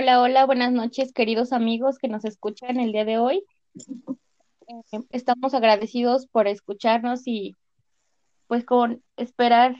Hola, 0.00 0.22
hola, 0.22 0.46
buenas 0.46 0.70
noches, 0.70 1.12
queridos 1.12 1.52
amigos 1.52 1.98
que 1.98 2.06
nos 2.06 2.24
escuchan 2.24 2.78
el 2.78 2.92
día 2.92 3.04
de 3.04 3.18
hoy. 3.18 3.44
Eh, 4.68 5.00
estamos 5.10 5.54
agradecidos 5.54 6.28
por 6.28 6.46
escucharnos 6.46 7.26
y 7.26 7.56
pues 8.46 8.64
con 8.64 9.02
esperar 9.16 9.74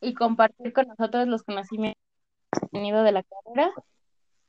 y 0.00 0.12
compartir 0.14 0.72
con 0.72 0.88
nosotros 0.88 1.28
los 1.28 1.44
conocimientos 1.44 2.02
tenido 2.72 3.04
de 3.04 3.12
la 3.12 3.22
carrera. 3.22 3.70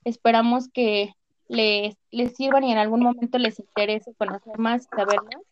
Esperamos 0.05 0.69
que 0.69 1.13
les, 1.47 1.95
les 2.09 2.33
sirvan 2.33 2.63
y 2.63 2.71
en 2.71 2.79
algún 2.79 3.03
momento 3.03 3.37
les 3.37 3.59
interese 3.59 4.15
conocer 4.15 4.57
más 4.57 4.87
y 4.91 4.95
saber 4.95 5.21
más. 5.21 5.43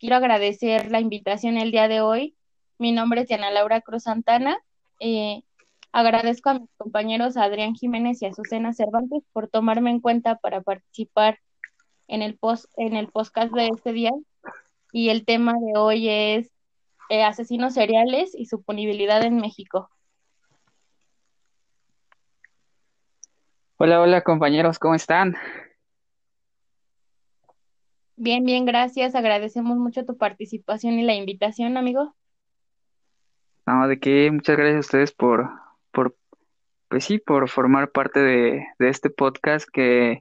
Quiero 0.00 0.16
agradecer 0.16 0.90
la 0.90 0.98
invitación 0.98 1.56
el 1.58 1.70
día 1.70 1.86
de 1.86 2.00
hoy. 2.00 2.34
Mi 2.78 2.90
nombre 2.90 3.20
es 3.20 3.28
Diana 3.28 3.52
Laura 3.52 3.82
Cruz 3.82 4.02
Santana. 4.02 4.58
Eh, 4.98 5.44
agradezco 5.92 6.50
a 6.50 6.54
mis 6.54 6.70
compañeros 6.76 7.36
Adrián 7.36 7.74
Jiménez 7.74 8.20
y 8.22 8.26
Azucena 8.26 8.72
Cervantes 8.72 9.22
por 9.32 9.48
tomarme 9.48 9.90
en 9.90 10.00
cuenta 10.00 10.36
para 10.36 10.62
participar 10.62 11.38
en 12.08 12.22
el 12.22 12.36
post 12.36 12.66
en 12.76 12.96
el 12.96 13.08
podcast 13.08 13.52
de 13.52 13.68
este 13.68 13.92
día. 13.92 14.10
Y 14.92 15.10
el 15.10 15.24
tema 15.24 15.52
de 15.52 15.78
hoy 15.78 16.08
es 16.08 16.50
eh, 17.08 17.22
asesinos 17.22 17.74
seriales 17.74 18.34
y 18.34 18.46
su 18.46 18.62
punibilidad 18.62 19.22
en 19.22 19.36
México. 19.36 19.90
Hola, 23.76 24.00
hola 24.00 24.22
compañeros, 24.22 24.78
¿cómo 24.78 24.94
están? 24.94 25.34
Bien, 28.16 28.44
bien, 28.44 28.64
gracias. 28.64 29.16
Agradecemos 29.16 29.76
mucho 29.78 30.04
tu 30.04 30.16
participación 30.16 30.94
y 30.94 31.02
la 31.02 31.14
invitación, 31.14 31.76
amigo. 31.76 32.14
No, 33.66 33.88
de 33.88 33.98
qué, 33.98 34.30
muchas 34.30 34.56
gracias 34.56 34.76
a 34.76 34.80
ustedes 34.80 35.12
por, 35.12 35.50
por, 35.50 35.50
pues 36.92 37.06
sí, 37.06 37.18
por 37.18 37.48
formar 37.48 37.90
parte 37.90 38.20
de, 38.20 38.66
de 38.78 38.88
este 38.90 39.08
podcast 39.08 39.66
que 39.72 40.12
es 40.12 40.20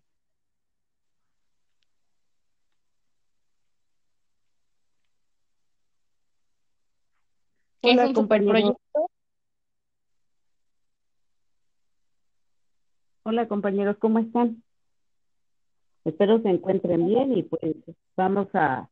Hola, 7.82 8.08
un 8.08 8.14
compañeros. 8.14 8.78
superproyecto. 8.78 9.10
Hola 13.24 13.50
compañeros, 13.50 13.98
¿cómo 14.00 14.20
están? 14.20 14.64
Espero 16.06 16.42
se 16.42 16.52
encuentren 16.52 17.06
bien 17.06 17.38
y 17.38 17.44
pues 17.44 17.76
vamos 18.16 18.48
a 18.54 18.90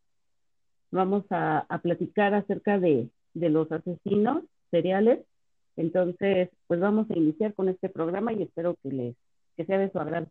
vamos 0.91 1.23
a, 1.29 1.59
a 1.59 1.77
platicar 1.77 2.33
acerca 2.33 2.77
de, 2.77 3.09
de 3.33 3.49
los 3.49 3.71
asesinos 3.71 4.43
seriales. 4.69 5.25
Entonces, 5.79 6.49
pues 6.67 6.81
vamos 6.81 7.09
a 7.09 7.17
iniciar 7.17 7.53
con 7.53 7.69
este 7.69 7.87
programa 7.87 8.33
y 8.33 8.43
espero 8.43 8.75
que 8.83 8.89
les 8.89 9.15
que 9.55 9.63
sea 9.63 9.77
de 9.77 9.89
su 9.89 9.97
agrado. 9.97 10.27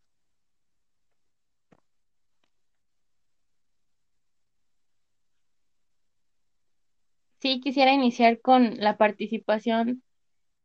Sí, 7.40 7.62
quisiera 7.62 7.94
iniciar 7.94 8.42
con 8.42 8.76
la 8.78 8.98
participación 8.98 10.02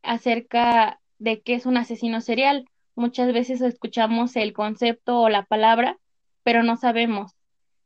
acerca 0.02 1.00
de 1.18 1.42
qué 1.42 1.53
es 1.53 1.66
un 1.66 1.78
asesino 1.78 2.20
serial. 2.20 2.66
Muchas 2.95 3.31
veces 3.31 3.62
escuchamos 3.62 4.36
el 4.36 4.52
concepto 4.52 5.22
o 5.22 5.30
la 5.30 5.45
palabra, 5.45 5.97
pero 6.44 6.62
no 6.62 6.75
sabemos, 6.75 7.38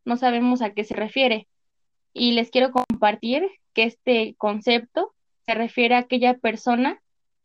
no 0.04 0.17
sabemos 0.17 0.64
a 0.64 0.73
qué 0.73 0.84
se 0.84 0.95
refiere. 0.95 1.48
Y 2.11 2.32
les 2.32 2.50
quiero 2.50 2.72
compartir 2.72 3.48
que 3.73 3.84
este 3.84 4.34
concepto 4.39 5.14
se 5.48 5.53
refiere 5.56 5.95
a 5.95 6.00
aquella 6.00 6.36
persona 6.38 7.02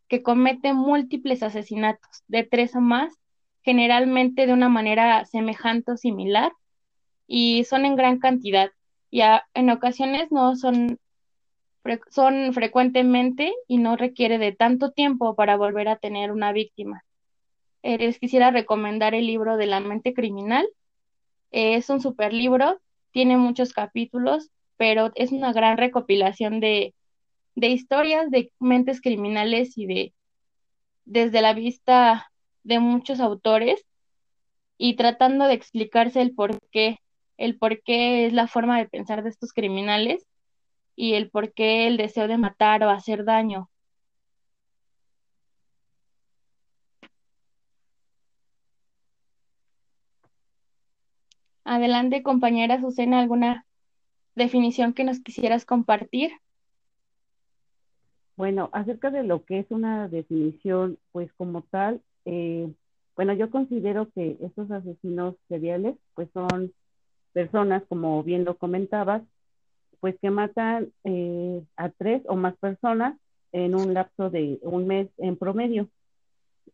que 0.09 0.23
comete 0.23 0.75
múltiples 0.75 1.43
asesinatos, 1.43 2.25
de 2.27 2.43
tres 2.43 2.75
o 2.75 2.81
más, 2.81 3.15
generalmente 3.63 4.47
de 4.47 4.53
una 4.53 4.69
manera 4.69 5.25
semejante 5.25 5.93
o 5.93 5.97
similar, 5.97 6.53
y 7.29 7.65
son 7.65 7.85
en 7.87 7.97
gran 7.97 8.19
cantidad. 8.19 8.71
Y 9.11 9.21
a- 9.23 9.47
en 9.55 9.71
ocasiones 9.71 10.33
no 10.33 10.57
son 10.57 10.99
son 12.11 12.53
frecuentemente 12.53 13.53
y 13.67 13.79
no 13.79 13.97
requiere 13.97 14.39
de 14.39 14.53
tanto 14.53 14.93
tiempo 14.93 15.35
para 15.35 15.57
volver 15.57 15.89
a 15.89 15.97
tener 15.97 16.31
una 16.31 16.53
víctima. 16.53 17.03
Eh, 17.83 17.99
les 17.99 18.19
quisiera 18.21 18.51
recomendar 18.53 19.15
el 19.15 19.27
libro 19.27 19.57
de 19.57 19.67
La 19.67 19.81
mente 19.81 20.15
criminal. 20.15 20.69
Es 21.51 21.91
un 21.91 22.01
super 22.01 22.33
libro, 22.33 22.81
tiene 23.11 23.37
muchos 23.37 23.73
capítulos, 23.73 24.51
pero 24.77 25.11
es 25.17 25.33
una 25.33 25.53
gran 25.53 25.77
recopilación 25.77 26.61
de, 26.61 26.95
de 27.55 27.69
historias 27.69 28.31
de 28.31 28.53
mentes 28.61 29.01
criminales 29.01 29.77
y 29.77 29.87
de 29.87 30.15
desde 31.05 31.43
la 31.43 31.55
vista 31.55 32.31
de 32.65 32.79
muchos 32.79 33.21
autores 33.21 33.85
y 34.79 34.97
tratando 34.97 35.47
de 35.47 35.55
explicarse 35.55 36.21
el 36.23 36.35
por 36.35 36.59
qué, 36.71 36.99
el 37.37 37.59
por 37.59 37.83
qué 37.83 38.27
es 38.27 38.33
la 38.33 38.49
forma 38.49 38.79
de 38.79 38.89
pensar 38.89 39.23
de 39.23 39.31
estos 39.31 39.53
criminales 39.53 40.27
y 40.97 41.15
el 41.15 41.31
por 41.31 41.53
qué 41.53 41.87
el 41.87 41.97
deseo 41.97 42.29
de 42.29 42.39
matar 42.39 42.83
o 42.85 42.91
hacer 42.91 43.25
daño. 43.25 43.69
Adelante, 51.65 52.23
compañera 52.23 52.75
Azucena, 52.75 53.21
¿alguna 53.21 53.67
definición 54.35 54.95
que 54.95 55.05
nos 55.05 55.21
quisieras 55.21 55.65
compartir? 55.65 56.33
Bueno, 58.37 58.71
acerca 58.73 59.11
de 59.11 59.25
lo 59.25 59.45
que 59.45 59.61
es 59.61 59.67
una 59.71 60.09
definición, 60.09 60.99
pues 61.13 61.31
como 61.35 61.63
tal, 61.63 62.01
eh, 62.25 62.73
bueno, 63.15 63.35
yo 63.35 63.51
considero 63.51 64.09
que 64.15 64.39
estos 64.41 64.71
asesinos 64.71 65.37
seriales, 65.49 65.97
pues 66.15 66.29
son 66.33 66.73
personas, 67.33 67.83
como 67.89 68.23
bien 68.23 68.45
lo 68.45 68.57
comentabas, 68.57 69.23
pues 70.01 70.17
que 70.21 70.31
matan 70.31 70.89
eh, 71.05 71.63
a 71.77 71.91
tres 71.91 72.23
o 72.27 72.37
más 72.37 72.57
personas 72.57 73.17
en 73.53 73.75
un 73.75 73.95
lapso 73.95 74.31
de 74.31 74.59
un 74.63 74.87
mes 74.87 75.09
en 75.19 75.37
promedio. 75.37 75.89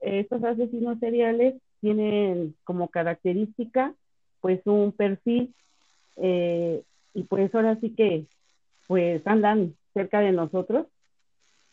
Estos 0.01 0.43
asesinos 0.45 0.99
seriales 1.01 1.57
tienen 1.81 2.55
como 2.65 2.89
característica 2.89 3.95
pues 4.41 4.61
un 4.67 4.93
perfil 4.93 5.55
eh, 6.17 6.83
y 7.15 7.25
pues 7.25 7.53
ahora 7.55 7.79
sí 7.81 7.91
que 7.91 8.27
pues 8.87 9.27
andan 9.27 9.75
cerca 9.93 10.21
de 10.21 10.33
nosotros 10.33 10.87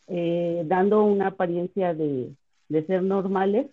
eh, 0.08 0.62
dando 0.66 1.04
una 1.04 1.28
apariencia 1.28 1.94
de, 1.94 2.34
ser 2.68 3.02
normales, 3.02 3.68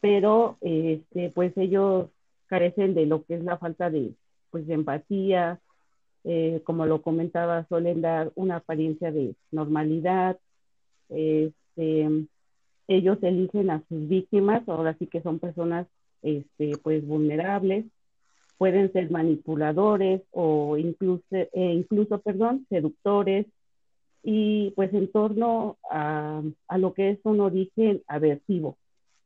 pero 0.00 0.56
este, 0.60 1.30
pues 1.30 1.56
ellos 1.56 2.08
carecen 2.46 2.94
de 2.94 3.06
lo 3.06 3.24
que 3.24 3.34
es 3.34 3.44
la 3.44 3.58
falta 3.58 3.90
de, 3.90 4.12
pues, 4.50 4.68
empatía, 4.68 5.60
eh, 6.24 6.60
como 6.64 6.86
lo 6.86 7.02
comentaba, 7.02 7.66
suelen 7.68 8.00
dar 8.00 8.32
una 8.34 8.56
apariencia 8.56 9.12
de 9.12 9.34
normalidad, 9.50 10.38
este, 11.08 12.26
ellos 12.88 13.18
eligen 13.22 13.70
a 13.70 13.82
sus 13.88 14.08
víctimas, 14.08 14.68
ahora 14.68 14.94
sí 14.98 15.06
que 15.06 15.22
son 15.22 15.38
personas 15.38 15.86
este, 16.22 16.78
pues 16.78 17.06
vulnerables, 17.06 17.86
pueden 18.58 18.92
ser 18.92 19.10
manipuladores 19.10 20.22
o 20.30 20.76
incluso, 20.76 21.24
eh, 21.30 21.50
incluso 21.52 22.20
perdón, 22.20 22.66
seductores, 22.68 23.46
y 24.24 24.70
pues 24.70 24.92
en 24.94 25.12
torno 25.12 25.76
a, 25.90 26.42
a, 26.68 26.78
lo 26.78 26.94
que 26.94 27.10
es 27.10 27.18
un 27.24 27.40
origen 27.40 28.02
aversivo. 28.08 28.78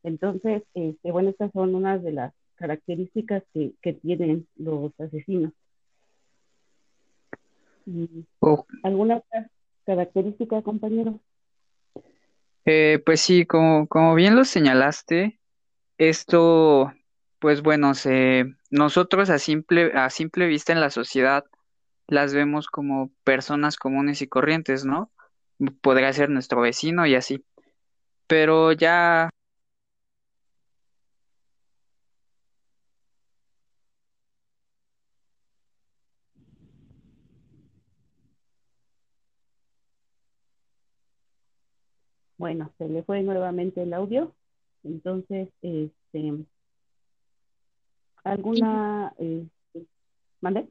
Entonces, 0.03 0.65
este, 0.75 1.13
bueno, 1.13 1.31
estas 1.31 1.53
son 1.53 1.75
unas 1.75 2.03
de 2.03 2.13
las 2.13 2.35
características 2.57 3.45
que, 3.55 3.73
que 3.81 3.93
tienen 3.93 4.47
los 4.57 4.93
asesinos. 4.99 5.53
Oh, 8.41 8.67
¿Alguna 8.83 9.19
otra 9.19 9.49
característica, 9.87 10.61
compañero? 10.63 11.21
eh, 12.67 13.01
pues 13.07 13.21
sí, 13.23 13.47
como, 13.47 13.87
como 13.87 14.15
bien 14.15 14.37
lo 14.37 14.45
señalaste, 14.45 15.39
esto, 15.97 16.93
pues 17.39 17.63
bueno, 17.63 17.95
se, 17.95 18.45
nosotros 18.71 19.31
a 19.31 19.39
simple, 19.39 19.93
a 19.95 20.11
simple 20.11 20.47
vista 20.47 20.73
en 20.73 20.81
la 20.81 20.91
sociedad 20.91 21.45
las 22.09 22.35
vemos 22.35 22.67
como 22.69 23.11
personas 23.25 23.77
comunes 23.77 24.23
y 24.23 24.29
corrientes, 24.29 24.85
¿no? 24.85 25.11
Podría 25.83 26.13
ser 26.13 26.31
nuestro 26.31 26.61
vecino 26.63 27.07
y 27.07 27.15
así. 27.15 27.45
Pero 28.27 28.73
ya 28.73 29.31
Bueno, 42.39 42.73
se 42.79 42.89
le 42.89 43.03
fue 43.03 43.23
nuevamente 43.23 43.83
el 43.83 43.93
audio. 43.93 44.33
Entonces, 44.85 45.49
este, 45.61 46.45
¿alguna... 48.23 49.13
Eh, 49.19 49.45
¿Mande? 50.41 50.69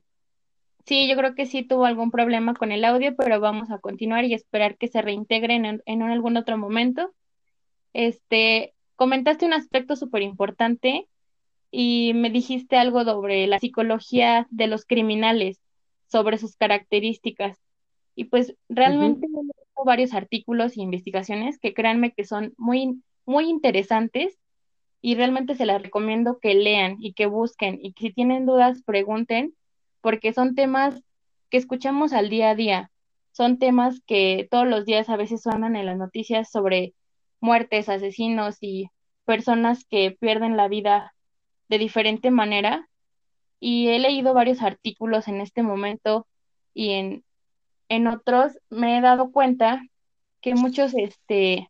Sí, 0.88 1.10
yo 1.10 1.18
creo 1.18 1.36
que 1.36 1.46
sí 1.46 1.64
tuvo 1.64 1.84
algún 1.84 2.12
problema 2.12 2.54
con 2.54 2.72
el 2.72 2.86
audio, 2.86 3.14
pero 3.18 3.42
vamos 3.42 3.70
a 3.72 3.80
continuar 3.80 4.24
y 4.24 4.34
esperar 4.34 4.78
que 4.78 4.88
se 4.88 5.02
reintegren 5.02 5.66
en, 5.66 5.82
en 5.86 6.02
algún 6.02 6.38
otro 6.38 6.58
momento. 6.58 7.14
Este, 7.92 8.74
comentaste 8.96 9.46
un 9.46 9.52
aspecto 9.52 9.98
súper 9.98 10.22
importante 10.22 11.10
y 11.72 12.14
me 12.16 12.30
dijiste 12.30 12.78
algo 12.78 13.04
sobre 13.04 13.48
la 13.48 13.60
psicología 13.60 14.48
de 14.50 14.68
los 14.68 14.86
criminales, 14.86 15.60
sobre 16.08 16.38
sus 16.38 16.56
características. 16.56 17.58
Y 18.16 18.26
pues 18.26 18.56
realmente 18.70 19.28
he 19.28 19.30
leído 19.30 19.84
varios 19.86 20.14
artículos 20.14 20.78
e 20.78 20.82
investigaciones 20.82 21.60
que 21.60 21.74
créanme 21.74 22.14
que 22.14 22.24
son 22.24 22.54
muy, 22.58 23.04
muy 23.26 23.50
interesantes 23.50 24.40
y 25.02 25.16
realmente 25.16 25.56
se 25.56 25.66
las 25.66 25.82
recomiendo 25.82 26.40
que 26.40 26.56
lean 26.56 26.96
y 27.02 27.12
que 27.12 27.26
busquen 27.26 27.78
y 27.82 27.92
que 27.92 28.08
si 28.08 28.14
tienen 28.14 28.46
dudas 28.46 28.84
pregunten 28.84 29.54
porque 30.02 30.34
son 30.34 30.56
temas 30.56 31.02
que 31.50 31.58
escuchamos 31.58 32.14
al 32.14 32.30
día 32.30 32.52
a 32.52 32.56
día. 32.56 32.92
Son 33.32 33.60
temas 33.60 34.02
que 34.06 34.48
todos 34.50 34.68
los 34.68 34.86
días 34.86 35.10
a 35.10 35.18
veces 35.18 35.42
suenan 35.42 35.76
en 35.76 35.86
las 35.86 35.98
noticias 35.98 36.50
sobre 36.50 36.94
muertes, 37.40 37.90
asesinos 37.90 38.58
y 38.62 38.90
personas 39.26 39.86
que 39.86 40.12
pierden 40.12 40.58
la 40.58 40.68
vida 40.68 41.14
de 41.70 41.78
diferente 41.78 42.32
manera. 42.32 42.88
Y 43.60 43.90
he 43.90 44.00
leído 44.00 44.34
varios 44.34 44.62
artículos 44.62 45.28
en 45.28 45.42
este 45.42 45.64
momento 45.64 46.28
y 46.74 46.92
en, 46.92 47.24
en 47.90 48.08
otros 48.08 48.60
me 48.70 48.98
he 48.98 49.02
dado 49.02 49.32
cuenta 49.32 49.82
que 50.42 50.56
muchos 50.56 50.94
este, 50.94 51.70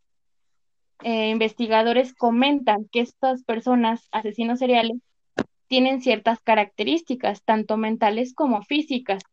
eh, 1.04 1.30
investigadores 1.30 2.14
comentan 2.14 2.88
que 2.92 3.02
estas 3.02 3.44
personas, 3.44 4.08
asesinos 4.12 4.60
seriales, 4.60 4.98
tienen 5.68 6.02
ciertas 6.02 6.40
características, 6.42 7.44
tanto 7.44 7.78
mentales 7.78 8.34
como 8.34 8.64
físicas. 8.64 9.24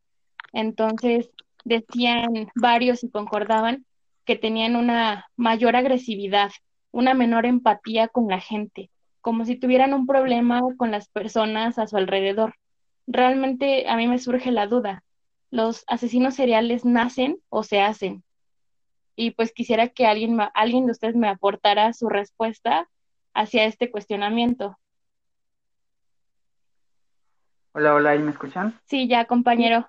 Entonces, 0.52 1.30
decían 1.64 2.48
varios 2.54 3.02
y 3.04 3.10
concordaban 3.10 3.84
que 4.24 4.36
tenían 4.36 4.76
una 4.76 5.26
mayor 5.36 5.76
agresividad, 5.76 6.50
una 6.90 7.14
menor 7.14 7.46
empatía 7.46 8.08
con 8.08 8.28
la 8.28 8.40
gente, 8.40 8.90
como 9.20 9.44
si 9.44 9.56
tuvieran 9.56 9.94
un 9.94 10.06
problema 10.06 10.62
con 10.76 10.90
las 10.90 11.08
personas 11.08 11.78
a 11.78 11.86
su 11.86 11.96
alrededor. 11.96 12.54
Realmente 13.06 13.88
a 13.88 13.96
mí 13.96 14.06
me 14.06 14.18
surge 14.18 14.50
la 14.50 14.66
duda, 14.66 15.02
¿los 15.50 15.84
asesinos 15.86 16.34
seriales 16.34 16.84
nacen 16.84 17.38
o 17.48 17.62
se 17.62 17.80
hacen? 17.80 18.24
Y 19.16 19.32
pues 19.32 19.52
quisiera 19.52 19.88
que 19.88 20.06
alguien, 20.06 20.38
alguien 20.54 20.86
de 20.86 20.92
ustedes 20.92 21.14
me 21.14 21.28
aportara 21.28 21.92
su 21.92 22.08
respuesta 22.08 22.88
hacia 23.34 23.64
este 23.64 23.90
cuestionamiento. 23.90 24.76
Hola, 27.76 27.92
hola, 27.92 28.14
¿y 28.14 28.20
me 28.20 28.30
escuchan? 28.30 28.78
Sí, 28.84 29.08
ya, 29.08 29.24
compañero. 29.24 29.84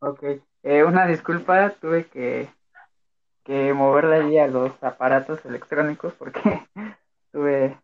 Ok, 0.00 0.24
eh, 0.64 0.82
una 0.82 1.06
disculpa, 1.06 1.70
tuve 1.80 2.06
que, 2.06 2.48
que 3.44 3.72
mover 3.72 4.08
de 4.08 4.16
allí 4.16 4.38
a 4.38 4.48
los 4.48 4.72
aparatos 4.82 5.44
electrónicos 5.44 6.12
porque 6.14 6.40
tuve, 7.32 7.78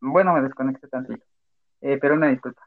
bueno, 0.00 0.32
me 0.32 0.42
desconecté 0.42 0.86
tantito, 0.86 1.24
eh, 1.80 1.98
pero 2.00 2.14
una 2.14 2.28
disculpa. 2.28 2.62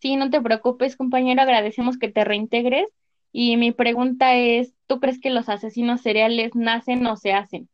Sí, 0.00 0.16
no 0.16 0.28
te 0.28 0.42
preocupes, 0.42 0.96
compañero, 0.96 1.40
agradecemos 1.40 1.96
que 1.98 2.12
te 2.12 2.24
reintegres. 2.24 2.86
Y 3.32 3.56
mi 3.56 3.72
pregunta 3.72 4.34
es, 4.34 4.74
¿tú 4.86 5.00
crees 5.00 5.18
que 5.20 5.30
los 5.30 5.48
asesinos 5.48 6.02
seriales 6.02 6.54
nacen 6.54 7.06
o 7.06 7.16
se 7.16 7.32
hacen? 7.32 7.70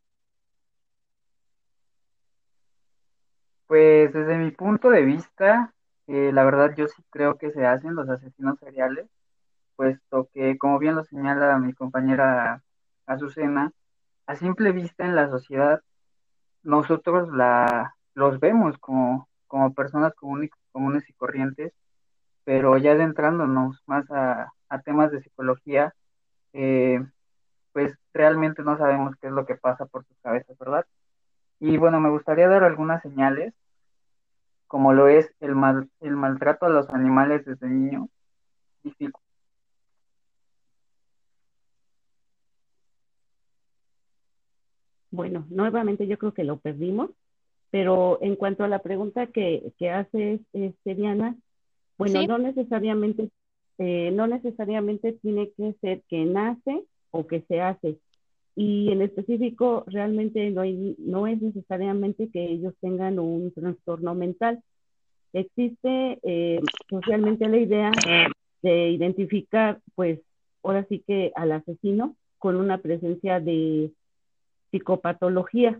Pues 3.69 4.11
desde 4.13 4.37
mi 4.39 4.49
punto 4.51 4.89
de 4.89 5.03
vista, 5.03 5.73
eh, 6.07 6.31
la 6.33 6.43
verdad 6.43 6.73
yo 6.75 6.87
sí 6.87 7.03
creo 7.11 7.37
que 7.37 7.51
se 7.51 7.67
hacen 7.67 7.93
los 7.95 8.09
asesinos 8.09 8.57
seriales, 8.59 9.07
puesto 9.75 10.29
que, 10.33 10.57
como 10.57 10.79
bien 10.79 10.95
lo 10.95 11.03
señala 11.05 11.57
mi 11.59 11.73
compañera 11.73 12.63
Azucena, 13.07 13.71
a 14.27 14.35
simple 14.35 14.71
vista 14.73 15.05
en 15.05 15.15
la 15.15 15.29
sociedad, 15.29 15.83
nosotros 16.63 17.29
la, 17.33 17.95
los 18.15 18.39
vemos 18.39 18.77
como, 18.79 19.29
como 19.47 19.73
personas 19.75 20.15
comunes, 20.15 20.51
comunes 20.71 21.09
y 21.09 21.13
corrientes, 21.13 21.73
pero 22.45 22.77
ya 22.77 22.93
adentrándonos 22.93 23.83
más 23.87 24.09
a, 24.11 24.53
a 24.69 24.81
temas 24.81 25.11
de 25.11 25.21
psicología, 25.21 25.93
eh, 26.53 27.05
pues 27.73 27.97
realmente 28.13 28.63
no 28.63 28.77
sabemos 28.77 29.15
qué 29.21 29.27
es 29.27 29.33
lo 29.33 29.45
que 29.45 29.55
pasa 29.55 29.85
por 29.87 30.05
sus 30.05 30.17
cabezas, 30.23 30.57
¿verdad? 30.59 30.85
Y 31.59 31.77
bueno, 31.77 31.99
me 31.99 32.09
gustaría 32.09 32.47
dar 32.47 32.63
algunas 32.63 33.01
señales, 33.01 33.53
como 34.69 34.93
lo 34.93 35.07
es 35.07 35.33
el, 35.39 35.55
mal, 35.55 35.89
el 35.99 36.15
maltrato 36.15 36.67
a 36.67 36.69
los 36.69 36.87
animales 36.91 37.43
desde 37.43 37.67
niño. 37.67 38.07
Bueno, 45.09 45.47
nuevamente 45.49 46.05
yo 46.05 46.19
creo 46.19 46.35
que 46.35 46.43
lo 46.43 46.59
perdimos, 46.59 47.09
pero 47.71 48.19
en 48.21 48.35
cuanto 48.35 48.63
a 48.63 48.67
la 48.67 48.83
pregunta 48.83 49.25
que, 49.25 49.73
que 49.79 49.89
hace 49.89 50.39
este, 50.53 50.95
Diana, 50.95 51.35
bueno, 51.97 52.21
no 52.27 52.37
necesariamente, 52.37 53.31
eh, 53.79 54.11
no 54.11 54.27
necesariamente 54.27 55.13
tiene 55.13 55.49
que 55.57 55.73
ser 55.81 56.03
que 56.07 56.25
nace 56.25 56.85
o 57.09 57.25
que 57.25 57.41
se 57.41 57.59
hace, 57.59 57.97
y 58.55 58.91
en 58.91 59.01
específico 59.01 59.83
realmente 59.87 60.49
no, 60.51 60.61
hay, 60.61 60.95
no 60.99 61.27
es 61.27 61.41
necesariamente 61.41 62.29
que 62.29 62.43
ellos 62.43 62.73
tengan 62.81 63.19
un 63.19 63.51
trastorno 63.53 64.15
mental. 64.15 64.61
Existe 65.33 66.19
eh, 66.23 66.59
socialmente 66.89 67.47
la 67.47 67.57
idea 67.57 67.91
de 68.61 68.89
identificar, 68.89 69.79
pues, 69.95 70.19
ahora 70.63 70.85
sí 70.89 71.03
que 71.05 71.31
al 71.35 71.51
asesino 71.51 72.15
con 72.37 72.55
una 72.55 72.79
presencia 72.79 73.39
de 73.39 73.91
psicopatología. 74.71 75.79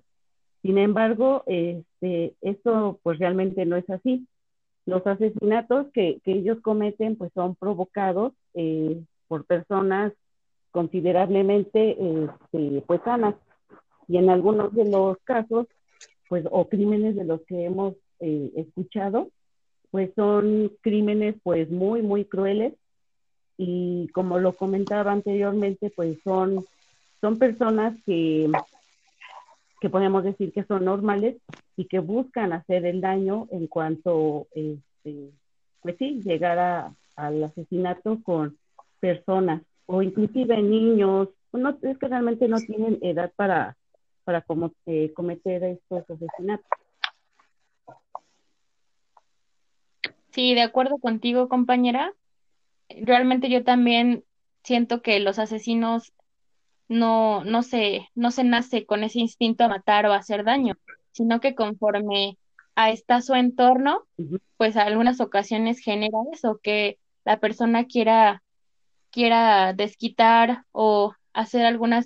Sin 0.61 0.77
embargo, 0.77 1.43
este, 1.47 2.35
esto 2.41 2.99
pues 3.01 3.17
realmente 3.17 3.65
no 3.65 3.77
es 3.77 3.89
así. 3.89 4.27
Los 4.85 5.05
asesinatos 5.07 5.87
que, 5.93 6.19
que 6.23 6.31
ellos 6.33 6.59
cometen 6.61 7.15
pues 7.15 7.31
son 7.33 7.55
provocados 7.55 8.33
eh, 8.53 9.01
por 9.27 9.45
personas 9.45 10.13
considerablemente 10.71 11.91
este, 11.91 12.83
pues 12.85 13.01
sanas. 13.03 13.35
Y 14.07 14.17
en 14.17 14.29
algunos 14.29 14.73
de 14.73 14.85
los 14.85 15.17
casos 15.23 15.67
pues 16.27 16.45
o 16.51 16.69
crímenes 16.69 17.15
de 17.15 17.25
los 17.25 17.41
que 17.41 17.65
hemos 17.65 17.95
eh, 18.19 18.51
escuchado 18.55 19.29
pues 19.91 20.11
son 20.15 20.71
crímenes 20.81 21.35
pues 21.43 21.69
muy 21.69 22.01
muy 22.01 22.25
crueles. 22.25 22.73
Y 23.57 24.07
como 24.13 24.39
lo 24.39 24.53
comentaba 24.55 25.11
anteriormente 25.11 25.91
pues 25.95 26.17
son 26.23 26.63
son 27.21 27.37
personas 27.37 27.95
que 28.05 28.49
que 29.81 29.89
podemos 29.89 30.23
decir 30.23 30.51
que 30.51 30.65
son 30.65 30.85
normales 30.85 31.37
y 31.77 31.85
que 31.85 31.99
buscan 31.99 32.51
hacer 32.51 32.85
el 32.85 32.99
daño 33.01 33.47
en 33.51 33.67
cuanto 33.67 34.47
este, 34.53 35.31
pues 35.81 35.95
sí 35.97 36.21
llegar 36.23 36.93
al 37.15 37.43
asesinato 37.43 38.19
con 38.23 38.57
personas 38.99 39.61
o 39.91 40.03
inclusive 40.03 40.61
niños, 40.61 41.29
no, 41.51 41.77
es 41.81 41.97
que 41.97 42.07
realmente 42.07 42.47
no 42.47 42.57
tienen 42.57 42.99
edad 43.01 43.33
para, 43.35 43.75
para 44.23 44.41
como, 44.41 44.71
eh, 44.85 45.11
cometer 45.15 45.63
estos 45.63 46.07
asesinatos. 46.07 46.67
Sí, 50.29 50.53
de 50.53 50.61
acuerdo 50.61 50.99
contigo, 50.99 51.49
compañera. 51.49 52.13
Realmente 53.01 53.49
yo 53.49 53.63
también 53.63 54.23
siento 54.61 55.01
que 55.01 55.19
los 55.19 55.39
asesinos 55.39 56.13
no, 56.87 57.43
no 57.43 57.63
se, 57.63 58.09
no 58.13 58.29
se 58.29 58.43
nace 58.43 58.85
con 58.85 59.03
ese 59.03 59.19
instinto 59.19 59.63
a 59.63 59.69
matar 59.69 60.05
o 60.05 60.13
a 60.13 60.17
hacer 60.17 60.43
daño, 60.43 60.75
sino 61.13 61.39
que 61.39 61.55
conforme 61.55 62.37
a 62.75 62.91
está 62.91 63.21
su 63.21 63.33
entorno, 63.33 64.03
pues 64.57 64.77
a 64.77 64.83
algunas 64.83 65.19
ocasiones 65.19 65.79
genera 65.79 66.19
eso, 66.31 66.59
que 66.61 66.99
la 67.25 67.39
persona 67.39 67.85
quiera 67.85 68.43
quiera 69.11 69.73
desquitar 69.73 70.65
o 70.71 71.13
hacer 71.33 71.65
alguna 71.65 72.03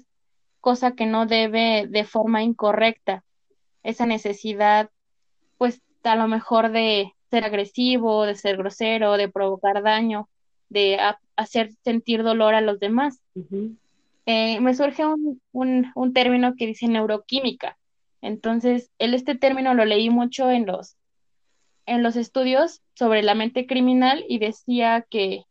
cosa 0.62 0.94
que 0.94 1.06
no 1.06 1.26
debe 1.26 1.88
de 1.88 2.06
forma 2.06 2.44
incorrecta. 2.44 3.24
Esa 3.84 4.06
necesidad, 4.06 4.90
pues 5.58 5.82
a 6.04 6.16
lo 6.16 6.28
mejor 6.28 6.72
de 6.72 7.14
ser 7.30 7.44
agresivo, 7.44 8.26
de 8.26 8.36
ser 8.36 8.58
grosero, 8.58 9.18
de 9.18 9.28
provocar 9.30 9.84
daño, 9.84 10.30
de 10.70 11.00
hacer 11.36 11.72
sentir 11.84 12.24
dolor 12.24 12.54
a 12.54 12.62
los 12.62 12.80
demás. 12.80 13.22
Eh, 14.26 14.60
me 14.62 14.74
surge 14.74 15.06
un, 15.06 15.42
un, 15.52 15.92
un, 15.96 16.14
término 16.14 16.56
que 16.56 16.68
dice 16.68 16.88
neuroquímica. 16.88 17.78
Entonces, 18.22 18.90
él, 19.00 19.14
este 19.14 19.36
término 19.36 19.74
lo 19.74 19.84
leí 19.84 20.10
mucho 20.10 20.50
en 20.50 20.66
los, 20.66 20.96
en 21.86 22.04
los 22.04 22.16
estudios 22.16 22.82
sobre 22.94 23.22
la 23.22 23.36
mente 23.36 23.68
criminal 23.68 24.24
y 24.30 24.40
decía 24.40 25.06
que 25.10 25.44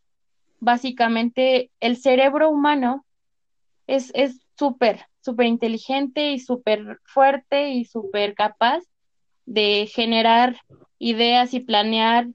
básicamente 0.63 1.73
el 1.81 1.97
cerebro 1.97 2.49
humano 2.49 3.05
es 3.89 4.13
súper, 4.57 5.07
súper 5.21 5.47
inteligente 5.47 6.33
y 6.33 6.39
súper 6.39 7.01
fuerte 7.05 7.71
y 7.71 7.85
súper 7.85 8.35
capaz 8.35 8.85
de 9.45 9.91
generar 9.93 10.61
ideas 11.01 11.53
y 11.53 11.61
planear 11.61 12.29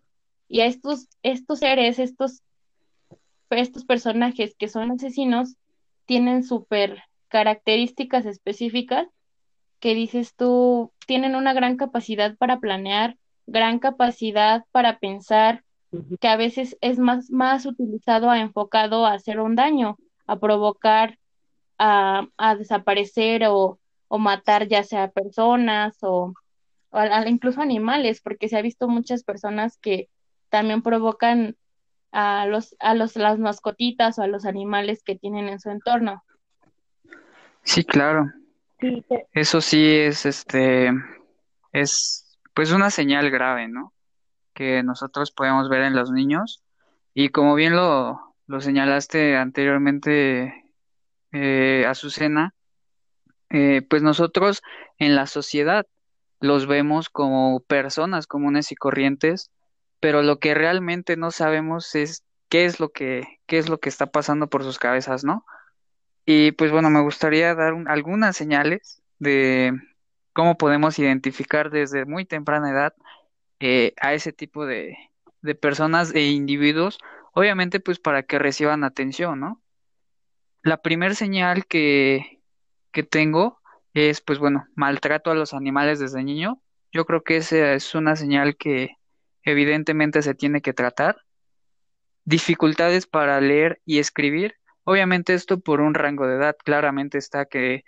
y 0.49 0.59
a 0.59 0.65
estos, 0.65 1.07
estos 1.23 1.59
seres, 1.59 1.99
estos, 1.99 2.43
estos 3.49 3.85
personajes 3.85 4.55
que 4.57 4.67
son 4.67 4.91
asesinos, 4.91 5.55
tienen 6.05 6.43
súper 6.43 7.03
características 7.29 8.25
específicas 8.25 9.07
que 9.79 9.95
dices 9.95 10.35
tú, 10.35 10.91
tienen 11.05 11.35
una 11.35 11.53
gran 11.53 11.77
capacidad 11.77 12.35
para 12.35 12.59
planear, 12.59 13.15
gran 13.45 13.79
capacidad 13.79 14.65
para 14.71 14.99
pensar, 14.99 15.63
que 16.19 16.27
a 16.27 16.37
veces 16.37 16.77
es 16.81 16.99
más, 16.99 17.29
más 17.31 17.65
utilizado 17.65 18.29
a 18.29 18.39
enfocado 18.39 19.05
a 19.05 19.13
hacer 19.13 19.39
un 19.39 19.55
daño, 19.55 19.97
a 20.25 20.39
provocar, 20.39 21.17
a, 21.77 22.27
a 22.37 22.55
desaparecer 22.55 23.43
o, 23.47 23.79
o 24.07 24.17
matar 24.17 24.67
ya 24.67 24.83
sea 24.83 25.11
personas 25.11 25.97
o, 26.01 26.33
o 26.91 26.97
a- 26.97 27.27
incluso 27.27 27.61
animales, 27.61 28.21
porque 28.21 28.49
se 28.49 28.57
ha 28.57 28.61
visto 28.61 28.87
muchas 28.87 29.23
personas 29.23 29.77
que 29.77 30.09
también 30.49 30.81
provocan 30.81 31.55
a 32.11 32.45
los, 32.47 32.75
a 32.79 32.95
los, 32.95 33.15
las 33.15 33.37
mascotitas 33.39 34.17
o 34.17 34.23
a 34.23 34.27
los 34.27 34.45
animales 34.45 35.03
que 35.03 35.15
tienen 35.15 35.49
en 35.49 35.59
su 35.59 35.69
entorno. 35.69 36.23
Sí, 37.63 37.83
claro. 37.83 38.31
Sí, 38.79 39.03
Eso 39.33 39.59
sí 39.61 39.85
es, 39.85 40.25
este, 40.25 40.91
es, 41.73 42.39
pues 42.53 42.71
una 42.71 42.89
señal 42.89 43.29
grave, 43.29 43.67
¿no? 43.67 43.93
Que 44.57 44.83
nosotros 44.83 45.31
podemos 45.31 45.69
ver 45.69 45.83
en 45.83 45.95
los 45.95 46.11
niños. 46.11 46.63
Y 47.13 47.29
como 47.29 47.55
bien 47.55 47.75
lo, 47.75 48.35
lo 48.47 48.61
señalaste 48.61 49.37
anteriormente, 49.37 50.65
eh, 51.33 51.85
Azucena, 51.87 52.55
eh, 53.49 53.81
pues 53.89 54.03
nosotros 54.03 54.61
en 54.99 55.15
la 55.15 55.27
sociedad 55.27 55.85
los 56.39 56.67
vemos 56.67 57.09
como 57.09 57.61
personas 57.61 58.27
comunes 58.27 58.71
y 58.71 58.75
corrientes, 58.75 59.51
pero 59.99 60.21
lo 60.23 60.39
que 60.39 60.53
realmente 60.53 61.17
no 61.17 61.31
sabemos 61.31 61.95
es 61.95 62.23
qué 62.49 62.65
es 62.65 62.79
lo 62.79 62.89
que, 62.89 63.39
qué 63.47 63.57
es 63.57 63.69
lo 63.69 63.79
que 63.79 63.89
está 63.89 64.07
pasando 64.07 64.47
por 64.49 64.63
sus 64.63 64.79
cabezas, 64.79 65.23
¿no? 65.23 65.45
Y 66.25 66.51
pues 66.53 66.71
bueno, 66.71 66.89
me 66.89 67.01
gustaría 67.01 67.55
dar 67.55 67.73
un- 67.73 67.87
algunas 67.89 68.37
señales 68.37 69.01
de 69.19 69.73
cómo 70.33 70.57
podemos 70.57 70.99
identificar 70.99 71.69
desde 71.71 72.05
muy 72.05 72.25
temprana 72.25 72.71
edad 72.71 72.93
eh, 73.59 73.93
a 74.01 74.13
ese 74.13 74.33
tipo 74.33 74.65
de, 74.65 74.97
personas 75.61 76.13
e 76.13 76.27
individuos, 76.29 76.99
obviamente 77.33 77.79
pues 77.79 77.99
para 77.99 78.23
que 78.23 78.39
reciban 78.39 78.83
atención, 78.83 79.39
¿no? 79.39 79.61
La 80.61 80.81
primer 80.81 81.15
señal 81.15 81.65
que, 81.65 82.41
que 82.91 83.03
tengo 83.03 83.59
es 83.93 84.21
pues 84.21 84.39
bueno, 84.39 84.67
maltrato 84.75 85.31
a 85.31 85.35
los 85.35 85.53
animales 85.53 85.99
desde 85.99 86.23
niño. 86.23 86.61
Yo 86.91 87.05
creo 87.05 87.23
que 87.23 87.37
esa 87.37 87.73
es 87.73 87.95
una 87.95 88.15
señal 88.15 88.57
que 88.57 88.97
evidentemente 89.43 90.21
se 90.21 90.35
tiene 90.35 90.61
que 90.61 90.73
tratar. 90.73 91.17
Dificultades 92.25 93.07
para 93.07 93.39
leer 93.39 93.81
y 93.85 93.99
escribir. 93.99 94.55
Obviamente 94.83 95.33
esto 95.33 95.59
por 95.59 95.81
un 95.81 95.93
rango 95.93 96.27
de 96.27 96.35
edad. 96.35 96.57
Claramente 96.63 97.17
está 97.17 97.45
que 97.45 97.83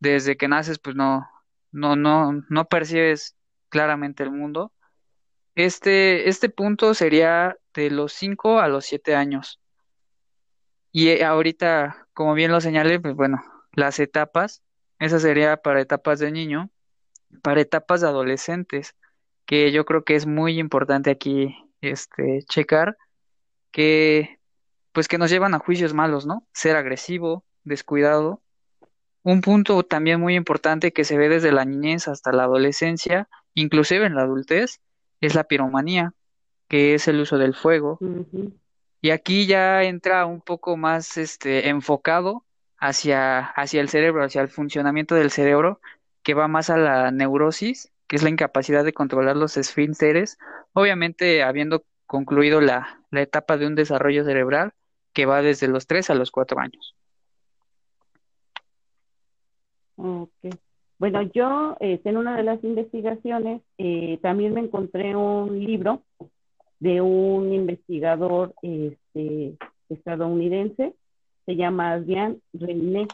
desde 0.00 0.36
que 0.36 0.48
naces 0.48 0.78
pues 0.78 0.96
no, 0.96 1.28
no, 1.70 1.96
no, 1.96 2.42
no 2.48 2.64
percibes 2.66 3.36
claramente 3.68 4.22
el 4.22 4.30
mundo. 4.30 4.72
Este, 5.54 6.28
este 6.28 6.48
punto 6.48 6.94
sería 6.94 7.56
de 7.74 7.90
los 7.90 8.12
5 8.14 8.60
a 8.60 8.68
los 8.68 8.86
7 8.86 9.14
años. 9.14 9.60
Y 10.92 11.08
eh, 11.08 11.24
ahorita, 11.24 12.08
como 12.14 12.34
bien 12.34 12.52
lo 12.52 12.60
señalé, 12.60 13.00
pues 13.00 13.14
bueno, 13.14 13.42
las 13.72 13.98
etapas, 13.98 14.62
esa 14.98 15.18
sería 15.18 15.56
para 15.56 15.80
etapas 15.80 16.18
de 16.18 16.30
niño, 16.30 16.70
para 17.42 17.60
etapas 17.60 18.00
de 18.00 18.08
adolescentes, 18.08 18.94
que 19.46 19.72
yo 19.72 19.84
creo 19.84 20.04
que 20.04 20.14
es 20.16 20.26
muy 20.26 20.58
importante 20.58 21.10
aquí, 21.10 21.56
este, 21.80 22.42
checar, 22.48 22.96
que, 23.70 24.38
pues 24.92 25.08
que 25.08 25.18
nos 25.18 25.30
llevan 25.30 25.54
a 25.54 25.58
juicios 25.58 25.94
malos, 25.94 26.26
¿no? 26.26 26.46
Ser 26.52 26.76
agresivo, 26.76 27.44
descuidado. 27.64 28.42
Un 29.22 29.40
punto 29.40 29.82
también 29.82 30.20
muy 30.20 30.34
importante 30.36 30.92
que 30.92 31.04
se 31.04 31.16
ve 31.16 31.28
desde 31.28 31.52
la 31.52 31.64
niñez 31.64 32.08
hasta 32.08 32.32
la 32.32 32.44
adolescencia, 32.44 33.28
inclusive 33.54 34.06
en 34.06 34.14
la 34.14 34.22
adultez, 34.22 34.80
es 35.22 35.34
la 35.34 35.44
piromanía, 35.44 36.12
que 36.68 36.94
es 36.94 37.08
el 37.08 37.20
uso 37.20 37.38
del 37.38 37.54
fuego. 37.54 37.98
Y 39.00 39.10
aquí 39.10 39.46
ya 39.46 39.84
entra 39.84 40.26
un 40.26 40.40
poco 40.40 40.76
más 40.76 41.16
este, 41.16 41.68
enfocado 41.68 42.44
hacia, 42.76 43.40
hacia 43.40 43.80
el 43.80 43.88
cerebro, 43.88 44.24
hacia 44.24 44.42
el 44.42 44.48
funcionamiento 44.48 45.14
del 45.14 45.30
cerebro, 45.30 45.80
que 46.22 46.34
va 46.34 46.48
más 46.48 46.70
a 46.70 46.76
la 46.76 47.10
neurosis, 47.12 47.90
que 48.08 48.16
es 48.16 48.22
la 48.22 48.30
incapacidad 48.30 48.84
de 48.84 48.92
controlar 48.92 49.36
los 49.36 49.56
esfínteres, 49.56 50.38
obviamente 50.72 51.42
habiendo 51.42 51.84
concluido 52.06 52.60
la, 52.60 53.00
la 53.10 53.22
etapa 53.22 53.56
de 53.56 53.66
un 53.66 53.76
desarrollo 53.76 54.24
cerebral 54.24 54.72
que 55.12 55.24
va 55.24 55.40
desde 55.40 55.68
los 55.68 55.86
3 55.86 56.10
a 56.10 56.14
los 56.14 56.30
4 56.30 56.58
años. 56.58 56.96
Bueno, 61.02 61.22
yo 61.34 61.76
eh, 61.80 62.00
en 62.04 62.16
una 62.16 62.36
de 62.36 62.44
las 62.44 62.62
investigaciones 62.62 63.60
eh, 63.76 64.20
también 64.22 64.54
me 64.54 64.60
encontré 64.60 65.16
un 65.16 65.58
libro 65.58 66.02
de 66.78 67.00
un 67.00 67.52
investigador 67.52 68.54
este, 68.62 69.56
estadounidense, 69.88 70.94
se 71.44 71.56
llama 71.56 71.94
Adrian 71.94 72.40
Reiné. 72.52 73.08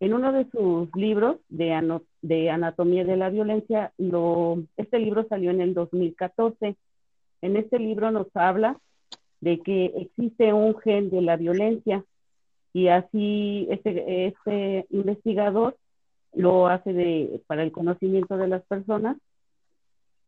En 0.00 0.12
uno 0.12 0.30
de 0.30 0.44
sus 0.50 0.94
libros 0.94 1.38
de, 1.48 1.72
ano- 1.72 2.02
de 2.20 2.50
Anatomía 2.50 3.02
de 3.06 3.16
la 3.16 3.30
Violencia, 3.30 3.94
este 4.76 4.98
libro 4.98 5.26
salió 5.26 5.52
en 5.52 5.62
el 5.62 5.72
2014. 5.72 6.76
En 7.40 7.56
este 7.56 7.78
libro 7.78 8.10
nos 8.10 8.26
habla 8.34 8.78
de 9.40 9.60
que 9.60 9.86
existe 9.96 10.52
un 10.52 10.78
gen 10.80 11.08
de 11.08 11.22
la 11.22 11.38
violencia 11.38 12.04
y 12.74 12.88
así 12.88 13.68
este, 13.70 14.26
este 14.26 14.84
investigador 14.90 15.78
lo 16.34 16.68
hace 16.68 16.92
de, 16.92 17.42
para 17.46 17.62
el 17.62 17.72
conocimiento 17.72 18.36
de 18.36 18.48
las 18.48 18.62
personas, 18.62 19.16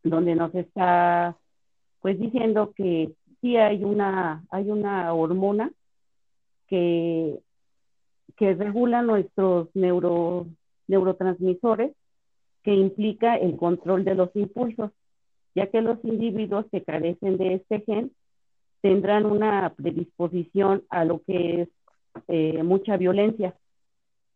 donde 0.02 0.34
nos 0.34 0.54
está 0.54 1.36
pues 2.00 2.18
diciendo 2.18 2.72
que 2.76 3.12
sí 3.40 3.56
hay 3.56 3.84
una, 3.84 4.44
hay 4.50 4.70
una 4.70 5.14
hormona 5.14 5.70
que, 6.66 7.38
que 8.36 8.54
regula 8.54 9.02
nuestros 9.02 9.68
neuro, 9.74 10.46
neurotransmisores 10.88 11.92
que 12.62 12.74
implica 12.74 13.36
el 13.36 13.56
control 13.56 14.04
de 14.04 14.14
los 14.14 14.34
impulsos, 14.34 14.90
ya 15.54 15.66
que 15.68 15.80
los 15.80 15.98
individuos 16.04 16.66
que 16.70 16.82
carecen 16.82 17.36
de 17.36 17.54
este 17.54 17.80
gen 17.80 18.12
tendrán 18.80 19.26
una 19.26 19.72
predisposición 19.74 20.82
a 20.88 21.04
lo 21.04 21.22
que 21.22 21.62
es 21.62 21.68
eh, 22.28 22.62
mucha 22.62 22.96
violencia. 22.96 23.54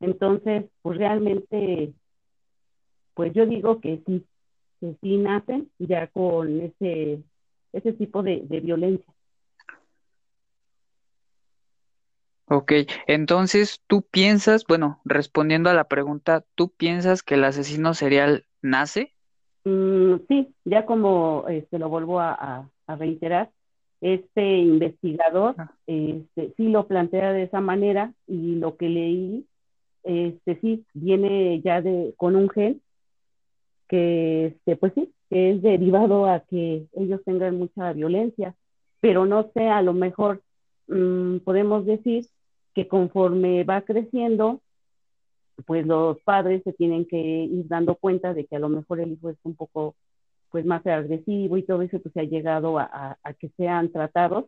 Entonces, 0.00 0.66
pues 0.82 0.98
realmente, 0.98 1.92
pues 3.14 3.32
yo 3.34 3.46
digo 3.46 3.80
que 3.80 4.02
sí, 4.06 4.24
que 4.80 4.96
sí 5.00 5.16
nacen 5.18 5.70
ya 5.78 6.06
con 6.08 6.60
ese, 6.60 7.22
ese 7.72 7.92
tipo 7.94 8.22
de, 8.22 8.42
de 8.44 8.60
violencia. 8.60 9.12
Ok, 12.48 12.72
entonces 13.08 13.82
tú 13.88 14.02
piensas, 14.02 14.64
bueno, 14.68 15.00
respondiendo 15.04 15.68
a 15.68 15.74
la 15.74 15.88
pregunta, 15.88 16.44
¿tú 16.54 16.68
piensas 16.70 17.24
que 17.24 17.34
el 17.34 17.44
asesino 17.44 17.92
serial 17.92 18.44
nace? 18.62 19.12
Mm, 19.64 20.18
sí, 20.28 20.54
ya 20.64 20.86
como 20.86 21.46
este, 21.48 21.78
lo 21.78 21.88
vuelvo 21.88 22.20
a, 22.20 22.32
a, 22.32 22.70
a 22.86 22.96
reiterar, 22.96 23.50
este 24.00 24.58
investigador 24.58 25.56
Ah, 25.58 25.72
este, 25.88 26.54
sí 26.56 26.68
lo 26.68 26.86
plantea 26.86 27.32
de 27.32 27.44
esa 27.44 27.60
manera 27.60 28.12
y 28.28 28.54
lo 28.56 28.76
que 28.76 28.88
leí, 28.88 29.46
este, 30.06 30.58
sí, 30.60 30.86
viene 30.94 31.60
ya 31.62 31.82
de, 31.82 32.14
con 32.16 32.36
un 32.36 32.48
gen 32.48 32.80
que, 33.88 34.46
este, 34.46 34.76
pues 34.76 34.92
sí, 34.94 35.12
que 35.30 35.52
es 35.52 35.62
derivado 35.62 36.26
a 36.26 36.40
que 36.40 36.86
ellos 36.92 37.20
tengan 37.24 37.58
mucha 37.58 37.92
violencia, 37.92 38.54
pero 39.00 39.26
no 39.26 39.50
sé, 39.52 39.68
a 39.68 39.82
lo 39.82 39.92
mejor 39.92 40.42
mm, 40.88 41.38
podemos 41.38 41.86
decir 41.86 42.26
que 42.74 42.88
conforme 42.88 43.64
va 43.64 43.82
creciendo, 43.82 44.60
pues 45.66 45.86
los 45.86 46.20
padres 46.22 46.62
se 46.64 46.72
tienen 46.72 47.06
que 47.06 47.18
ir 47.18 47.66
dando 47.68 47.96
cuenta 47.96 48.34
de 48.34 48.46
que 48.46 48.56
a 48.56 48.60
lo 48.60 48.68
mejor 48.68 49.00
el 49.00 49.12
hijo 49.12 49.30
es 49.30 49.38
un 49.42 49.56
poco 49.56 49.96
pues 50.50 50.64
más 50.64 50.86
agresivo 50.86 51.56
y 51.56 51.62
todo 51.64 51.82
eso 51.82 51.98
pues 52.00 52.12
se 52.12 52.20
ha 52.20 52.24
llegado 52.24 52.78
a, 52.78 52.84
a, 52.84 53.18
a 53.22 53.34
que 53.34 53.48
sean 53.56 53.90
tratados 53.90 54.44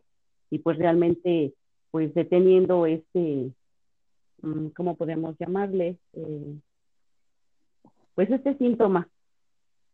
y 0.49 0.59
pues 0.59 0.77
realmente 0.77 1.53
pues 1.91 2.13
deteniendo 2.13 2.85
este, 2.85 3.51
¿cómo 4.75 4.95
podemos 4.95 5.35
llamarle? 5.37 5.97
Eh, 6.13 6.55
pues 8.15 8.29
este 8.31 8.57
síntoma, 8.57 9.07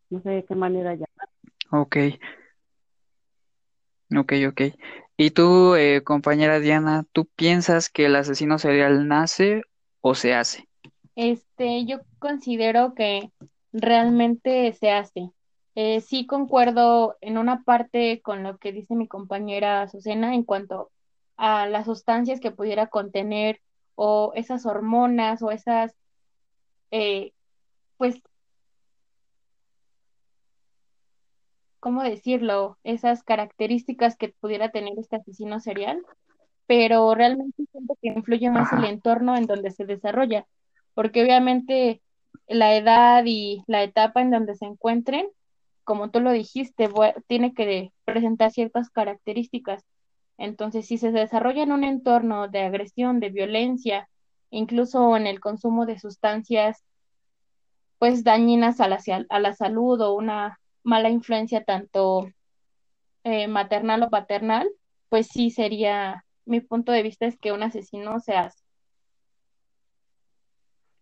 no 0.10 0.22
sé 0.22 0.30
de 0.30 0.46
qué 0.46 0.56
manera 0.56 0.94
llamar. 0.94 1.30
ok, 1.72 1.98
ok, 4.18 4.34
ok. 4.50 4.62
¿Y 5.18 5.32
tú, 5.32 5.76
eh, 5.76 6.04
compañera 6.04 6.60
Diana, 6.60 7.06
tú 7.12 7.26
piensas 7.36 7.90
que 7.90 8.06
el 8.06 8.16
asesino 8.16 8.60
serial 8.60 9.08
nace 9.08 9.62
o 10.02 10.14
se 10.16 10.34
hace? 10.34 10.68
Este, 11.16 11.86
yo 11.86 12.00
considero 12.20 12.94
que 12.94 13.32
realmente 13.72 14.74
se 14.74 14.92
hace. 14.92 15.30
Eh, 15.76 16.02
sí 16.02 16.26
concuerdo 16.26 17.18
en 17.22 17.38
una 17.38 17.64
parte 17.64 18.22
con 18.22 18.44
lo 18.44 18.58
que 18.58 18.72
dice 18.72 18.96
mi 18.96 19.08
compañera 19.08 19.82
Azucena 19.82 20.34
en 20.34 20.44
cuanto 20.44 20.90
a 21.38 21.68
las 21.68 21.86
sustancias 21.86 22.40
que 22.40 22.52
pudiera 22.52 22.88
contener 22.88 23.60
o 23.96 24.32
esas 24.36 24.66
hormonas 24.66 25.42
o 25.42 25.52
esas 25.52 25.96
eh, 26.92 27.34
pues, 27.98 28.22
¿cómo 31.80 32.04
decirlo? 32.04 32.78
Esas 32.84 33.24
características 33.24 34.18
que 34.18 34.30
pudiera 34.30 34.70
tener 34.70 34.94
este 34.98 35.18
asesino 35.18 35.60
serial, 35.60 36.02
pero 36.68 37.14
realmente 37.16 37.64
siento 37.72 37.96
que 38.02 38.10
influye 38.10 38.50
más 38.50 38.72
el 38.74 38.86
entorno 38.86 39.36
en 39.38 39.46
donde 39.46 39.72
se 39.72 39.86
desarrolla, 39.86 40.48
porque 40.94 41.24
obviamente 41.24 42.02
la 42.48 42.76
edad 42.76 43.24
y 43.26 43.64
la 43.68 43.84
etapa 43.84 44.22
en 44.22 44.32
donde 44.32 44.56
se 44.56 44.66
encuentren, 44.66 45.28
como 45.84 46.10
tú 46.10 46.20
lo 46.22 46.32
dijiste, 46.32 46.90
tiene 47.28 47.54
que 47.54 47.92
presentar 48.06 48.52
ciertas 48.52 48.90
características. 48.90 49.84
Entonces, 50.38 50.88
si 50.88 50.98
se 50.98 51.12
desarrolla 51.12 51.64
en 51.64 51.72
un 51.72 51.84
entorno 51.84 52.48
de 52.48 52.62
agresión, 52.62 53.20
de 53.20 53.30
violencia, 53.30 54.10
incluso 54.50 55.16
en 55.18 55.28
el 55.28 55.40
consumo 55.40 55.86
de 55.86 56.00
sustancias 56.00 56.84
pues 57.98 58.24
dañinas 58.24 58.82
a 58.82 58.88
la, 58.88 59.00
a 59.30 59.40
la 59.40 59.54
salud 59.54 60.00
o 60.02 60.14
una 60.14 60.60
mala 60.84 61.10
influencia 61.10 61.64
tanto 61.64 62.28
eh, 63.24 63.48
maternal 63.48 64.04
o 64.04 64.10
paternal, 64.10 64.70
pues 65.10 65.28
sí 65.28 65.50
sería, 65.50 66.26
mi 66.46 66.62
punto 66.62 66.92
de 66.92 67.04
vista 67.04 67.26
es 67.26 67.40
que 67.40 67.52
un 67.52 67.64
asesino 67.64 68.20
se 68.20 68.34
hace. 68.34 68.64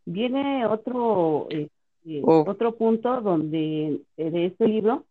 Viene 0.06 0.66
otro, 0.66 1.48
eh, 1.50 1.68
eh, 2.06 2.22
Oh, 2.24 2.44
otro 2.48 2.76
punto 2.76 3.22
donde, 3.22 4.02
de 4.18 4.46
este 4.46 4.68
libro, 4.68 5.06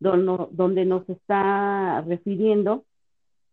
donde, 0.00 0.46
donde 0.50 0.84
nos 0.84 1.08
está 1.08 2.02
refiriendo 2.02 2.84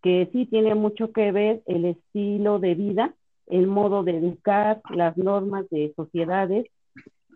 que 0.06 0.30
sí 0.32 0.46
tiene 0.46 0.76
mucho 0.76 1.12
que 1.12 1.32
ver 1.32 1.64
el 1.66 1.86
estilo 1.86 2.60
de 2.60 2.76
vida, 2.76 3.16
el 3.48 3.66
modo 3.66 4.04
de 4.04 4.16
educar, 4.16 4.80
las 4.92 5.18
normas 5.18 5.68
de 5.72 5.94
sociedades, 5.96 6.68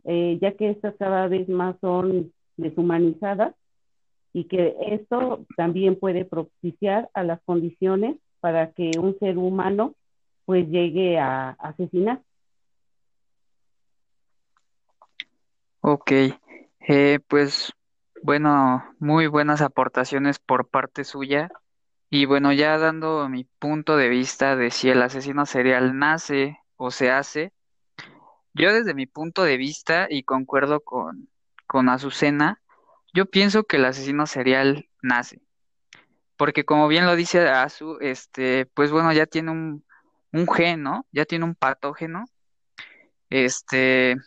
eh, 0.06 0.38
ya 0.40 0.52
que 0.52 0.70
estas 0.70 0.94
cada 1.00 1.28
vez 1.28 1.50
más 1.50 1.76
son 1.82 2.32
deshumanizadas 2.58 3.56
y 4.34 4.44
que 4.44 4.76
esto 4.86 5.48
también 5.58 5.96
puede 5.96 6.26
propiciar 6.26 7.10
a 7.16 7.24
las 7.24 7.42
condiciones 7.42 8.18
para 8.40 8.72
que 8.72 8.92
un 9.00 9.18
ser 9.18 9.40
humano 9.40 9.96
pues 10.46 10.70
llegue 10.70 11.18
a 11.18 11.50
asesinar. 11.58 12.22
ok. 15.82 16.12
Eh, 16.88 17.18
pues 17.28 17.74
bueno, 18.22 18.84
muy 19.00 19.26
buenas 19.26 19.62
aportaciones 19.62 20.38
por 20.38 20.68
parte 20.68 21.04
suya. 21.04 21.50
Y 22.10 22.25
bueno, 22.25 22.51
ya 22.54 22.78
dando 22.78 23.28
mi 23.30 23.44
punto 23.44 23.96
de 23.98 24.10
vista 24.10 24.56
de 24.56 24.72
si 24.72 24.89
el 24.89 25.01
asesino 25.01 25.46
serial 25.46 25.98
nace 25.98 26.60
o 26.75 26.92
se 26.92 27.12
hace, 27.12 27.54
yo 28.54 28.74
desde 28.74 28.94
mi 28.94 29.06
punto 29.06 29.44
de 29.44 29.58
vista, 29.58 30.08
y 30.10 30.24
concuerdo 30.24 30.82
con, 30.82 31.30
con 31.68 31.88
Azucena, 31.89 32.62
yo 33.13 33.25
pienso 33.25 33.63
que 33.63 33.78
el 33.78 33.86
asesino 33.86 34.25
serial 34.28 34.89
nace. 35.01 35.42
Porque 36.38 36.66
como 36.66 36.88
bien 36.88 37.06
lo 37.06 37.16
dice 37.16 37.48
Azu, 37.50 37.98
este, 38.01 38.66
pues 38.68 38.92
bueno, 38.92 39.12
ya 39.13 39.25
tiene 39.25 39.51
un, 39.51 39.86
un 40.32 40.48
gen, 40.48 40.84
¿no? 40.84 41.06
Ya 41.12 41.25
tiene 41.25 41.46
un 41.46 41.56
patógeno. 41.56 42.25
Este, 43.30 44.18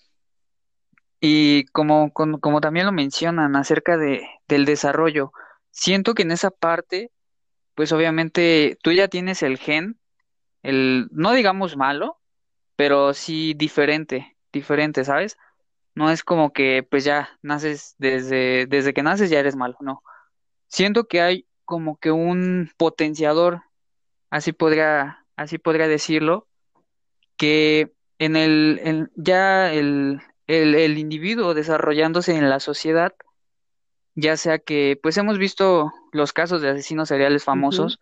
y 1.21 1.65
como, 1.67 2.13
como, 2.13 2.41
como 2.41 2.61
también 2.61 2.87
lo 2.87 2.93
mencionan 2.93 3.57
acerca 3.57 3.97
de, 3.97 4.27
del 4.49 4.65
desarrollo, 4.65 5.33
siento 5.71 6.15
que 6.15 6.23
en 6.23 6.33
esa 6.33 6.51
parte, 6.51 7.11
pues 7.75 7.93
obviamente 7.93 8.79
tú 8.83 8.93
ya 8.93 9.09
tienes 9.09 9.43
el 9.43 9.59
gen, 9.59 9.99
el, 10.63 11.09
no 11.13 11.33
digamos 11.33 11.77
malo, 11.77 12.21
pero 12.77 13.15
sí 13.15 13.55
diferente, 13.55 14.37
diferente, 14.53 15.05
¿sabes? 15.05 15.39
No 15.95 16.11
es 16.11 16.25
como 16.25 16.53
que 16.53 16.83
pues 16.89 17.05
ya 17.05 17.39
naces 17.43 17.95
desde, 17.99 18.67
desde 18.67 18.95
que 18.95 19.03
naces 19.03 19.31
ya 19.31 19.41
eres 19.41 19.57
malo, 19.57 19.77
no. 19.81 20.03
Siento 20.69 21.05
que 21.05 21.21
hay 21.21 21.47
como 21.65 21.97
que 21.99 22.11
un 22.11 22.71
potenciador, 22.77 23.63
así 24.31 24.53
podría, 24.53 25.27
así 25.37 25.59
podría 25.59 25.89
decirlo, 25.89 26.49
que 27.37 27.93
en 28.19 28.37
el, 28.37 28.81
en 28.85 29.11
ya 29.17 29.73
el, 29.73 30.21
el, 30.47 30.75
el 30.75 30.99
individuo 30.99 31.55
desarrollándose 31.55 32.37
en 32.37 32.49
la 32.49 32.61
sociedad, 32.61 33.15
ya 34.15 34.37
sea 34.37 34.59
que 34.59 34.99
pues 35.03 35.17
hemos 35.19 35.39
visto 35.39 35.93
los 36.13 36.33
casos 36.33 36.63
de 36.63 36.71
asesinos 36.71 37.09
seriales 37.09 37.43
Uh 37.55 37.69
-huh. 37.69 37.95
famosos, 37.97 38.01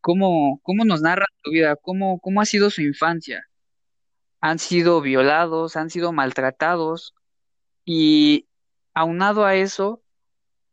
cómo, 0.00 0.60
cómo 0.64 0.84
nos 0.84 1.02
narran 1.02 1.28
su 1.44 1.50
vida, 1.52 1.76
cómo, 1.76 2.20
cómo 2.20 2.40
ha 2.42 2.46
sido 2.46 2.70
su 2.70 2.82
infancia. 2.82 3.46
Han 4.40 4.58
sido 4.58 5.00
violados, 5.00 5.76
han 5.76 5.88
sido 5.90 6.12
maltratados 6.12 7.14
y 7.84 8.48
aunado 8.94 9.44
a 9.46 9.56
eso, 9.56 10.02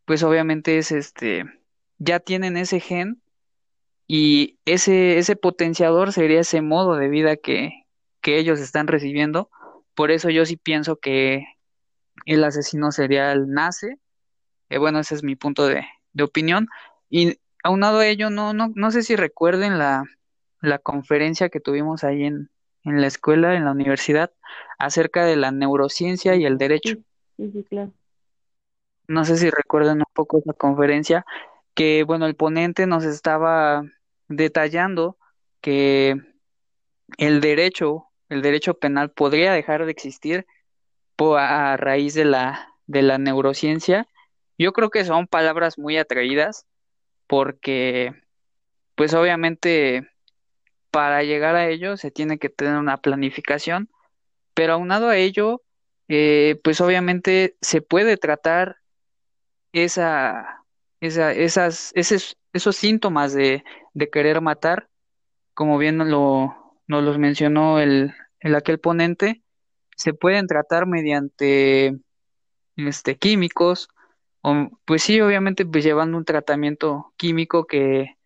pues 0.06 0.24
obviamente 0.24 0.78
es 0.80 0.92
este, 0.92 1.46
ya 2.00 2.20
tienen 2.20 2.58
ese 2.58 2.80
gen 2.82 3.22
y 4.08 4.60
ese, 4.66 5.20
ese 5.20 5.36
potenciador 5.36 6.14
sería 6.14 6.42
ese 6.42 6.62
modo 6.62 6.96
de 6.96 7.10
vida 7.10 7.38
que, 7.38 7.72
que 8.22 8.40
ellos 8.40 8.60
están 8.60 8.88
recibiendo. 8.88 9.50
Por 9.96 10.12
eso 10.12 10.30
yo 10.30 10.46
sí 10.46 10.58
pienso 10.58 10.98
que 10.98 11.46
el 12.26 12.44
asesino 12.44 12.92
serial 12.92 13.50
nace. 13.50 13.98
Eh, 14.70 14.78
bueno, 14.78 15.00
ese 15.00 15.16
es 15.16 15.24
mi 15.24 15.36
punto 15.36 15.68
de, 15.68 15.86
de 16.14 16.24
opinión. 16.24 16.68
Y 17.10 17.40
aunado 17.64 18.00
a 18.00 18.08
ello, 18.08 18.30
no, 18.30 18.54
no, 18.54 18.72
no 18.76 18.92
sé 18.92 19.04
si 19.04 19.16
recuerden 19.16 19.78
la, 19.78 20.06
la 20.62 20.80
conferencia 20.80 21.50
que 21.50 21.60
tuvimos 21.60 22.04
ahí 22.04 22.26
en, 22.26 22.50
en 22.84 23.02
la 23.02 23.08
escuela, 23.08 23.56
en 23.56 23.66
la 23.66 23.72
universidad, 23.72 24.32
acerca 24.78 25.26
de 25.26 25.36
la 25.36 25.52
neurociencia 25.52 26.36
y 26.36 26.46
el 26.46 26.58
derecho. 26.58 26.96
Sí, 27.38 27.52
sí, 27.52 27.66
claro. 27.70 27.92
No 29.08 29.26
sé 29.26 29.38
si 29.38 29.50
recuerdan 29.50 30.00
un 30.00 30.14
poco 30.14 30.38
esa 30.38 30.54
conferencia, 30.54 31.26
que 31.74 32.04
bueno, 32.04 32.28
el 32.28 32.36
ponente 32.36 32.86
nos 32.86 33.04
estaba 33.04 33.84
detallando 34.28 35.18
que 35.62 36.16
el 37.18 37.42
derecho, 37.42 38.06
el 38.30 38.44
derecho 38.44 38.76
penal 38.76 39.10
podría 39.10 39.52
dejar 39.52 39.86
de 39.86 39.92
existir 39.92 40.46
a 41.18 41.76
raíz 41.76 42.14
de 42.14 42.26
la, 42.26 42.76
de 42.86 43.02
la 43.02 43.18
neurociencia. 43.18 44.08
Yo 44.60 44.74
creo 44.74 44.90
que 44.92 45.06
son 45.06 45.26
palabras 45.26 45.80
muy 45.80 45.98
atrevidas 45.98 46.68
porque, 47.28 48.14
pues 48.96 49.14
obviamente, 49.14 50.08
para 50.92 51.24
llegar 51.24 51.56
a 51.56 51.70
ello 51.70 51.98
se 51.98 52.12
tiene 52.12 52.38
que 52.38 52.50
tener 52.50 52.76
una 52.76 52.98
planificación, 52.98 53.90
pero 54.54 54.74
aunado 54.74 55.08
a 55.08 55.18
ello, 55.18 55.64
eh, 56.10 56.60
pues 56.64 56.82
obviamente 56.82 57.56
se 57.62 57.82
puede 57.82 58.18
tratar 58.18 58.76
esa, 59.72 60.66
esa, 61.00 61.32
esas, 61.32 61.92
esos, 61.96 62.38
esos 62.52 62.76
síntomas 62.76 63.34
de, 63.34 63.64
de 63.94 64.10
querer 64.10 64.42
matar, 64.42 64.90
como 65.54 65.78
bien 65.78 65.98
lo, 66.00 66.76
nos 66.88 67.04
los 67.04 67.18
mencionó 67.18 67.80
el, 67.80 68.14
el 68.42 68.56
aquel 68.56 68.80
ponente, 68.80 69.42
se 69.96 70.14
pueden 70.14 70.48
tratar 70.48 70.86
mediante 70.86 71.98
este, 72.76 73.18
químicos, 73.18 73.90
o 74.42 74.70
pues 74.86 75.04
sí, 75.04 75.20
obviamente 75.22 75.66
pues 75.66 75.84
llevando 75.84 76.18
un 76.18 76.26
tratamiento 76.26 77.14
químico 77.18 77.66
que, 77.66 78.18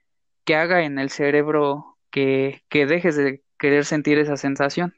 que 0.45 0.55
haga 0.55 0.83
en 0.83 0.99
el 0.99 1.09
cerebro 1.09 1.97
que, 2.11 2.63
que 2.69 2.85
dejes 2.85 3.15
de 3.15 3.43
querer 3.57 3.85
sentir 3.85 4.19
esa 4.19 4.37
sensación. 4.37 4.93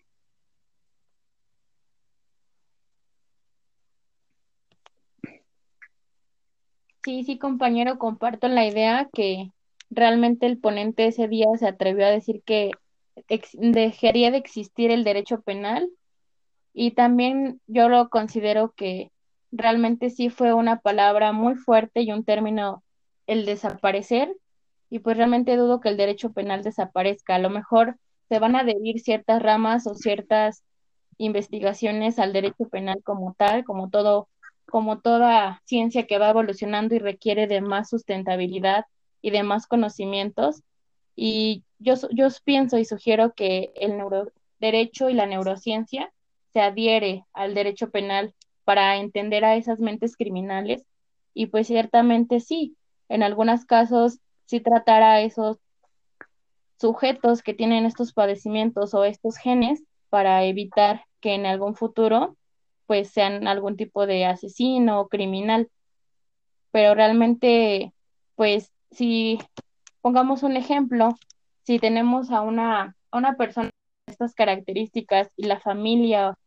Sí, 7.04 7.24
sí, 7.24 7.38
compañero, 7.38 8.00
comparto 8.00 8.48
la 8.48 8.66
idea 8.66 9.08
que 9.14 9.52
realmente 9.92 10.48
el 10.48 10.58
ponente 10.58 11.06
ese 11.06 11.28
día 11.28 11.46
se 11.60 11.68
atrevió 11.68 12.06
a 12.08 12.10
decir 12.10 12.42
que 12.44 12.72
dejaría 13.54 14.32
de 14.32 14.38
existir 14.38 14.90
el 14.90 15.04
derecho 15.04 15.42
penal 15.42 15.88
y 16.74 16.92
también 16.92 17.62
yo 17.68 17.90
lo 17.90 18.10
considero 18.10 18.74
que 18.76 19.12
realmente 19.58 20.10
sí 20.10 20.30
fue 20.30 20.54
una 20.54 20.80
palabra 20.80 21.32
muy 21.32 21.56
fuerte 21.56 22.02
y 22.02 22.12
un 22.12 22.24
término 22.24 22.84
el 23.28 23.46
desaparecer 23.46 24.36
y 24.90 25.00
pues 25.00 25.18
realmente 25.18 25.56
dudo 25.56 25.80
que 25.82 25.90
el 25.90 25.98
derecho 25.98 26.32
penal 26.32 26.64
desaparezca. 26.64 27.36
A 27.36 27.40
lo 27.40 27.50
mejor 27.50 27.98
se 28.30 28.40
van 28.40 28.56
a 28.56 28.60
adherir 28.60 29.00
ciertas 29.00 29.42
ramas 29.42 29.88
o 29.88 29.96
ciertas 29.96 30.64
investigaciones 31.18 32.20
al 32.20 32.34
derecho 32.34 32.68
penal 32.70 33.02
como 33.04 33.34
tal, 33.38 33.64
como 33.64 33.90
todo, 33.90 34.28
como 34.66 35.00
toda 35.00 35.62
ciencia 35.66 36.06
que 36.06 36.18
va 36.18 36.30
evolucionando 36.30 36.96
y 36.96 37.00
requiere 37.00 37.48
de 37.48 37.62
más 37.62 37.90
sustentabilidad 37.90 38.86
y 39.22 39.32
de 39.32 39.44
más 39.44 39.68
conocimientos. 39.68 40.62
Y 41.16 41.64
yo, 41.80 41.96
yo 42.12 42.28
pienso 42.44 42.78
y 42.78 42.86
sugiero 42.86 43.34
que 43.34 43.72
el 43.76 43.98
neuroderecho 43.98 45.10
y 45.10 45.14
la 45.14 45.26
neurociencia 45.26 46.12
se 46.54 46.62
adhiere 46.62 47.26
al 47.34 47.54
derecho 47.54 47.90
penal 47.90 48.34
para 48.66 48.98
entender 48.98 49.46
a 49.46 49.56
esas 49.56 49.80
mentes 49.80 50.18
criminales 50.18 50.86
y 51.34 51.48
pues 51.48 51.68
ciertamente 51.68 52.40
sí, 52.40 52.76
en 53.08 53.24
algunos 53.24 53.66
casos 53.66 54.20
sí 54.46 54.60
tratar 54.60 55.04
a 55.04 55.22
esos 55.22 55.58
sujetos 56.80 57.42
que 57.42 57.54
tienen 57.54 57.86
estos 57.86 58.14
padecimientos 58.14 58.94
o 58.94 59.06
estos 59.06 59.38
genes 59.38 59.84
para 60.10 60.44
evitar 60.44 61.06
que 61.22 61.36
en 61.36 61.46
algún 61.46 61.76
futuro 61.76 62.36
pues 62.86 63.10
sean 63.10 63.48
algún 63.48 63.78
tipo 63.78 64.06
de 64.06 64.26
asesino 64.26 65.00
o 65.00 65.08
criminal. 65.08 65.70
Pero 66.72 66.94
realmente, 66.94 67.94
pues 68.36 68.72
si 68.92 69.40
pongamos 70.02 70.44
un 70.44 70.56
ejemplo, 70.56 71.16
si 71.64 71.80
tenemos 71.80 72.32
a 72.32 72.42
una, 72.42 72.96
a 73.12 73.18
una 73.18 73.36
persona 73.38 73.72
de 74.06 74.12
estas 74.12 74.36
características 74.36 75.30
y 75.36 75.48
la 75.48 75.60
familia 75.60 76.38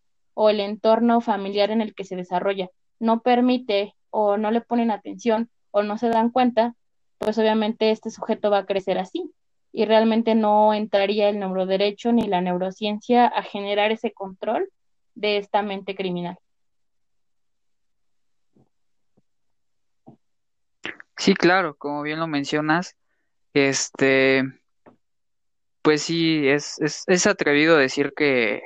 o 0.40 0.51
el 0.51 0.61
entorno 0.61 1.20
familiar 1.20 1.72
en 1.72 1.81
el 1.81 1.96
que 1.96 2.05
se 2.05 2.14
desarrolla 2.14 2.68
no 3.01 3.22
permite 3.22 3.96
o 4.11 4.37
no 4.37 4.53
le 4.53 4.61
ponen 4.61 4.92
atención 4.92 5.51
o 5.72 5.83
no 5.83 5.98
se 5.98 6.11
dan 6.11 6.31
cuenta, 6.31 6.77
pues 7.18 7.37
obviamente 7.38 7.90
este 7.90 8.12
sujeto 8.12 8.48
va 8.48 8.59
a 8.59 8.64
crecer 8.64 8.98
así 8.98 9.33
y 9.72 9.85
realmente 9.85 10.37
no 10.37 10.74
entraría 10.74 11.29
el 11.29 11.40
neuroderecho 11.40 12.12
ni 12.12 12.29
la 12.29 12.40
neurociencia 12.40 13.27
a 13.27 13.42
generar 13.42 13.90
ese 13.90 14.12
control 14.12 14.68
de 15.16 15.38
esta 15.38 15.62
mente 15.62 15.96
criminal. 15.96 16.38
Sí, 21.16 21.35
claro, 21.35 21.74
como 21.77 22.03
bien 22.03 22.20
lo 22.20 22.29
mencionas, 22.29 22.94
este, 23.55 24.44
pues 25.83 26.03
sí, 26.03 26.46
es, 26.46 26.81
es, 26.81 27.03
es 27.09 27.27
atrevido 27.27 27.77
decir 27.77 28.12
que, 28.16 28.62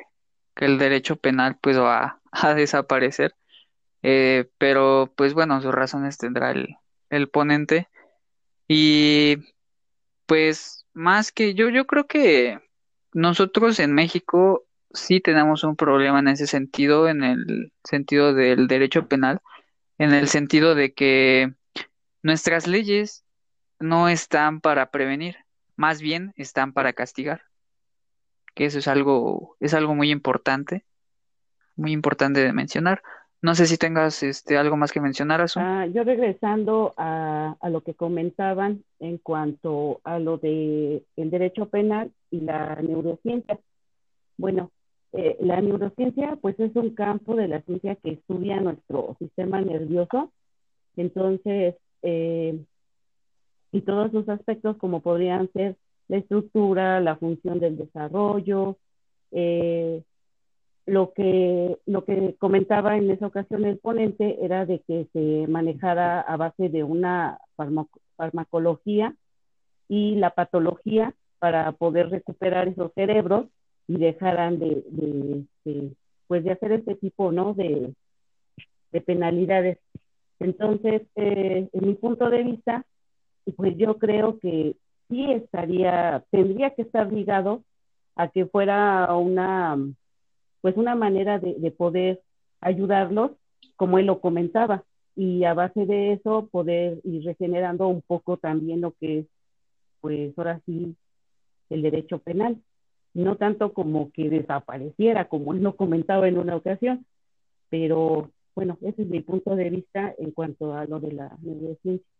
que 0.54 0.66
el 0.66 0.78
derecho 0.78 1.16
penal 1.16 1.58
pues 1.60 1.78
va 1.78 2.20
a 2.32 2.54
desaparecer, 2.54 3.34
eh, 4.02 4.50
pero 4.58 5.12
pues 5.16 5.34
bueno, 5.34 5.60
sus 5.60 5.72
razones 5.74 6.18
tendrá 6.18 6.50
el, 6.52 6.76
el 7.10 7.28
ponente. 7.28 7.88
Y 8.68 9.38
pues 10.26 10.86
más 10.94 11.32
que 11.32 11.54
yo, 11.54 11.68
yo 11.68 11.86
creo 11.86 12.06
que 12.06 12.60
nosotros 13.12 13.78
en 13.80 13.92
México 13.92 14.64
sí 14.94 15.20
tenemos 15.20 15.64
un 15.64 15.76
problema 15.76 16.20
en 16.20 16.28
ese 16.28 16.46
sentido, 16.46 17.08
en 17.08 17.22
el 17.22 17.72
sentido 17.84 18.34
del 18.34 18.68
derecho 18.68 19.08
penal, 19.08 19.40
en 19.98 20.12
el 20.14 20.28
sentido 20.28 20.74
de 20.74 20.92
que 20.92 21.54
nuestras 22.22 22.66
leyes 22.66 23.24
no 23.78 24.08
están 24.08 24.60
para 24.60 24.90
prevenir, 24.90 25.36
más 25.76 26.00
bien 26.00 26.32
están 26.36 26.72
para 26.72 26.92
castigar, 26.92 27.42
que 28.54 28.66
eso 28.66 28.78
es 28.78 28.88
algo, 28.88 29.56
es 29.60 29.74
algo 29.74 29.94
muy 29.94 30.10
importante, 30.10 30.84
muy 31.76 31.92
importante 31.92 32.40
de 32.40 32.52
mencionar. 32.52 33.02
No 33.40 33.56
sé 33.56 33.66
si 33.66 33.76
tengas 33.76 34.22
este 34.22 34.56
algo 34.56 34.76
más 34.76 34.92
que 34.92 35.00
mencionar, 35.00 35.40
Azu. 35.40 35.58
Ah, 35.60 35.86
yo 35.86 36.04
regresando 36.04 36.94
a, 36.96 37.56
a 37.60 37.70
lo 37.70 37.80
que 37.80 37.94
comentaban 37.94 38.84
en 39.00 39.18
cuanto 39.18 40.00
a 40.04 40.20
lo 40.20 40.38
de 40.38 41.02
el 41.16 41.30
derecho 41.30 41.66
penal 41.66 42.12
y 42.30 42.40
la 42.40 42.76
neurociencia. 42.80 43.58
Bueno, 44.36 44.70
eh, 45.12 45.36
la 45.40 45.60
neurociencia 45.60 46.36
pues 46.40 46.58
es 46.60 46.74
un 46.76 46.94
campo 46.94 47.34
de 47.34 47.48
la 47.48 47.60
ciencia 47.62 47.96
que 47.96 48.12
estudia 48.12 48.60
nuestro 48.60 49.16
sistema 49.18 49.60
nervioso. 49.60 50.32
Entonces, 50.96 51.74
eh, 52.02 52.58
y 53.72 53.80
todos 53.80 54.12
los 54.12 54.28
aspectos 54.28 54.76
como 54.76 55.00
podrían 55.00 55.50
ser 55.52 55.76
la 56.08 56.18
estructura, 56.18 57.00
la 57.00 57.16
función 57.16 57.58
del 57.60 57.76
desarrollo, 57.76 58.76
eh, 59.30 60.02
lo 60.86 61.12
que, 61.12 61.78
lo 61.86 62.04
que 62.04 62.34
comentaba 62.38 62.96
en 62.96 63.10
esa 63.10 63.26
ocasión 63.26 63.64
el 63.64 63.78
ponente 63.78 64.44
era 64.44 64.66
de 64.66 64.80
que 64.80 65.06
se 65.12 65.46
manejara 65.48 66.20
a 66.20 66.36
base 66.36 66.68
de 66.68 66.82
una 66.82 67.38
farmacología 68.16 69.14
y 69.88 70.16
la 70.16 70.30
patología 70.30 71.14
para 71.38 71.70
poder 71.72 72.10
recuperar 72.10 72.68
esos 72.68 72.92
cerebros 72.94 73.46
y 73.86 73.98
dejaran 73.98 74.58
de, 74.58 74.84
de, 75.64 75.92
pues 76.26 76.44
de 76.44 76.52
hacer 76.52 76.72
este 76.72 76.94
tipo 76.96 77.32
¿no? 77.32 77.54
de, 77.54 77.92
de 78.90 79.00
penalidades. 79.00 79.78
Entonces, 80.38 81.02
eh, 81.16 81.68
en 81.72 81.86
mi 81.86 81.94
punto 81.94 82.28
de 82.30 82.42
vista, 82.42 82.84
pues 83.56 83.76
yo 83.76 83.98
creo 83.98 84.38
que 84.38 84.76
sí 85.12 85.30
estaría, 85.30 86.24
tendría 86.30 86.70
que 86.70 86.82
estar 86.82 87.12
ligado 87.12 87.62
a 88.16 88.28
que 88.28 88.46
fuera 88.46 89.14
una 89.14 89.76
pues 90.62 90.76
una 90.76 90.94
manera 90.94 91.38
de, 91.38 91.54
de 91.54 91.70
poder 91.70 92.22
ayudarlos, 92.60 93.32
como 93.76 93.98
él 93.98 94.06
lo 94.06 94.20
comentaba, 94.20 94.84
y 95.14 95.44
a 95.44 95.52
base 95.54 95.84
de 95.84 96.12
eso 96.12 96.48
poder 96.50 97.00
ir 97.04 97.24
regenerando 97.24 97.88
un 97.88 98.00
poco 98.00 98.38
también 98.38 98.80
lo 98.80 98.92
que 98.92 99.20
es, 99.20 99.26
pues 100.00 100.32
ahora 100.38 100.60
sí, 100.64 100.96
el 101.68 101.82
derecho 101.82 102.18
penal. 102.18 102.62
No 103.12 103.36
tanto 103.36 103.74
como 103.74 104.10
que 104.12 104.30
desapareciera, 104.30 105.28
como 105.28 105.52
él 105.52 105.62
lo 105.62 105.76
comentaba 105.76 106.28
en 106.28 106.38
una 106.38 106.56
ocasión, 106.56 107.04
pero 107.68 108.30
bueno, 108.54 108.78
ese 108.80 109.02
es 109.02 109.08
mi 109.08 109.20
punto 109.20 109.54
de 109.54 109.68
vista 109.68 110.14
en 110.16 110.30
cuanto 110.30 110.74
a 110.74 110.86
lo 110.86 110.98
de 111.00 111.12
la 111.12 111.36
neurociencia. 111.42 112.11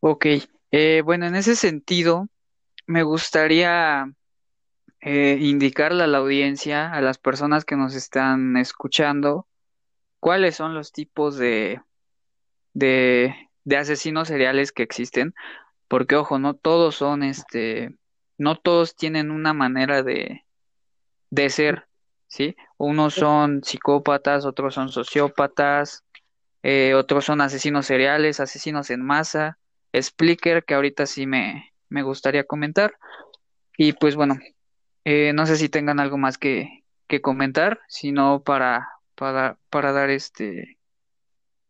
Ok, 0.00 0.26
eh, 0.70 1.02
bueno, 1.04 1.26
en 1.26 1.34
ese 1.34 1.56
sentido, 1.56 2.28
me 2.86 3.02
gustaría 3.02 4.12
eh, 5.00 5.38
indicarle 5.40 6.04
a 6.04 6.06
la 6.06 6.18
audiencia, 6.18 6.92
a 6.92 7.00
las 7.00 7.18
personas 7.18 7.64
que 7.64 7.76
nos 7.76 7.94
están 7.94 8.56
escuchando, 8.56 9.46
cuáles 10.20 10.56
son 10.56 10.74
los 10.74 10.92
tipos 10.92 11.36
de, 11.36 11.80
de, 12.74 13.34
de 13.64 13.76
asesinos 13.76 14.28
seriales 14.28 14.72
que 14.72 14.82
existen, 14.82 15.34
porque 15.88 16.16
ojo, 16.16 16.38
no 16.38 16.54
todos 16.54 16.96
son 16.96 17.22
este, 17.22 17.94
no 18.38 18.56
todos 18.56 18.96
tienen 18.96 19.30
una 19.30 19.52
manera 19.54 20.02
de, 20.02 20.44
de 21.30 21.50
ser, 21.50 21.86
¿sí? 22.26 22.56
Unos 22.76 23.14
son 23.14 23.62
psicópatas, 23.64 24.44
otros 24.44 24.74
son 24.74 24.90
sociópatas, 24.90 26.04
eh, 26.62 26.94
otros 26.94 27.24
son 27.24 27.40
asesinos 27.40 27.86
seriales, 27.86 28.40
asesinos 28.40 28.90
en 28.90 29.02
masa, 29.02 29.58
Splicker, 30.00 30.64
que 30.64 30.74
ahorita 30.74 31.06
sí 31.06 31.26
me, 31.26 31.72
me 31.88 32.02
gustaría 32.02 32.44
comentar. 32.44 32.94
Y 33.76 33.92
pues 33.92 34.16
bueno, 34.16 34.38
eh, 35.04 35.32
no 35.34 35.46
sé 35.46 35.56
si 35.56 35.68
tengan 35.68 36.00
algo 36.00 36.18
más 36.18 36.38
que, 36.38 36.84
que 37.06 37.20
comentar, 37.20 37.80
sino 37.88 38.42
para, 38.42 38.88
para, 39.14 39.58
para 39.70 39.92
dar 39.92 40.10
este 40.10 40.78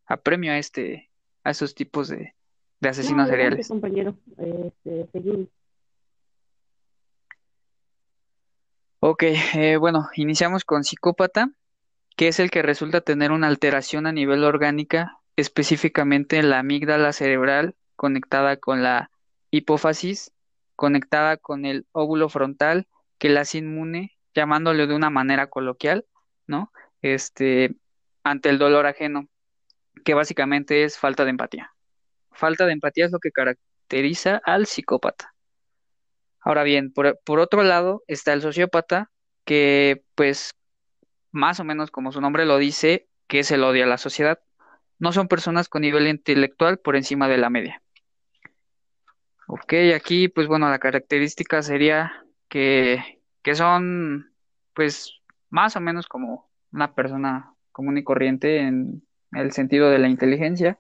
apremio 0.07 0.53
a 0.53 0.59
este, 0.59 1.11
a 1.45 1.51
esos 1.51 1.75
tipos 1.75 2.09
de, 2.09 2.35
de 2.81 2.89
asesinos 2.89 3.29
No, 3.29 3.35
adelante, 3.35 3.63
seriales. 3.63 3.69
compañero. 3.69 4.17
Este, 4.39 5.09
seguimos. 5.13 5.49
Ok, 9.01 9.23
eh, 9.55 9.77
bueno, 9.77 10.09
iniciamos 10.15 10.65
con 10.65 10.83
psicópata, 10.85 11.51
que 12.17 12.29
es 12.29 12.41
el 12.41 12.51
que 12.51 12.63
resulta 12.63 13.01
tener 13.03 13.31
una 13.31 13.47
alteración 13.47 14.07
a 14.07 14.13
nivel 14.13 14.43
orgánica, 14.43 15.19
específicamente 15.37 16.39
en 16.39 16.51
la 16.51 16.61
amígdala 16.61 17.13
cerebral 17.13 17.75
conectada 17.97 18.57
con 18.57 18.83
la 18.83 19.11
hipófisis, 19.51 20.33
conectada 20.77 21.37
con 21.37 21.65
el 21.65 21.87
óvulo 21.93 22.29
frontal, 22.29 22.87
que 23.19 23.31
la 23.31 23.45
inmune, 23.53 24.17
llamándole 24.35 24.87
de 24.87 24.95
una 24.95 25.11
manera 25.11 25.49
coloquial, 25.49 26.07
¿no? 26.47 26.73
Este, 27.03 27.75
ante 28.23 28.51
el 28.51 28.59
dolor 28.59 28.87
ajeno, 28.87 29.29
que 30.05 30.15
básicamente 30.15 30.85
es 30.85 30.99
falta 30.99 31.25
de 31.25 31.31
empatía. 31.31 31.73
Falta 32.33 32.67
de 32.67 32.73
empatía 32.73 33.07
es 33.07 33.13
lo 33.13 33.19
que 33.19 33.33
caracteriza 33.33 34.41
al 34.45 34.67
psicópata. 34.67 35.35
Ahora 36.41 36.63
bien, 36.63 36.93
por, 36.93 37.19
por 37.25 37.41
otro 37.41 37.63
lado 37.63 38.05
está 38.07 38.33
el 38.33 38.43
sociópata, 38.43 39.11
que 39.45 40.05
pues 40.15 40.55
más 41.33 41.61
o 41.61 41.65
menos 41.65 41.91
como 41.91 42.13
su 42.13 42.21
nombre 42.21 42.45
lo 42.45 42.59
dice, 42.59 43.09
que 43.27 43.41
es 43.41 43.51
el 43.51 43.65
odio 43.65 43.85
a 43.85 43.89
la 43.89 43.99
sociedad. 43.99 44.39
No 44.99 45.13
son 45.13 45.29
personas 45.29 45.69
con 45.69 45.83
nivel 45.83 46.09
intelectual 46.09 46.79
por 46.79 46.97
encima 46.97 47.29
de 47.29 47.39
la 47.39 47.51
media. 47.51 47.83
Ok, 49.49 49.75
aquí 49.95 50.29
pues 50.29 50.49
bueno, 50.49 50.69
la 50.69 50.79
característica 50.79 51.63
sería 51.63 52.25
que, 52.49 53.21
que 53.43 53.55
son 53.55 54.33
pues 54.75 55.21
más 55.51 55.77
o 55.77 55.81
menos 55.81 56.09
como 56.09 56.51
una 56.73 56.95
persona 56.95 57.55
común 57.71 57.97
y 57.99 58.05
corriente 58.05 58.59
en 58.59 59.07
el 59.33 59.53
sentido 59.53 59.89
de 59.91 59.99
la 59.99 60.09
inteligencia. 60.09 60.79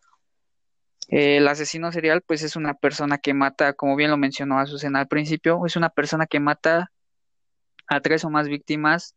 Eh, 1.09 1.37
el 1.37 1.47
asesino 1.47 1.93
serial 1.93 2.23
pues 2.23 2.43
es 2.43 2.57
una 2.57 2.75
persona 2.75 3.19
que 3.19 3.35
mata, 3.35 3.75
como 3.75 3.95
bien 3.95 4.11
lo 4.11 4.17
mencionó 4.17 4.59
Azucena 4.59 5.01
al 5.01 5.09
principio, 5.09 5.65
es 5.65 5.77
una 5.77 5.91
persona 5.91 6.27
que 6.27 6.41
mata 6.41 6.91
a 7.87 8.01
tres 8.01 8.25
o 8.25 8.31
más 8.31 8.49
víctimas 8.49 9.15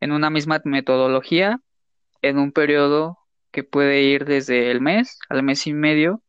en 0.00 0.12
una 0.12 0.30
misma 0.30 0.60
metodología, 0.64 1.60
en 2.22 2.38
un 2.38 2.52
periodo 2.52 3.18
que 3.50 3.62
puede 3.62 4.02
ir 4.02 4.24
desde 4.24 4.70
el 4.70 4.80
mes 4.80 5.18
al 5.28 5.42
mes 5.42 5.66
y 5.66 5.74
medio, 5.74 6.22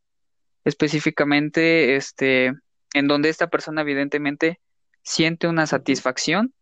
específicamente 0.68 1.96
este, 1.96 2.54
en 2.94 3.08
donde 3.08 3.30
esta 3.30 3.48
persona 3.48 3.82
evidentemente 3.82 4.60
siente 5.02 5.48
una 5.48 5.66
satisfacción, 5.66 6.54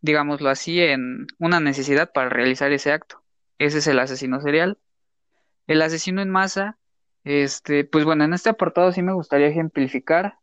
digámoslo 0.00 0.48
así, 0.48 0.80
en 0.80 1.26
una 1.38 1.60
necesidad 1.60 2.10
para 2.12 2.30
realizar 2.30 2.72
ese 2.72 2.90
acto. 2.90 3.22
Ese 3.58 3.78
es 3.78 3.86
el 3.86 3.98
asesino 3.98 4.40
serial. 4.40 4.78
El 5.66 5.82
asesino 5.82 6.22
en 6.22 6.30
masa, 6.30 6.78
este, 7.24 7.84
pues 7.84 8.06
bueno, 8.06 8.24
en 8.24 8.32
este 8.32 8.48
apartado 8.48 8.92
sí 8.92 9.02
me 9.02 9.12
gustaría 9.12 9.48
ejemplificar, 9.48 10.38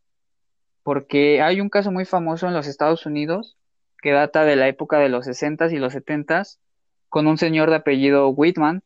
porque 0.83 1.41
hay 1.41 1.59
un 1.59 1.69
caso 1.69 1.91
muy 1.91 2.05
famoso 2.05 2.47
en 2.47 2.53
los 2.53 2.67
Estados 2.67 3.07
Unidos 3.07 3.57
que 3.99 4.11
data 4.11 4.45
de 4.45 4.55
la 4.55 4.67
época 4.67 4.99
de 4.99 5.09
los 5.09 5.25
60 5.25 5.71
y 5.71 5.77
los 5.77 5.93
70 5.93 6.43
con 7.09 7.25
un 7.25 7.39
señor 7.39 7.71
de 7.71 7.77
apellido 7.77 8.29
Whitman, 8.29 8.83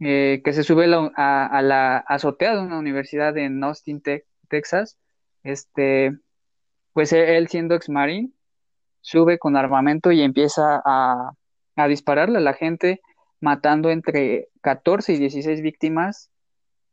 eh, 0.00 0.42
que 0.44 0.52
se 0.52 0.62
sube 0.62 0.86
a, 1.16 1.62
la 1.62 1.98
azotea 1.98 2.54
de 2.54 2.62
una 2.62 2.78
universidad 2.78 3.36
en 3.36 3.62
Austin, 3.64 4.02
Texas. 4.48 4.98
Este, 5.42 6.16
pues 6.92 7.12
él 7.12 7.48
siendo 7.48 7.74
ex-marine, 7.74 8.30
sube 9.00 9.38
con 9.38 9.56
armamento 9.56 10.12
y 10.12 10.22
empieza 10.22 10.82
a, 10.84 11.32
dispararle 11.88 12.38
a 12.38 12.42
la 12.42 12.54
gente, 12.54 13.00
matando 13.40 13.90
entre 13.90 14.48
14 14.62 15.12
y 15.12 15.18
16 15.18 15.62
víctimas, 15.62 16.30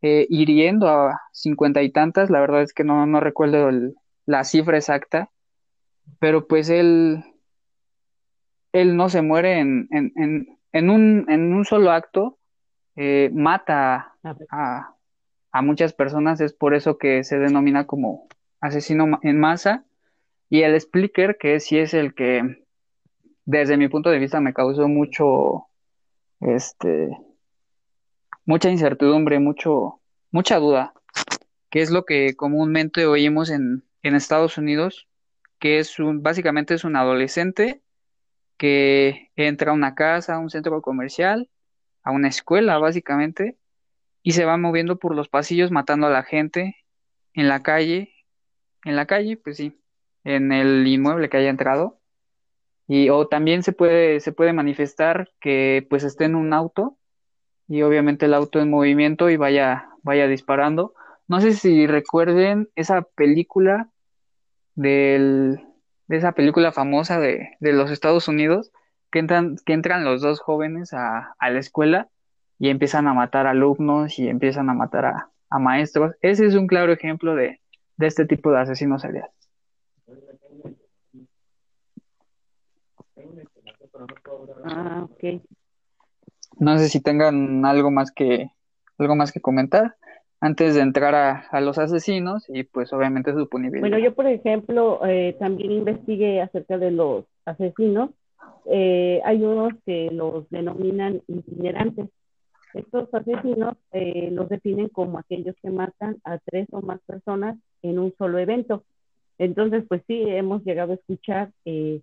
eh, 0.03 0.27
hiriendo 0.29 0.87
a 0.87 1.19
cincuenta 1.31 1.81
y 1.81 1.91
tantas, 1.91 2.29
la 2.29 2.39
verdad 2.39 2.61
es 2.61 2.71
que 2.71 2.83
no, 2.83 3.07
no 3.07 3.19
recuerdo 3.19 3.71
la 4.27 4.43
cifra 4.43 4.77
exacta, 4.77 5.31
pero 6.19 6.47
pues 6.47 6.69
él, 6.69 7.23
él 8.73 8.95
no 8.95 9.09
se 9.09 9.23
muere 9.23 9.59
en, 9.59 9.87
en, 9.91 10.89
un, 10.89 11.25
en 11.27 11.53
un 11.53 11.65
solo 11.65 11.91
acto, 11.91 12.37
eh, 12.95 13.29
mata 13.33 14.15
a, 14.49 14.95
a 15.51 15.61
muchas 15.61 15.93
personas, 15.93 16.41
es 16.41 16.53
por 16.53 16.73
eso 16.73 16.97
que 16.97 17.23
se 17.23 17.39
denomina 17.39 17.87
como 17.87 18.27
asesino 18.59 19.19
en 19.21 19.39
masa, 19.39 19.85
y 20.49 20.61
el 20.61 20.75
explicker, 20.75 21.37
que 21.37 21.59
sí 21.59 21.77
es 21.77 21.93
el 21.93 22.13
que 22.13 22.65
desde 23.45 23.77
mi 23.77 23.87
punto 23.87 24.09
de 24.09 24.19
vista 24.19 24.41
me 24.41 24.53
causó 24.53 24.87
mucho, 24.87 25.67
este, 26.39 27.09
mucha 28.45 28.69
incertidumbre, 28.69 29.39
mucho, 29.39 30.01
mucha 30.31 30.57
duda, 30.57 30.93
que 31.69 31.81
es 31.81 31.91
lo 31.91 32.05
que 32.05 32.35
comúnmente 32.35 33.05
oímos 33.05 33.49
en, 33.49 33.83
en 34.03 34.15
Estados 34.15 34.57
Unidos, 34.57 35.07
que 35.59 35.79
es 35.79 35.99
un, 35.99 36.21
básicamente 36.21 36.73
es 36.73 36.83
un 36.83 36.95
adolescente 36.95 37.81
que 38.57 39.31
entra 39.35 39.71
a 39.71 39.75
una 39.75 39.95
casa, 39.95 40.35
a 40.35 40.39
un 40.39 40.49
centro 40.49 40.81
comercial, 40.81 41.49
a 42.05 42.11
una 42.11 42.29
escuela, 42.29 42.77
básicamente, 42.77 43.57
y 44.23 44.31
se 44.31 44.45
va 44.45 44.57
moviendo 44.57 44.97
por 44.97 45.15
los 45.15 45.27
pasillos 45.27 45.71
matando 45.71 46.07
a 46.07 46.11
la 46.11 46.23
gente 46.23 46.77
en 47.33 47.49
la 47.49 47.63
calle, 47.63 48.13
en 48.85 48.95
la 48.95 49.07
calle, 49.07 49.37
pues 49.37 49.57
sí, 49.57 49.81
en 50.23 50.51
el 50.51 50.87
inmueble 50.87 51.29
que 51.29 51.37
haya 51.37 51.49
entrado. 51.49 51.99
Y 52.87 53.09
o 53.09 53.27
también 53.27 53.63
se 53.63 53.73
puede, 53.73 54.19
se 54.19 54.31
puede 54.31 54.53
manifestar 54.53 55.31
que 55.41 55.85
pues 55.89 56.03
esté 56.03 56.25
en 56.25 56.35
un 56.35 56.53
auto 56.53 56.97
y 57.67 57.81
obviamente 57.81 58.27
el 58.27 58.35
auto 58.35 58.59
en 58.61 58.69
movimiento 58.69 59.29
y 59.31 59.37
vaya, 59.37 59.89
vaya 60.03 60.27
disparando. 60.27 60.93
No 61.27 61.41
sé 61.41 61.53
si 61.53 61.87
recuerden 61.87 62.69
esa 62.75 63.01
película 63.01 63.89
del, 64.75 65.59
de 66.07 66.17
esa 66.17 66.33
película 66.33 66.71
famosa 66.71 67.19
de, 67.19 67.49
de 67.59 67.73
los 67.73 67.89
Estados 67.89 68.27
Unidos, 68.27 68.71
que 69.15 69.19
entran, 69.19 69.55
que 69.65 69.71
entran 69.71 70.03
los 70.03 70.21
dos 70.21 70.41
jóvenes 70.41 70.91
a, 70.91 71.35
a 71.39 71.49
la 71.49 71.59
escuela 71.59 72.09
y 72.59 72.67
empiezan 72.67 73.07
a 73.07 73.13
matar 73.13 73.47
alumnos 73.47 74.19
y 74.19 74.27
empiezan 74.27 74.69
a 74.69 74.73
matar 74.73 75.05
a, 75.05 75.29
a 75.49 75.57
maestros. 75.57 76.15
Ese 76.19 76.45
es 76.45 76.53
un 76.53 76.67
claro 76.67 76.91
ejemplo 76.91 77.33
de, 77.33 77.61
de 77.95 78.07
este 78.07 78.25
tipo 78.25 78.51
de 78.51 78.59
asesinos 78.59 79.03
seriales. 79.03 79.31
Ah, 84.65 85.07
ok. 85.09 85.41
No 86.59 86.77
sé 86.77 86.89
si 86.89 86.99
tengan 86.99 87.65
algo 87.65 87.91
más 87.91 88.11
que 88.11 88.49
algo 88.97 89.15
más 89.15 89.31
que 89.31 89.39
comentar 89.39 89.95
antes 90.41 90.75
de 90.75 90.81
entrar 90.81 91.15
a, 91.15 91.61
los 91.61 91.77
asesinos 91.77 92.43
y 92.49 92.63
pues 92.63 92.91
obviamente 92.91 93.31
su 93.31 93.47
punibilidad. 93.47 93.79
Bueno, 93.79 93.97
yo 93.97 94.13
por 94.13 94.27
ejemplo 94.27 94.99
eh, 95.07 95.37
también 95.39 95.71
investigué 95.71 96.41
acerca 96.41 96.77
de 96.77 96.91
los 96.91 97.23
asesinos. 97.45 98.09
Eh, 98.65 99.21
hay 99.23 99.43
unos 99.43 99.73
que 99.85 100.09
los 100.11 100.49
denominan 100.49 101.21
itinerantes. 101.27 102.09
Estos 102.73 103.13
asesinos 103.13 103.77
eh, 103.91 104.29
los 104.31 104.49
definen 104.49 104.89
como 104.89 105.19
aquellos 105.19 105.55
que 105.61 105.69
matan 105.69 106.17
a 106.23 106.39
tres 106.39 106.67
o 106.71 106.81
más 106.81 106.99
personas 107.05 107.57
en 107.81 107.99
un 107.99 108.13
solo 108.17 108.37
evento. 108.37 108.83
Entonces, 109.37 109.85
pues 109.87 110.01
sí, 110.07 110.23
hemos 110.27 110.63
llegado 110.63 110.93
a 110.93 110.95
escuchar 110.95 111.51
eh, 111.65 112.01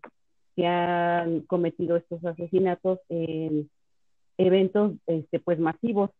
que 0.56 0.66
han 0.66 1.40
cometido 1.42 1.96
estos 1.96 2.24
asesinatos 2.24 3.00
en 3.08 3.70
eventos 4.38 4.92
este, 5.06 5.40
pues 5.40 5.58
masivos. 5.58 6.10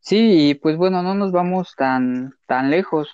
Sí, 0.00 0.58
pues 0.62 0.76
bueno, 0.76 1.02
no 1.02 1.14
nos 1.14 1.32
vamos 1.32 1.74
tan, 1.76 2.34
tan 2.46 2.70
lejos. 2.70 3.08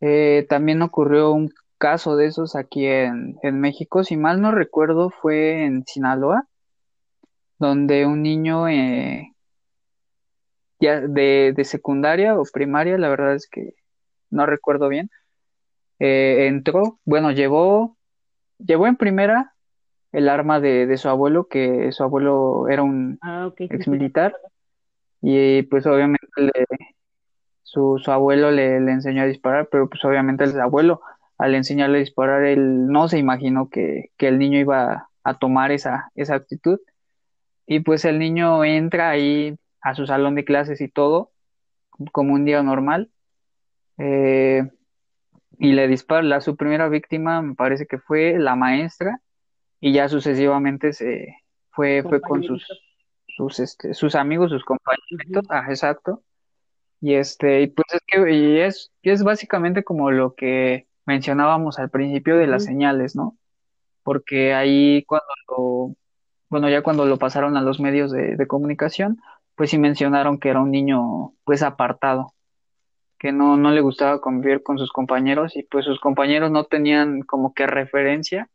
Eh, 0.00 0.46
también 0.48 0.82
ocurrió 0.82 1.32
un 1.32 1.50
caso 1.78 2.16
de 2.16 2.26
esos 2.26 2.56
aquí 2.56 2.86
en, 2.86 3.36
en 3.42 3.60
México, 3.60 4.04
si 4.04 4.16
mal 4.16 4.40
no 4.40 4.52
recuerdo, 4.52 5.10
fue 5.10 5.64
en 5.64 5.84
Sinaloa, 5.86 6.46
donde 7.58 8.06
un 8.06 8.22
niño 8.22 8.68
eh, 8.68 9.34
ya 10.80 11.00
de, 11.00 11.52
de, 11.54 11.64
secundaria 11.64 12.38
o 12.38 12.44
primaria, 12.52 12.98
la 12.98 13.08
verdad 13.08 13.34
es 13.34 13.48
que 13.48 13.74
no 14.30 14.46
recuerdo 14.46 14.88
bien, 14.88 15.10
eh, 15.98 16.46
entró, 16.48 16.98
bueno, 17.04 17.30
llevó, 17.32 17.96
llevó 18.58 18.86
en 18.86 18.96
primera 18.96 19.54
el 20.12 20.28
arma 20.28 20.60
de, 20.60 20.86
de 20.86 20.98
su 20.98 21.08
abuelo, 21.08 21.48
que 21.48 21.92
su 21.92 22.02
abuelo 22.02 22.68
era 22.68 22.82
un 22.82 23.18
ah, 23.22 23.52
ex 23.58 23.88
militar, 23.88 24.34
y 25.22 25.62
pues 25.64 25.86
obviamente 25.86 26.26
su, 27.70 28.00
su 28.02 28.10
abuelo 28.10 28.50
le, 28.50 28.80
le 28.80 28.90
enseñó 28.90 29.22
a 29.22 29.26
disparar, 29.26 29.68
pero 29.70 29.88
pues 29.88 30.04
obviamente 30.04 30.42
el 30.42 30.60
abuelo 30.60 31.02
al 31.38 31.54
enseñarle 31.54 31.98
a 31.98 32.00
disparar, 32.00 32.42
él 32.42 32.88
no 32.88 33.06
se 33.06 33.18
imaginó 33.18 33.70
que, 33.70 34.10
que 34.16 34.26
el 34.26 34.40
niño 34.40 34.58
iba 34.58 35.08
a 35.22 35.38
tomar 35.38 35.70
esa, 35.70 36.10
esa 36.16 36.34
actitud. 36.34 36.80
Y 37.66 37.80
pues 37.80 38.04
el 38.04 38.18
niño 38.18 38.64
entra 38.64 39.10
ahí 39.10 39.56
a 39.80 39.94
su 39.94 40.04
salón 40.04 40.34
de 40.34 40.44
clases 40.44 40.80
y 40.80 40.88
todo, 40.88 41.30
como 42.10 42.34
un 42.34 42.44
día 42.44 42.60
normal, 42.64 43.08
eh, 43.98 44.68
y 45.58 45.72
le 45.72 45.86
dispara. 45.86 46.22
La, 46.22 46.40
su 46.40 46.56
primera 46.56 46.88
víctima 46.88 47.40
me 47.40 47.54
parece 47.54 47.86
que 47.86 47.98
fue 47.98 48.36
la 48.36 48.56
maestra, 48.56 49.20
y 49.80 49.92
ya 49.92 50.08
sucesivamente 50.08 50.92
se 50.92 51.36
fue, 51.70 52.02
fue 52.02 52.20
con 52.20 52.42
sus, 52.42 52.66
sus, 53.28 53.60
este, 53.60 53.94
sus 53.94 54.16
amigos, 54.16 54.50
sus 54.50 54.64
compañeros, 54.64 55.46
ah, 55.50 55.66
exacto. 55.68 56.24
Y 57.00 57.14
este, 57.14 57.62
y 57.62 57.66
pues 57.68 57.86
es 57.92 58.00
que 58.06 58.32
y 58.32 58.58
es, 58.60 58.92
y 59.02 59.10
es 59.10 59.22
básicamente 59.22 59.84
como 59.84 60.10
lo 60.10 60.34
que 60.34 60.86
mencionábamos 61.06 61.78
al 61.78 61.90
principio 61.90 62.36
de 62.36 62.46
las 62.46 62.64
señales, 62.64 63.16
¿no? 63.16 63.36
Porque 64.02 64.54
ahí 64.54 65.04
cuando 65.04 65.26
lo, 65.48 65.96
bueno, 66.50 66.68
ya 66.68 66.82
cuando 66.82 67.06
lo 67.06 67.18
pasaron 67.18 67.56
a 67.56 67.62
los 67.62 67.80
medios 67.80 68.12
de, 68.12 68.36
de 68.36 68.46
comunicación, 68.46 69.20
pues 69.56 69.70
sí 69.70 69.78
mencionaron 69.78 70.38
que 70.38 70.50
era 70.50 70.60
un 70.60 70.70
niño 70.70 71.34
pues 71.44 71.62
apartado, 71.62 72.34
que 73.18 73.32
no, 73.32 73.56
no 73.56 73.70
le 73.70 73.80
gustaba 73.82 74.20
convivir 74.20 74.62
con 74.62 74.78
sus 74.78 74.92
compañeros 74.92 75.56
y 75.56 75.62
pues 75.64 75.84
sus 75.86 76.00
compañeros 76.00 76.50
no 76.50 76.64
tenían 76.64 77.22
como 77.22 77.54
que 77.54 77.66
referencia 77.66 78.50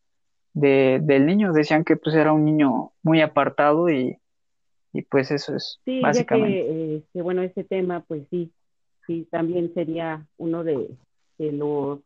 de, 0.54 1.00
del 1.04 1.26
niño, 1.26 1.54
decían 1.54 1.84
que 1.84 1.98
pues 1.98 2.16
era 2.16 2.34
un 2.34 2.46
niño 2.46 2.94
muy 3.04 3.22
apartado 3.22 3.90
y, 3.90 4.20
y 4.96 5.02
pues 5.02 5.30
eso 5.30 5.56
es 5.56 5.80
sí, 5.84 6.00
básicamente. 6.02 6.58
Ya 6.58 6.64
que, 6.64 6.96
este, 6.96 7.22
bueno, 7.22 7.42
ese 7.42 7.64
tema 7.66 8.00
pues 8.08 8.24
sí, 8.30 8.52
sí, 9.06 9.28
también 9.30 9.74
sería 9.74 10.26
uno 10.38 10.64
de, 10.64 10.90
de 11.38 11.52
los 11.52 12.00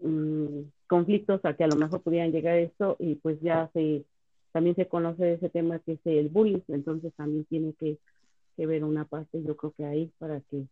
mm, 0.00 0.60
conflictos 0.86 1.44
a 1.44 1.54
que 1.54 1.64
a 1.64 1.68
lo 1.68 1.76
mejor 1.76 2.00
pudieran 2.02 2.30
llegar 2.30 2.56
esto 2.56 2.96
y 3.00 3.16
pues 3.16 3.40
ya 3.40 3.68
se 3.72 4.04
también 4.52 4.76
se 4.76 4.86
conoce 4.86 5.34
ese 5.34 5.50
tema 5.50 5.78
que 5.80 5.92
es 5.92 6.00
el 6.04 6.28
bullying, 6.28 6.60
entonces 6.68 7.12
también 7.14 7.44
tiene 7.44 7.74
que, 7.74 7.98
ver 8.56 8.82
una 8.82 9.04
parte, 9.04 9.40
yo 9.44 9.56
creo 9.56 9.72
que 9.76 9.84
ahí, 9.84 10.10
para 10.18 10.40
que 10.40 10.64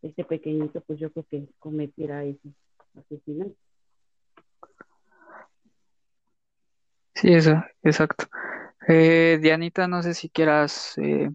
este 0.00 0.24
pequeñito, 0.24 0.80
pues 0.80 0.98
yo 0.98 1.10
creo 1.12 1.26
que 1.30 1.46
cometiera 1.58 2.24
ese 2.24 2.48
asesinato. 2.98 3.52
Sí, 7.14 7.32
eso, 7.32 7.62
exacto. 7.82 8.26
Eh, 8.88 9.38
Dianita, 9.40 9.88
no 9.88 10.02
sé 10.02 10.14
si 10.14 10.28
quieras 10.28 10.96
eh, 10.98 11.30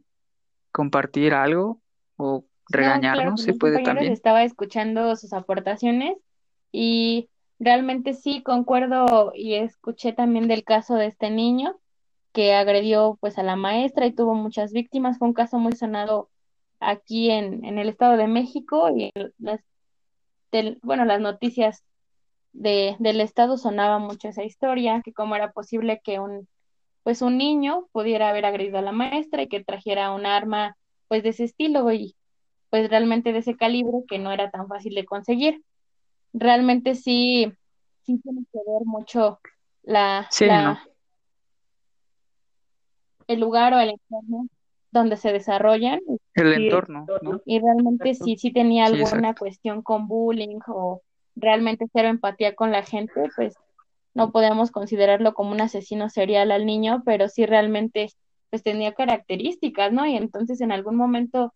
compartir 0.71 1.33
algo 1.33 1.81
o 2.15 2.45
regañarnos, 2.69 3.41
se 3.41 3.53
puede 3.53 3.83
también. 3.83 4.11
Estaba 4.13 4.43
escuchando 4.43 5.15
sus 5.15 5.33
aportaciones 5.33 6.17
y 6.71 7.29
realmente 7.59 8.13
sí 8.13 8.41
concuerdo 8.41 9.33
y 9.35 9.55
escuché 9.55 10.13
también 10.13 10.47
del 10.47 10.63
caso 10.63 10.95
de 10.95 11.07
este 11.07 11.29
niño 11.29 11.77
que 12.31 12.53
agredió 12.53 13.17
pues 13.19 13.37
a 13.37 13.43
la 13.43 13.57
maestra 13.57 14.05
y 14.05 14.13
tuvo 14.13 14.33
muchas 14.33 14.71
víctimas. 14.71 15.17
Fue 15.17 15.27
un 15.27 15.33
caso 15.33 15.59
muy 15.59 15.73
sonado 15.73 16.29
aquí 16.79 17.29
en, 17.29 17.65
en 17.65 17.77
el 17.77 17.89
Estado 17.89 18.15
de 18.15 18.27
México 18.27 18.89
y 18.95 19.11
las, 19.37 19.59
bueno, 20.81 21.03
las 21.03 21.19
noticias 21.19 21.83
de, 22.53 22.95
del 22.99 23.19
Estado 23.19 23.57
sonaba 23.57 23.99
mucho 23.99 24.29
esa 24.29 24.43
historia, 24.43 25.01
que 25.03 25.11
cómo 25.11 25.35
era 25.35 25.51
posible 25.51 26.01
que 26.03 26.19
un, 26.19 26.47
pues 27.03 27.21
un 27.21 27.37
niño 27.37 27.87
pudiera 27.91 28.29
haber 28.29 28.45
agredido 28.45 28.77
a 28.77 28.81
la 28.83 28.91
maestra 28.91 29.41
y 29.41 29.47
que 29.47 29.63
trajera 29.63 30.11
un 30.11 30.25
arma 30.25 30.75
pues 31.07 31.23
de 31.23 31.29
ese 31.29 31.45
estilo 31.45 31.91
y 31.91 32.15
pues 32.69 32.89
realmente 32.89 33.33
de 33.33 33.39
ese 33.39 33.57
calibre 33.57 33.97
que 34.07 34.19
no 34.19 34.31
era 34.31 34.49
tan 34.49 34.67
fácil 34.67 34.95
de 34.95 35.05
conseguir. 35.05 35.61
realmente 36.33 36.95
sí, 36.95 37.51
sí 38.03 38.19
tiene 38.23 38.45
que 38.51 38.59
ver 38.59 38.85
mucho 38.85 39.39
la, 39.83 40.27
Sí, 40.29 40.45
no, 40.47 40.79
el 43.27 43.39
lugar 43.39 43.73
o 43.73 43.79
el 43.79 43.89
entorno 43.89 44.47
donde 44.91 45.17
se 45.17 45.31
desarrollan 45.31 45.99
el 46.07 46.17
Sí, 46.35 46.41
el 46.41 46.53
entorno, 46.53 47.05
¿no? 47.21 47.41
y 47.45 47.59
realmente 47.59 48.13
si 48.13 48.37
sí 48.37 48.51
tenía 48.51 48.87
Sí, 48.87 48.93
alguna 48.93 49.33
cuestión 49.35 49.81
con 49.81 50.07
bullying 50.07 50.59
o 50.67 51.01
realmente 51.35 51.85
cero 51.91 52.09
empatía 52.09 52.55
con 52.55 52.71
la 52.71 52.83
gente, 52.83 53.29
pues 53.35 53.55
no 54.13 54.31
podemos 54.31 54.71
considerarlo 54.71 55.33
como 55.33 55.51
un 55.51 55.61
asesino 55.61 56.09
serial 56.09 56.51
al 56.51 56.65
niño, 56.65 57.03
pero 57.05 57.29
sí 57.29 57.45
realmente 57.45 58.09
pues 58.49 58.63
tenía 58.63 58.93
características, 58.93 59.91
¿no? 59.93 60.05
Y 60.07 60.15
entonces 60.17 60.61
en 60.61 60.71
algún 60.71 60.95
momento 60.95 61.53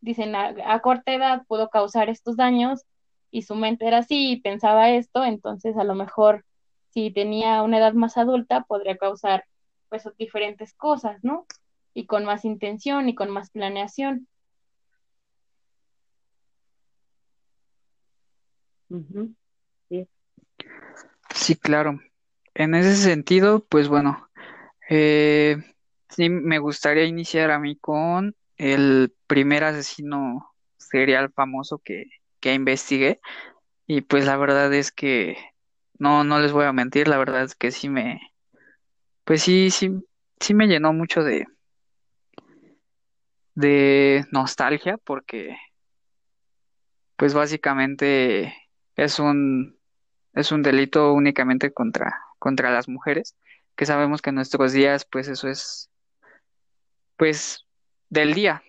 dicen 0.00 0.34
a, 0.34 0.54
a 0.66 0.80
corta 0.80 1.12
edad 1.14 1.42
pudo 1.46 1.68
causar 1.70 2.08
estos 2.08 2.36
daños 2.36 2.82
y 3.30 3.42
su 3.42 3.54
mente 3.54 3.86
era 3.86 3.98
así 3.98 4.32
y 4.32 4.40
pensaba 4.40 4.90
esto, 4.90 5.24
entonces 5.24 5.76
a 5.76 5.84
lo 5.84 5.94
mejor 5.94 6.44
si 6.90 7.10
tenía 7.10 7.62
una 7.62 7.78
edad 7.78 7.92
más 7.94 8.16
adulta 8.16 8.62
podría 8.64 8.96
causar 8.96 9.44
pues 9.88 10.04
diferentes 10.18 10.74
cosas, 10.74 11.18
¿no? 11.22 11.46
Y 11.94 12.06
con 12.06 12.24
más 12.24 12.44
intención 12.44 13.08
y 13.08 13.14
con 13.14 13.30
más 13.30 13.50
planeación. 13.50 14.28
Sí. 18.88 19.47
Sí, 21.38 21.54
claro. 21.56 22.00
En 22.54 22.74
ese 22.74 22.96
sentido, 22.96 23.64
pues 23.64 23.88
bueno, 23.88 24.28
eh, 24.90 25.56
sí 26.08 26.28
me 26.28 26.58
gustaría 26.58 27.04
iniciar 27.04 27.50
a 27.52 27.60
mí 27.60 27.76
con 27.76 28.34
el 28.56 29.14
primer 29.28 29.62
asesino 29.64 30.52
serial 30.78 31.30
famoso 31.32 31.78
que, 31.78 32.06
que 32.40 32.54
investigué. 32.54 33.20
Y 33.86 34.02
pues 34.02 34.26
la 34.26 34.36
verdad 34.36 34.72
es 34.74 34.92
que 34.92 35.36
no, 35.98 36.24
no 36.24 36.40
les 36.40 36.52
voy 36.52 36.64
a 36.66 36.72
mentir, 36.72 37.08
la 37.08 37.18
verdad 37.18 37.44
es 37.44 37.54
que 37.54 37.70
sí 37.70 37.88
me, 37.88 38.20
pues 39.24 39.42
sí, 39.42 39.70
sí, 39.70 39.92
sí 40.40 40.54
me 40.54 40.66
llenó 40.66 40.92
mucho 40.92 41.22
de, 41.22 41.46
de 43.54 44.26
nostalgia 44.32 44.98
porque 44.98 45.56
pues 47.16 47.34
básicamente 47.34 48.54
es 48.96 49.18
un, 49.18 49.77
es 50.34 50.52
un 50.52 50.62
delito 50.62 51.12
únicamente 51.12 51.72
contra, 51.72 52.20
contra 52.38 52.70
las 52.70 52.88
mujeres, 52.88 53.36
que 53.76 53.86
sabemos 53.86 54.22
que 54.22 54.30
en 54.30 54.36
nuestros 54.36 54.72
días 54.72 55.04
pues 55.04 55.28
eso 55.28 55.48
es 55.48 55.90
pues 57.16 57.66
del 58.08 58.34
día, 58.34 58.62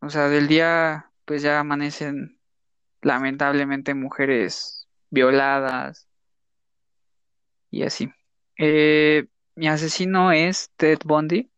o 0.00 0.10
sea, 0.10 0.28
del 0.28 0.48
día 0.48 1.10
pues 1.24 1.42
ya 1.42 1.60
amanecen 1.60 2.38
lamentablemente 3.02 3.94
mujeres 3.94 4.88
violadas 5.10 6.08
y 7.70 7.82
así. 7.82 8.10
Eh, 8.58 9.26
mi 9.56 9.68
asesino 9.68 10.32
es 10.32 10.70
Ted 10.76 10.98
Bundy, 11.04 11.50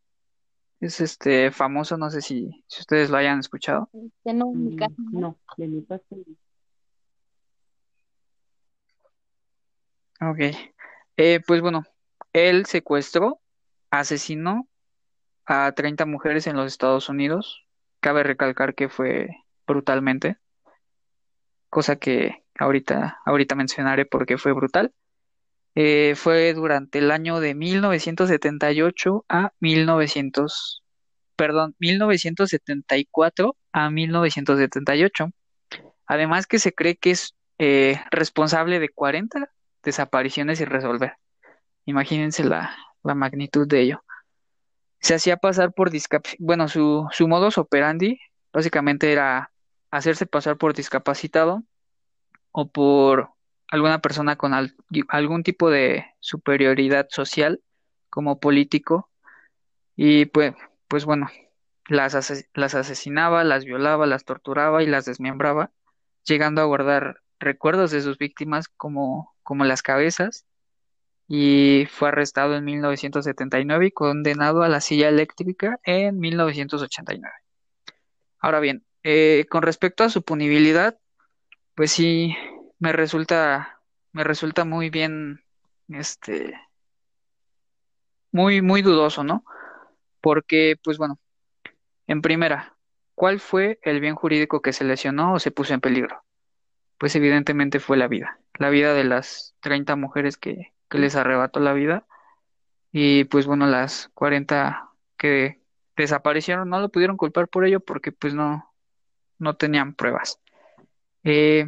es 0.81 1.01
este 1.01 1.51
famoso, 1.51 1.97
no 1.97 2.11
sé 2.11 2.21
si, 2.21 2.65
si 2.67 2.81
ustedes 2.81 3.11
lo 3.11 3.17
hayan 3.17 3.39
escuchado. 3.41 3.89
Este, 3.93 4.35
no, 4.35 4.53
en 4.53 4.65
mi 4.65 4.71
Mm, 4.73 4.77
caso, 4.77 4.95
¿no? 5.13 5.21
no, 5.21 5.39
de 5.57 5.69
mi 5.69 5.81
parte 5.83 6.17
no. 6.17 6.25
Ok. 10.21 10.39
Eh, 11.17 11.41
pues 11.47 11.61
bueno, 11.61 11.85
él 12.33 12.67
secuestró, 12.67 13.41
asesinó 13.91 14.69
a 15.47 15.73
30 15.73 16.07
mujeres 16.07 16.47
en 16.47 16.57
los 16.57 16.67
Estados 16.67 17.09
Unidos. 17.09 17.67
Cabe 18.01 18.23
recalcar 18.23 18.75
que 18.75 18.89
fue 18.89 19.29
brutalmente, 19.67 20.39
cosa 21.71 21.97
que 21.97 22.45
ahorita, 22.59 23.19
ahorita 23.25 23.55
mencionaré 23.55 24.07
porque 24.07 24.39
fue 24.39 24.53
brutal. 24.53 24.93
Eh, 25.75 26.15
fue 26.17 26.55
durante 26.55 26.99
el 26.99 27.11
año 27.11 27.41
de 27.41 27.55
1978 27.55 29.27
a 29.29 29.53
1900, 29.61 30.83
perdón, 31.37 31.75
1974 31.79 33.57
a 33.73 33.91
1978. 33.91 35.31
Además 36.07 36.47
que 36.47 36.59
se 36.59 36.73
cree 36.73 36.97
que 36.97 37.11
es 37.11 37.35
eh, 37.59 38.01
responsable 38.11 38.79
de 38.79 38.89
40 38.89 39.51
desapariciones 39.87 40.59
sin 40.59 40.67
resolver. 40.67 41.15
Imagínense 41.87 42.45
la, 42.45 42.77
la 43.03 43.15
magnitud 43.15 43.67
de 43.67 43.81
ello. 43.81 44.05
Se 45.01 45.15
hacía 45.15 45.39
pasar 45.39 45.73
por 45.73 45.91
discapacidad, 45.91 46.37
bueno, 46.41 46.69
su, 46.69 47.09
su 47.13 47.29
modus 47.29 47.57
operandi 47.57 48.21
básicamente 48.53 49.13
era 49.13 49.53
hacerse 49.91 50.27
pasar 50.27 50.59
por 50.59 50.75
discapacitado 50.75 51.63
o 52.51 52.69
por 52.69 53.31
alguna 53.69 54.01
persona 54.01 54.37
con 54.37 54.53
al- 54.53 54.75
algún 55.09 55.43
tipo 55.43 55.71
de 55.71 56.05
superioridad 56.21 57.07
social 57.11 57.61
como 58.11 58.41
político 58.41 59.11
y 59.95 60.27
pues, 60.27 60.55
pues 60.89 61.05
bueno, 61.05 61.29
las, 61.87 62.45
las 62.55 62.75
asesinaba, 62.75 63.45
las 63.45 63.65
violaba, 63.65 64.07
las 64.07 64.25
torturaba 64.25 64.83
y 64.83 64.87
las 64.87 65.05
desmembraba, 65.05 65.71
llegando 66.25 66.61
a 66.63 66.65
guardar 66.65 67.23
recuerdos 67.39 67.91
de 67.91 68.03
sus 68.03 68.19
víctimas 68.19 68.69
como, 68.69 69.35
como 69.43 69.65
las 69.65 69.83
cabezas 69.83 70.47
y 71.29 71.87
fue 71.91 72.09
arrestado 72.09 72.57
en 72.57 72.65
1979 72.65 73.87
y 73.87 73.91
condenado 73.91 74.63
a 74.63 74.69
la 74.69 74.81
silla 74.81 75.09
eléctrica 75.09 75.81
en 75.85 76.19
1989. 76.19 77.35
Ahora 78.39 78.61
bien, 78.61 78.85
eh, 79.03 79.47
con 79.51 79.63
respecto 79.63 80.05
a 80.05 80.11
su 80.11 80.23
punibilidad, 80.23 80.99
pues 81.75 81.93
sí, 81.93 82.37
me 82.79 82.93
resulta, 82.93 83.81
me 84.13 84.25
resulta 84.25 84.65
muy 84.65 84.91
bien, 84.91 85.43
este, 85.89 86.55
muy, 88.31 88.63
muy 88.63 88.83
dudoso, 88.83 89.25
¿no? 89.25 89.45
Porque, 90.21 90.77
pues 90.83 90.99
bueno, 90.99 91.19
en 92.07 92.23
primera, 92.23 92.77
¿cuál 93.15 93.41
fue 93.41 93.79
el 93.83 94.01
bien 94.01 94.15
jurídico 94.15 94.63
que 94.63 94.73
se 94.73 94.85
lesionó 94.85 95.35
o 95.35 95.39
se 95.39 95.51
puso 95.51 95.75
en 95.75 95.81
peligro? 95.81 96.23
Pues 96.99 97.15
evidentemente 97.17 97.81
fue 97.81 97.97
la 97.97 98.09
vida, 98.09 98.39
la 98.59 98.71
vida 98.71 98.95
de 98.95 99.05
las 99.05 99.55
30 99.61 99.97
mujeres 99.97 100.37
que, 100.37 100.73
que 100.89 100.99
les 100.99 101.17
arrebató 101.17 101.61
la 101.61 101.73
vida 101.73 102.07
y 102.93 103.25
pues 103.25 103.47
bueno, 103.47 103.67
las 103.67 104.11
40 104.15 104.91
que 105.19 105.61
desaparecieron 105.97 106.69
no 106.69 106.81
lo 106.81 106.89
pudieron 106.91 107.17
culpar 107.17 107.49
por 107.49 107.67
ello 107.67 107.81
porque 107.81 108.13
pues 108.13 108.35
no, 108.35 108.73
no 109.39 109.57
tenían 109.57 109.95
pruebas. 109.95 110.41
Eh, 111.25 111.67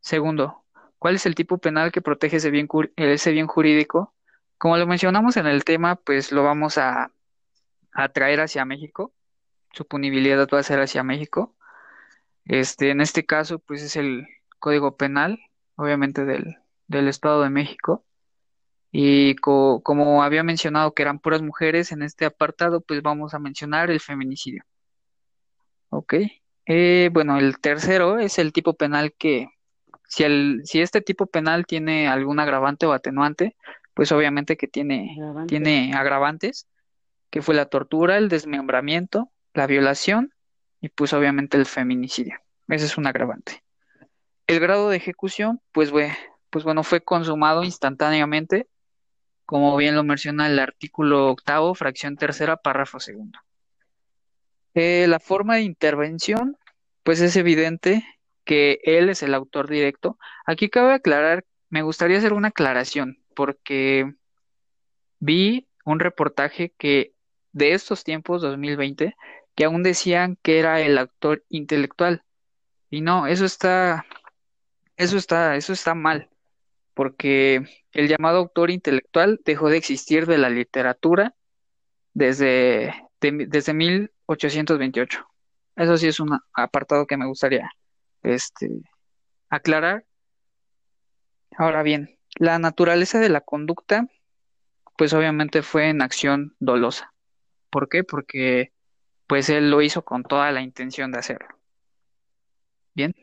segundo, 0.00 0.64
¿cuál 0.98 1.16
es 1.16 1.26
el 1.26 1.34
tipo 1.34 1.58
penal 1.58 1.92
que 1.92 2.02
protege 2.02 2.38
ese 2.38 2.50
bien, 2.50 2.68
ese 2.96 3.32
bien 3.32 3.46
jurídico? 3.46 4.14
Como 4.58 4.76
lo 4.76 4.86
mencionamos 4.86 5.36
en 5.36 5.46
el 5.46 5.64
tema, 5.64 5.96
pues 5.96 6.32
lo 6.32 6.42
vamos 6.42 6.78
a, 6.78 7.12
a 7.92 8.08
traer 8.08 8.40
hacia 8.40 8.64
México. 8.64 9.12
Su 9.72 9.86
punibilidad 9.86 10.48
va 10.52 10.58
a 10.60 10.62
ser 10.64 10.80
hacia 10.80 11.04
México. 11.04 11.54
Este, 12.46 12.90
en 12.90 13.00
este 13.00 13.26
caso, 13.26 13.58
pues 13.58 13.82
es 13.82 13.96
el 13.96 14.26
Código 14.58 14.96
Penal, 14.96 15.38
obviamente 15.76 16.24
del, 16.24 16.56
del 16.86 17.08
Estado 17.08 17.42
de 17.42 17.50
México. 17.50 18.04
Y 18.90 19.34
co- 19.36 19.82
como 19.82 20.22
había 20.22 20.42
mencionado 20.42 20.94
que 20.94 21.02
eran 21.02 21.18
puras 21.18 21.42
mujeres, 21.42 21.92
en 21.92 22.02
este 22.02 22.24
apartado, 22.24 22.80
pues 22.80 23.02
vamos 23.02 23.34
a 23.34 23.38
mencionar 23.38 23.90
el 23.90 24.00
feminicidio. 24.00 24.64
¿Ok? 25.90 26.14
Eh, 26.66 27.10
bueno, 27.12 27.38
el 27.38 27.58
tercero 27.60 28.18
es 28.18 28.38
el 28.38 28.52
tipo 28.52 28.74
penal 28.74 29.14
que, 29.18 29.48
si, 30.06 30.24
el, 30.24 30.62
si 30.64 30.80
este 30.80 31.00
tipo 31.00 31.26
penal 31.26 31.66
tiene 31.66 32.08
algún 32.08 32.40
agravante 32.40 32.86
o 32.86 32.92
atenuante, 32.92 33.56
pues 33.94 34.12
obviamente 34.12 34.56
que 34.56 34.68
tiene, 34.68 35.12
agravante. 35.18 35.48
tiene 35.48 35.92
agravantes, 35.94 36.66
que 37.30 37.42
fue 37.42 37.54
la 37.54 37.66
tortura, 37.66 38.18
el 38.18 38.28
desmembramiento, 38.28 39.30
la 39.54 39.66
violación 39.66 40.32
y 40.80 40.88
pues 40.90 41.12
obviamente 41.12 41.56
el 41.56 41.66
feminicidio. 41.66 42.38
Ese 42.68 42.84
es 42.86 42.98
un 42.98 43.06
agravante. 43.06 43.62
El 44.48 44.58
grado 44.58 44.88
de 44.90 44.96
ejecución, 44.96 45.60
pues, 45.70 45.92
bue- 45.92 46.16
pues 46.50 46.64
bueno, 46.64 46.82
fue 46.82 47.00
consumado 47.00 47.62
instantáneamente 47.62 48.66
como 49.48 49.74
bien 49.78 49.94
lo 49.94 50.04
menciona 50.04 50.46
el 50.46 50.58
artículo 50.58 51.30
octavo, 51.30 51.74
fracción 51.74 52.16
tercera, 52.16 52.58
párrafo 52.58 53.00
segundo. 53.00 53.38
Eh, 54.74 55.06
la 55.08 55.20
forma 55.20 55.54
de 55.54 55.62
intervención, 55.62 56.58
pues 57.02 57.22
es 57.22 57.34
evidente 57.34 58.04
que 58.44 58.78
él 58.84 59.08
es 59.08 59.22
el 59.22 59.32
autor 59.32 59.70
directo. 59.70 60.18
Aquí 60.44 60.68
cabe 60.68 60.92
aclarar, 60.92 61.46
me 61.70 61.80
gustaría 61.80 62.18
hacer 62.18 62.34
una 62.34 62.48
aclaración, 62.48 63.22
porque 63.34 64.12
vi 65.18 65.66
un 65.86 66.00
reportaje 66.00 66.74
que 66.76 67.14
de 67.52 67.72
estos 67.72 68.04
tiempos, 68.04 68.42
2020, 68.42 69.16
que 69.54 69.64
aún 69.64 69.82
decían 69.82 70.36
que 70.42 70.58
era 70.58 70.82
el 70.82 70.98
autor 70.98 71.42
intelectual. 71.48 72.22
Y 72.90 73.00
no, 73.00 73.26
eso 73.26 73.46
está, 73.46 74.04
eso 74.98 75.18
está, 75.18 75.56
eso 75.56 75.72
está 75.72 75.94
mal, 75.94 76.30
porque 76.94 77.62
el 77.92 78.08
llamado 78.08 78.38
autor 78.38 78.70
intelectual 78.70 79.40
dejó 79.44 79.70
de 79.70 79.78
existir 79.78 80.26
de 80.26 80.38
la 80.38 80.50
literatura 80.50 81.34
desde, 82.14 82.94
de- 83.20 83.46
desde 83.48 83.74
1828. 83.74 85.26
Eso 85.76 85.98
sí 85.98 86.08
es 86.08 86.20
un 86.20 86.38
apartado 86.54 87.06
que 87.06 87.16
me 87.18 87.26
gustaría 87.26 87.70
este, 88.22 88.70
aclarar. 89.50 90.06
Ahora 91.58 91.82
bien, 91.82 92.16
la 92.36 92.58
naturaleza 92.58 93.18
de 93.20 93.28
la 93.28 93.40
conducta, 93.42 94.06
pues 94.98 95.12
obviamente 95.14 95.62
fue 95.62 95.88
en 95.90 96.02
acción 96.02 96.56
dolosa. 96.60 97.14
¿Por 97.70 97.88
qué? 97.88 98.04
Porque 98.04 98.72
pues 99.26 99.50
él 99.50 99.70
lo 99.70 99.82
hizo 99.82 100.04
con 100.04 100.24
toda 100.24 100.52
la 100.52 100.62
intención 100.62 101.12
de 101.12 101.18
hacerlo. 101.20 101.48
Bien, 102.94 103.14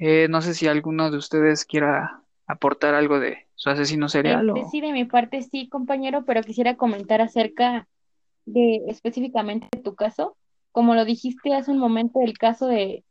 eh, 0.00 0.28
no 0.28 0.40
sé 0.40 0.54
si 0.54 0.66
alguno 0.66 1.10
de 1.10 1.18
ustedes 1.18 1.66
quiera 1.66 2.22
aportar 2.46 2.94
algo 2.94 3.20
de 3.20 3.46
su 3.54 3.68
asesino 3.68 4.08
serial 4.08 4.48
Este, 4.48 4.60
o... 4.62 4.70
sí, 4.70 4.80
de 4.80 4.92
mi 4.92 5.04
parte 5.04 5.42
sí, 5.42 5.68
compañero, 5.68 6.24
pero 6.24 6.42
quisiera 6.42 6.76
comentar 6.76 7.20
acerca 7.20 7.86
de 8.46 8.82
específicamente 8.88 9.68
de 9.70 9.82
tu 9.82 9.94
caso. 9.94 10.36
Como 10.72 10.94
lo 10.94 11.04
dijiste 11.04 11.54
hace 11.54 11.70
un 11.70 11.78
momento, 11.78 12.20
el 12.22 12.38
caso 12.38 12.66
de, 12.66 13.04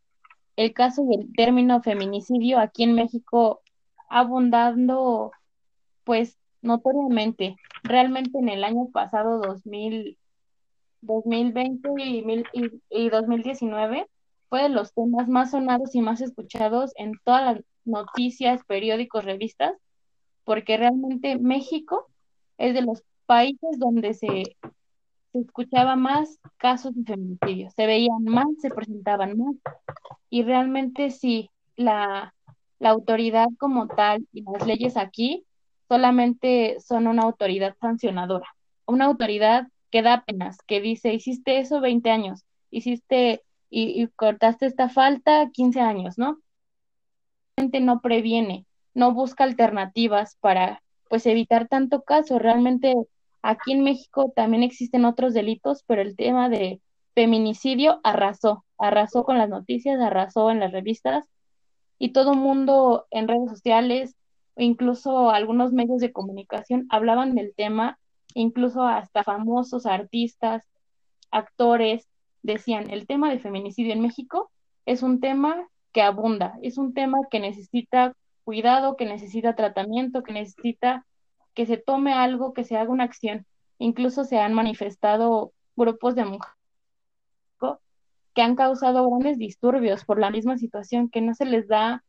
el 0.56 0.74
caso 0.74 1.06
del 1.06 1.32
término 1.36 1.82
feminicidio 1.84 2.58
aquí 2.60 2.84
en 2.84 2.96
México 2.96 3.62
abundando, 4.10 5.32
pues, 6.04 6.38
notoriamente. 6.64 7.56
Realmente 7.84 8.40
en 8.40 8.50
el 8.50 8.64
año 8.64 8.90
pasado, 8.92 9.40
2000, 9.40 10.18
2020 11.02 11.90
y, 11.98 12.44
y, 12.54 12.82
y 12.90 13.10
2019, 13.10 14.08
fue 14.50 14.64
de 14.64 14.70
los 14.70 14.94
temas 14.94 15.28
más 15.28 15.52
sonados 15.52 15.96
y 15.96 16.02
más 16.02 16.22
escuchados 16.22 16.92
en 16.96 17.14
todas 17.24 17.56
las 17.56 17.64
noticias, 17.86 18.62
periódicos, 18.66 19.26
revistas, 19.26 19.74
porque 20.44 20.78
realmente 20.78 21.38
México 21.38 22.08
es 22.58 22.74
de 22.74 22.82
los 22.82 23.04
países 23.26 23.80
donde 23.80 24.14
se 24.14 24.56
se 25.32 25.40
escuchaba 25.40 25.96
más 25.96 26.40
casos 26.58 26.96
de 26.96 27.04
feminicidio, 27.04 27.70
se 27.72 27.86
veían 27.86 28.24
más, 28.24 28.48
se 28.60 28.70
presentaban 28.70 29.38
más, 29.38 29.56
y 30.30 30.44
realmente 30.44 31.12
sí, 31.12 31.50
la, 31.76 32.34
la 32.80 32.90
autoridad 32.90 33.48
como 33.58 33.88
tal 33.88 34.28
y 34.34 34.44
las 34.44 34.66
leyes 34.66 34.98
aquí 34.98 35.46
solamente 35.88 36.80
son 36.80 37.08
una 37.08 37.24
autoridad 37.24 37.76
sancionadora, 37.80 38.48
una 38.86 39.06
autoridad 39.06 39.68
que 39.92 40.02
da 40.02 40.24
penas, 40.24 40.58
que 40.68 40.82
dice, 40.82 41.14
hiciste 41.14 41.60
eso 41.60 41.82
20 41.82 42.10
años, 42.10 42.44
hiciste 42.72 43.44
y, 43.70 44.08
cortaste 44.16 44.66
esta 44.66 44.90
falta 44.90 45.50
15 45.52 45.80
años, 45.82 46.18
¿no? 46.18 46.40
Realmente 47.56 47.80
no 47.82 48.02
previene, 48.02 48.66
no 48.94 49.14
busca 49.14 49.44
alternativas 49.44 50.38
para 50.40 50.82
pues 51.10 51.26
evitar 51.26 51.68
tanto 51.68 52.04
caso. 52.04 52.40
Realmente 52.40 52.96
aquí 53.42 53.74
en 53.74 53.84
México 53.84 54.32
también 54.36 54.64
existen 54.64 55.06
otros 55.06 55.34
delitos, 55.34 55.84
pero 55.86 56.02
el 56.02 56.16
tema 56.16 56.50
de 56.50 56.82
feminicidio 57.16 58.00
arrasó, 58.04 58.66
arrasó 58.78 59.24
con 59.24 59.38
las 59.38 59.50
noticias, 59.50 60.00
arrasó 60.00 60.52
en 60.52 60.60
las 60.60 60.72
revistas 60.72 61.26
y 61.98 62.14
todo 62.14 62.34
el 62.34 62.40
mundo 62.40 63.08
en 63.12 63.28
redes 63.28 63.50
sociales, 63.50 64.16
incluso 64.56 65.32
algunos 65.32 65.74
medios 65.74 66.00
de 66.00 66.14
comunicación 66.14 66.88
hablaban 66.90 67.36
del 67.36 67.54
tema, 67.56 68.00
incluso 68.34 68.84
hasta 68.84 69.24
famosos 69.24 69.86
artistas, 69.86 70.64
actores 71.32 72.08
decían, 72.42 72.90
el 72.90 73.08
tema 73.08 73.30
de 73.30 73.40
feminicidio 73.40 73.94
en 73.94 74.02
México 74.02 74.52
es 74.86 75.04
un 75.04 75.20
tema 75.20 75.68
que 75.92 76.02
abunda, 76.02 76.58
es 76.62 76.78
un 76.78 76.94
tema 76.94 77.18
que 77.30 77.40
necesita 77.40 78.14
cuidado, 78.44 78.96
que 78.96 79.06
necesita 79.06 79.56
tratamiento, 79.56 80.24
que 80.24 80.34
necesita 80.34 81.06
que 81.54 81.66
se 81.66 81.78
tome 81.78 82.14
algo, 82.14 82.54
que 82.54 82.64
se 82.64 82.78
haga 82.78 82.92
una 82.92 83.04
acción. 83.04 83.46
Incluso 83.78 84.24
se 84.24 84.40
han 84.40 84.54
manifestado 84.54 85.52
grupos 85.76 86.16
de 86.16 86.26
mujeres 86.26 86.60
que 88.34 88.42
han 88.42 88.56
causado 88.56 89.06
grandes 89.10 89.38
disturbios 89.38 90.06
por 90.06 90.20
la 90.20 90.32
misma 90.32 90.58
situación, 90.58 91.10
que 91.10 91.22
no 91.22 91.34
se 91.34 91.46
les 91.46 91.68
da 91.68 92.04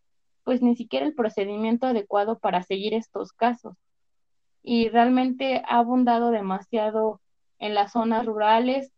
pues 0.44 0.62
ni 0.62 0.76
siquiera 0.76 1.04
el 1.04 1.14
procedimiento 1.14 1.86
adecuado 1.86 2.38
para 2.38 2.62
seguir 2.62 2.94
estos 2.94 3.32
casos. 3.32 3.76
Y 4.62 4.88
realmente 4.90 5.62
ha 5.66 5.78
abundado 5.78 6.30
demasiado 6.30 7.20
en 7.58 7.74
las 7.74 7.92
zonas 7.92 8.26
rurales 8.26 8.92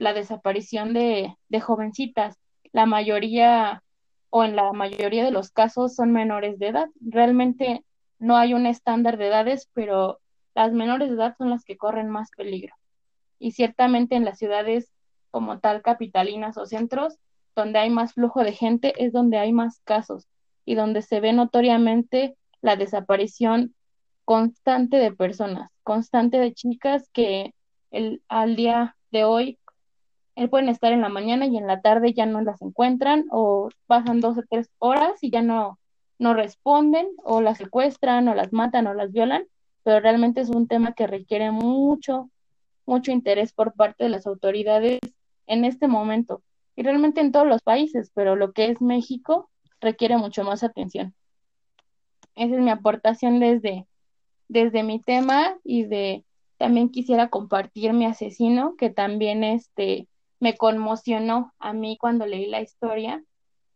la 0.00 0.14
desaparición 0.14 0.94
de, 0.94 1.36
jovencitas. 1.60 2.38
La 2.72 2.86
mayoría 2.86 3.82
o 4.30 4.44
en 4.44 4.56
la 4.56 4.72
mayoría 4.72 5.24
de 5.24 5.30
los 5.30 5.50
casos 5.50 5.94
son 5.94 6.10
menores 6.10 6.58
de 6.58 6.68
edad. 6.68 6.88
Realmente 7.02 7.84
no 8.18 8.38
hay 8.38 8.54
un 8.54 8.64
estándar 8.64 9.18
de 9.18 9.26
edades, 9.26 9.68
pero 9.74 10.18
las 10.54 10.72
menores 10.72 11.10
de 11.10 11.16
edad 11.16 11.34
son 11.36 11.50
las 11.50 11.64
que 11.64 11.76
corren 11.76 12.08
más 12.08 12.30
peligro. 12.34 12.74
Y 13.38 13.52
ciertamente 13.52 14.16
en 14.16 14.24
las 14.24 14.38
ciudades 14.38 14.90
como 15.30 15.60
tal 15.60 15.82
capitalinas 15.82 16.56
o 16.56 16.64
centros, 16.64 17.18
donde 17.54 17.78
hay 17.78 17.90
más 17.90 18.14
flujo 18.14 18.42
de 18.42 18.52
gente, 18.52 18.94
es 19.04 19.12
donde 19.12 19.36
hay 19.36 19.52
más 19.52 19.80
casos 19.84 20.28
y 20.64 20.76
donde 20.76 21.02
se 21.02 21.20
ve 21.20 21.34
notoriamente 21.34 22.36
la 22.62 22.76
desaparición 22.76 23.74
constante 24.24 24.96
de 24.96 25.12
personas, 25.12 25.70
constante 25.82 26.38
de 26.38 26.54
chicas 26.54 27.10
que 27.12 27.52
el, 27.90 28.22
al 28.28 28.56
día 28.56 28.96
de 29.10 29.24
hoy 29.24 29.58
pueden 30.48 30.68
estar 30.68 30.92
en 30.92 31.00
la 31.00 31.08
mañana 31.08 31.46
y 31.46 31.56
en 31.56 31.66
la 31.66 31.80
tarde 31.80 32.12
ya 32.14 32.26
no 32.26 32.40
las 32.40 32.62
encuentran 32.62 33.26
o 33.30 33.68
pasan 33.86 34.20
dos 34.20 34.38
o 34.38 34.42
tres 34.48 34.70
horas 34.78 35.22
y 35.22 35.30
ya 35.30 35.42
no, 35.42 35.78
no 36.18 36.34
responden 36.34 37.08
o 37.24 37.40
las 37.40 37.58
secuestran 37.58 38.28
o 38.28 38.34
las 38.34 38.52
matan 38.52 38.86
o 38.86 38.94
las 38.94 39.12
violan, 39.12 39.44
pero 39.82 40.00
realmente 40.00 40.40
es 40.40 40.50
un 40.50 40.68
tema 40.68 40.92
que 40.92 41.06
requiere 41.06 41.50
mucho, 41.50 42.30
mucho 42.86 43.10
interés 43.10 43.52
por 43.52 43.74
parte 43.74 44.04
de 44.04 44.10
las 44.10 44.26
autoridades 44.26 45.00
en 45.46 45.64
este 45.64 45.88
momento 45.88 46.42
y 46.76 46.82
realmente 46.82 47.20
en 47.20 47.32
todos 47.32 47.46
los 47.46 47.62
países, 47.62 48.10
pero 48.14 48.36
lo 48.36 48.52
que 48.52 48.66
es 48.66 48.80
México 48.80 49.50
requiere 49.80 50.16
mucho 50.16 50.44
más 50.44 50.62
atención. 50.62 51.14
Esa 52.34 52.54
es 52.54 52.60
mi 52.60 52.70
aportación 52.70 53.40
desde, 53.40 53.86
desde 54.48 54.82
mi 54.82 55.00
tema 55.00 55.56
y 55.64 55.84
de 55.84 56.24
también 56.56 56.90
quisiera 56.90 57.30
compartir 57.30 57.94
mi 57.94 58.04
asesino, 58.04 58.76
que 58.76 58.90
también 58.90 59.44
este, 59.44 60.08
me 60.40 60.56
conmocionó 60.56 61.52
a 61.58 61.72
mí 61.72 61.96
cuando 61.98 62.26
leí 62.26 62.46
la 62.46 62.62
historia. 62.62 63.22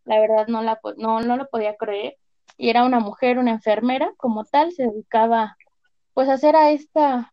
La 0.04 0.18
verdad 0.18 0.48
no, 0.48 0.62
la, 0.62 0.80
no, 0.96 1.20
no 1.20 1.36
lo 1.36 1.46
podía 1.48 1.76
creer. 1.76 2.16
Y 2.56 2.70
era 2.70 2.84
una 2.84 3.00
mujer, 3.00 3.38
una 3.38 3.52
enfermera, 3.52 4.12
como 4.16 4.44
tal, 4.44 4.72
se 4.72 4.84
dedicaba 4.84 5.56
pues 6.14 6.28
a 6.28 6.34
hacer 6.34 6.56
a 6.56 6.70
esta, 6.70 7.32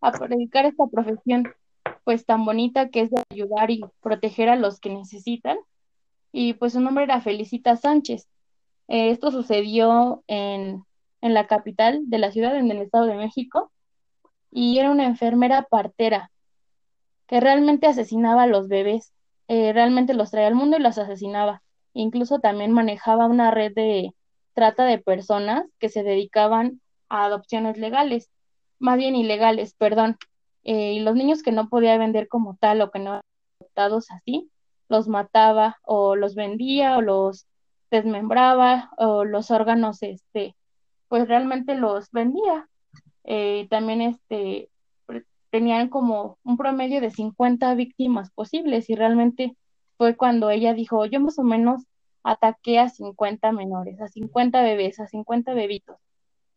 a 0.00 0.12
predicar 0.12 0.64
esta 0.64 0.86
profesión 0.86 1.52
pues 2.04 2.24
tan 2.24 2.44
bonita 2.44 2.88
que 2.88 3.02
es 3.02 3.10
de 3.10 3.22
ayudar 3.30 3.70
y 3.70 3.84
proteger 4.00 4.48
a 4.48 4.56
los 4.56 4.80
que 4.80 4.90
necesitan. 4.90 5.58
Y 6.32 6.54
pues 6.54 6.72
su 6.72 6.80
nombre 6.80 7.04
era 7.04 7.20
Felicita 7.20 7.76
Sánchez. 7.76 8.28
Eh, 8.88 9.10
esto 9.10 9.30
sucedió 9.30 10.22
en, 10.26 10.84
en 11.20 11.34
la 11.34 11.46
capital 11.46 12.02
de 12.06 12.18
la 12.18 12.30
ciudad, 12.30 12.56
en 12.56 12.70
el 12.70 12.78
Estado 12.78 13.06
de 13.06 13.14
México, 13.14 13.72
y 14.50 14.78
era 14.78 14.90
una 14.90 15.06
enfermera 15.06 15.62
partera 15.62 16.30
que 17.26 17.40
realmente 17.40 17.86
asesinaba 17.86 18.44
a 18.44 18.46
los 18.46 18.68
bebés, 18.68 19.12
eh, 19.48 19.72
realmente 19.72 20.14
los 20.14 20.30
traía 20.30 20.48
al 20.48 20.54
mundo 20.54 20.76
y 20.76 20.80
los 20.80 20.98
asesinaba. 20.98 21.62
Incluso 21.92 22.38
también 22.40 22.72
manejaba 22.72 23.26
una 23.26 23.50
red 23.50 23.74
de 23.74 24.14
trata 24.54 24.84
de 24.84 24.98
personas 24.98 25.66
que 25.78 25.88
se 25.88 26.02
dedicaban 26.02 26.80
a 27.08 27.24
adopciones 27.24 27.78
legales, 27.78 28.30
más 28.78 28.98
bien 28.98 29.16
ilegales, 29.16 29.74
perdón. 29.74 30.16
Eh, 30.64 30.94
y 30.94 31.00
los 31.00 31.14
niños 31.14 31.42
que 31.42 31.52
no 31.52 31.68
podía 31.68 31.98
vender 31.98 32.28
como 32.28 32.56
tal 32.56 32.80
o 32.80 32.90
que 32.90 32.98
no 32.98 33.10
eran 33.10 33.22
adoptados 33.60 34.10
así, 34.10 34.50
los 34.88 35.08
mataba 35.08 35.78
o 35.82 36.16
los 36.16 36.34
vendía 36.34 36.96
o 36.96 37.02
los 37.02 37.46
desmembraba 37.90 38.90
o 38.96 39.24
los 39.24 39.50
órganos, 39.50 40.02
este, 40.02 40.56
pues 41.08 41.28
realmente 41.28 41.74
los 41.74 42.10
vendía. 42.10 42.68
Eh, 43.24 43.66
también 43.70 44.02
este, 44.02 44.68
tenían 45.54 45.88
como 45.88 46.36
un 46.42 46.56
promedio 46.56 47.00
de 47.00 47.12
50 47.12 47.76
víctimas 47.76 48.32
posibles 48.32 48.90
y 48.90 48.96
realmente 48.96 49.56
fue 49.96 50.16
cuando 50.16 50.50
ella 50.50 50.74
dijo, 50.74 51.06
yo 51.06 51.20
más 51.20 51.38
o 51.38 51.44
menos 51.44 51.84
ataqué 52.24 52.80
a 52.80 52.88
50 52.88 53.52
menores, 53.52 54.00
a 54.00 54.08
50 54.08 54.62
bebés, 54.62 54.98
a 54.98 55.06
50 55.06 55.54
bebitos. 55.54 55.96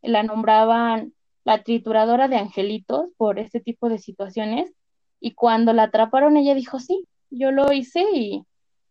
La 0.01 0.23
nombraban 0.23 1.13
la 1.43 1.61
trituradora 1.61 2.27
de 2.27 2.37
angelitos 2.37 3.09
por 3.17 3.37
este 3.37 3.59
tipo 3.59 3.87
de 3.87 3.99
situaciones 3.99 4.73
y 5.19 5.35
cuando 5.35 5.73
la 5.73 5.83
atraparon 5.83 6.35
ella 6.35 6.55
dijo, 6.55 6.79
sí, 6.79 7.07
yo 7.29 7.51
lo 7.51 7.71
hice 7.71 8.03
y 8.15 8.45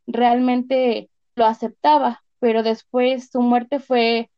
realmente 0.06 1.10
lo 1.34 1.46
aceptaba, 1.46 2.22
pero 2.38 2.62
después 2.62 3.28
su 3.32 3.40
muerte 3.40 3.80
fue 3.80 4.30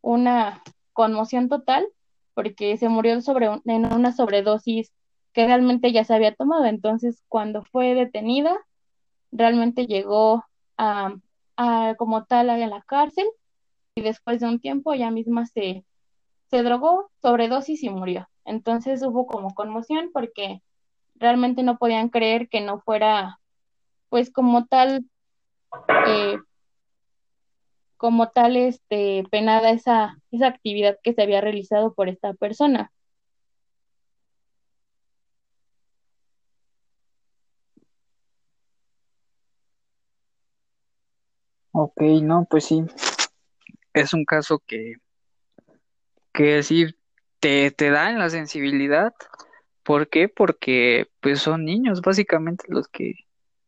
una 0.00 0.64
conmoción 0.92 1.48
total 1.48 1.86
porque 2.34 2.76
se 2.76 2.88
murió 2.88 3.20
sobre 3.20 3.46
en 3.66 3.92
una 3.92 4.10
sobredosis 4.10 4.90
que 5.32 5.46
realmente 5.46 5.92
ya 5.92 6.04
se 6.04 6.14
había 6.14 6.34
tomado. 6.34 6.66
Entonces, 6.66 7.22
cuando 7.28 7.62
fue 7.64 7.94
detenida, 7.94 8.56
realmente 9.30 9.86
llegó 9.86 10.44
a, 10.76 11.14
como 11.96 12.24
tal 12.24 12.50
a 12.50 12.56
la 12.56 12.82
cárcel 12.82 13.26
y 13.94 14.02
después 14.02 14.40
de 14.40 14.46
un 14.48 14.60
tiempo 14.60 14.92
ella 14.92 15.10
misma 15.10 15.46
se, 15.46 15.84
se 16.50 16.62
drogó, 16.62 17.10
sobredosis 17.20 17.82
y 17.82 17.90
murió. 17.90 18.28
Entonces 18.44 19.02
hubo 19.02 19.26
como 19.26 19.54
conmoción 19.54 20.10
porque 20.12 20.62
realmente 21.14 21.62
no 21.62 21.78
podían 21.78 22.08
creer 22.08 22.48
que 22.48 22.60
no 22.60 22.80
fuera, 22.80 23.38
pues 24.08 24.32
como 24.32 24.66
tal, 24.66 25.04
eh, 26.06 26.38
como 27.96 28.30
tal 28.30 28.56
este, 28.56 29.24
penada 29.30 29.70
esa, 29.70 30.18
esa 30.32 30.48
actividad 30.48 30.98
que 31.02 31.14
se 31.14 31.22
había 31.22 31.40
realizado 31.40 31.94
por 31.94 32.08
esta 32.08 32.34
persona. 32.34 32.90
Ok, 41.72 42.00
no, 42.22 42.46
pues 42.48 42.64
sí, 42.66 42.84
es 43.94 44.12
un 44.14 44.24
caso 44.24 44.62
que, 44.66 44.94
que 46.32 46.62
sí 46.62 46.86
te, 47.40 47.70
te 47.70 47.90
da 47.90 48.10
en 48.10 48.18
la 48.18 48.30
sensibilidad. 48.30 49.12
¿Por 49.82 50.08
qué? 50.08 50.28
Porque 50.28 51.08
pues 51.20 51.40
son 51.40 51.64
niños 51.64 52.00
básicamente 52.02 52.64
los 52.68 52.88
que, 52.88 53.14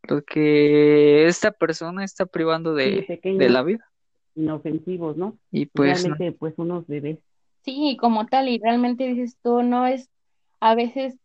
los 0.03 0.23
que 0.25 1.27
esta 1.27 1.51
persona 1.51 2.05
está 2.05 2.27
privando 2.27 2.77
Sí, 2.77 2.83
de, 2.83 3.21
de 3.23 3.51
la 3.51 3.63
vida. 3.63 3.85
inofensivos, 4.35 5.17
¿no? 5.17 5.37
Y 5.51 5.67
pues 5.67 6.07
no. 6.07 6.15
Realmente, 6.15 6.39
pues 6.39 6.55
unos 6.57 6.87
bebés. 6.87 7.19
Sí, 7.63 7.97
como 7.99 8.27
tal, 8.27 8.49
y 8.49 8.59
realmente 8.59 9.07
dices 9.07 9.39
tú, 9.43 9.63
no 9.63 9.87
es 9.87 10.11
a 10.61 10.75
veces 10.75 11.17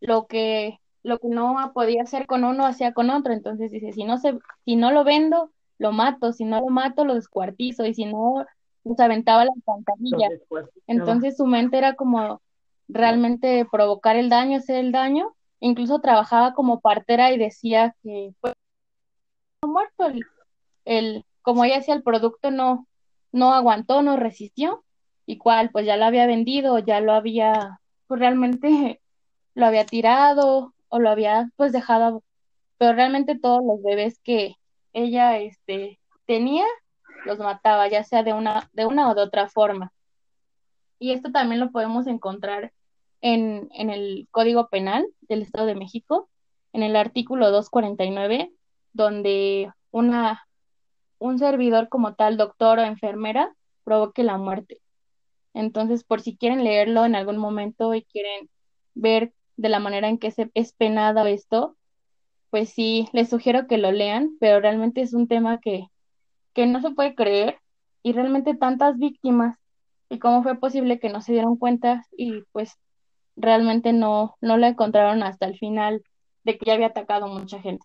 lo 0.00 0.26
que, 0.26 0.80
lo 1.04 1.18
que 1.20 1.28
no 1.28 1.70
podía 1.72 2.02
hacer 2.02 2.26
con 2.26 2.44
uno, 2.44 2.66
hacía 2.66 2.92
con 2.92 3.10
otro. 3.10 3.32
Entonces 3.32 3.70
dice, 3.70 3.92
si 3.92 4.04
no 4.04 4.18
se, 4.18 4.36
si 4.64 4.76
no 4.76 4.90
lo 4.90 5.04
vendo, 5.04 5.52
lo 5.78 5.92
mato, 5.92 6.32
si 6.32 6.44
no 6.44 6.60
lo 6.60 6.68
mato, 6.68 7.04
lo 7.04 7.14
descuartizo, 7.14 7.84
y 7.84 7.94
si 7.94 8.06
no, 8.06 8.44
pues 8.82 9.00
aventaba 9.00 9.44
la 9.44 9.50
Los 9.54 9.68
alcantarilla. 9.68 10.28
Entonces 10.86 11.36
su 11.36 11.46
mente 11.46 11.78
era 11.78 11.94
como 11.94 12.40
realmente 12.88 13.66
provocar 13.70 14.16
el 14.16 14.28
daño, 14.28 14.58
hacer 14.58 14.76
el 14.76 14.92
daño. 14.92 15.34
Incluso 15.60 16.00
trabajaba 16.00 16.52
como 16.52 16.80
partera 16.80 17.32
y 17.32 17.38
decía 17.38 17.94
que 18.02 18.32
pues 18.40 18.54
muerto 19.66 20.06
el, 20.06 20.24
el, 20.84 21.24
como 21.42 21.64
ella 21.64 21.76
decía, 21.76 21.94
el 21.94 22.02
producto 22.02 22.50
no, 22.50 22.86
no 23.32 23.54
aguantó, 23.54 24.02
no 24.02 24.16
resistió, 24.16 24.84
y 25.26 25.38
cual, 25.38 25.70
pues 25.70 25.86
ya 25.86 25.96
lo 25.96 26.04
había 26.04 26.26
vendido, 26.26 26.78
ya 26.78 27.00
lo 27.00 27.12
había, 27.12 27.80
pues 28.06 28.20
realmente 28.20 29.00
lo 29.54 29.66
había 29.66 29.86
tirado 29.86 30.74
o 30.88 30.98
lo 30.98 31.10
había 31.10 31.50
pues 31.56 31.72
dejado, 31.72 32.22
pero 32.78 32.92
realmente 32.92 33.38
todos 33.38 33.64
los 33.64 33.82
bebés 33.82 34.18
que 34.22 34.56
ella 34.94 35.38
este 35.38 36.00
tenía 36.26 36.64
los 37.26 37.38
mataba, 37.38 37.88
ya 37.88 38.04
sea 38.04 38.22
de 38.22 38.32
una, 38.32 38.70
de 38.72 38.86
una 38.86 39.10
o 39.10 39.14
de 39.14 39.22
otra 39.22 39.48
forma. 39.48 39.92
Y 40.98 41.12
esto 41.12 41.30
también 41.32 41.60
lo 41.60 41.70
podemos 41.70 42.06
encontrar 42.06 42.72
en, 43.20 43.68
en 43.72 43.90
el 43.90 44.28
Código 44.30 44.68
Penal 44.68 45.06
del 45.22 45.42
Estado 45.42 45.66
de 45.66 45.74
México, 45.74 46.28
en 46.72 46.82
el 46.82 46.96
artículo 46.96 47.50
249, 47.50 48.52
donde 48.92 49.72
una, 49.90 50.46
un 51.18 51.38
servidor 51.38 51.88
como 51.88 52.14
tal, 52.14 52.36
doctor 52.36 52.78
o 52.78 52.82
enfermera, 52.82 53.54
provoque 53.84 54.22
la 54.22 54.38
muerte. 54.38 54.80
Entonces, 55.52 56.04
por 56.04 56.20
si 56.20 56.36
quieren 56.36 56.64
leerlo 56.64 57.04
en 57.04 57.14
algún 57.14 57.36
momento 57.36 57.94
y 57.94 58.02
quieren 58.02 58.50
ver 58.94 59.32
de 59.56 59.68
la 59.68 59.78
manera 59.78 60.08
en 60.08 60.18
que 60.18 60.30
se, 60.30 60.50
es 60.54 60.72
penado 60.72 61.24
esto, 61.26 61.76
pues 62.54 62.70
sí, 62.70 63.08
les 63.12 63.30
sugiero 63.30 63.66
que 63.66 63.78
lo 63.78 63.90
lean, 63.90 64.36
pero 64.38 64.60
realmente 64.60 65.00
es 65.00 65.12
un 65.12 65.26
tema 65.26 65.58
que, 65.58 65.88
que 66.52 66.66
no 66.68 66.80
se 66.80 66.92
puede 66.92 67.16
creer 67.16 67.58
y 68.04 68.12
realmente 68.12 68.54
tantas 68.54 68.96
víctimas 68.96 69.58
y 70.08 70.20
cómo 70.20 70.44
fue 70.44 70.60
posible 70.60 71.00
que 71.00 71.08
no 71.08 71.20
se 71.20 71.32
dieron 71.32 71.56
cuenta 71.56 72.06
y 72.16 72.42
pues 72.52 72.78
realmente 73.34 73.92
no, 73.92 74.36
no 74.40 74.56
la 74.56 74.68
encontraron 74.68 75.24
hasta 75.24 75.46
el 75.46 75.58
final 75.58 76.04
de 76.44 76.56
que 76.56 76.66
ya 76.66 76.74
había 76.74 76.86
atacado 76.86 77.26
mucha 77.26 77.60
gente. 77.60 77.84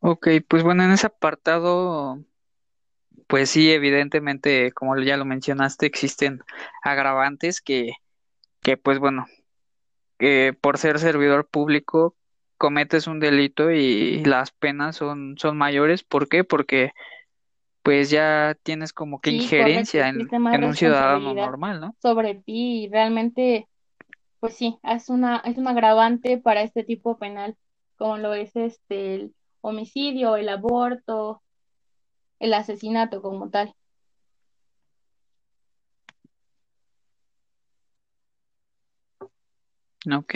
Ok, 0.00 0.28
pues 0.48 0.62
bueno, 0.62 0.84
en 0.84 0.90
ese 0.90 1.06
apartado, 1.06 2.18
pues 3.28 3.50
sí, 3.50 3.70
evidentemente, 3.70 4.72
como 4.72 4.98
ya 4.98 5.16
lo 5.16 5.24
mencionaste, 5.24 5.86
existen 5.86 6.40
agravantes 6.82 7.60
que, 7.60 7.92
que 8.62 8.76
pues 8.76 8.98
bueno, 8.98 9.26
que 10.18 10.56
por 10.58 10.78
ser 10.78 10.98
servidor 10.98 11.46
público 11.46 12.16
cometes 12.56 13.06
un 13.06 13.20
delito 13.20 13.70
y 13.70 14.24
las 14.24 14.50
penas 14.50 14.96
son, 14.96 15.36
son 15.38 15.56
mayores. 15.56 16.02
¿Por 16.02 16.28
qué? 16.28 16.42
Porque 16.42 16.92
pues 17.82 18.10
ya 18.10 18.56
tienes 18.62 18.92
como 18.92 19.20
que 19.20 19.30
Sí, 19.30 19.38
correcto, 19.38 19.54
injerencia 19.56 20.08
en, 20.08 20.28
en 20.32 20.64
un 20.64 20.74
ciudadano 20.74 21.34
normal, 21.34 21.80
¿no? 21.80 21.94
sobre 22.00 22.34
ti 22.34 22.84
y 22.84 22.88
realmente, 22.88 23.68
pues 24.40 24.54
sí, 24.54 24.78
es 24.82 25.08
una, 25.10 25.38
es 25.44 25.58
un 25.58 25.68
agravante 25.68 26.38
para 26.38 26.62
este 26.62 26.82
tipo 26.82 27.18
penal, 27.18 27.56
como 27.96 28.16
lo 28.16 28.34
es 28.34 28.56
este 28.56 29.14
el 29.14 29.34
homicidio, 29.60 30.36
el 30.36 30.48
aborto, 30.48 31.42
el 32.40 32.54
asesinato 32.54 33.22
como 33.22 33.50
tal. 33.50 33.74
Ok. 40.16 40.34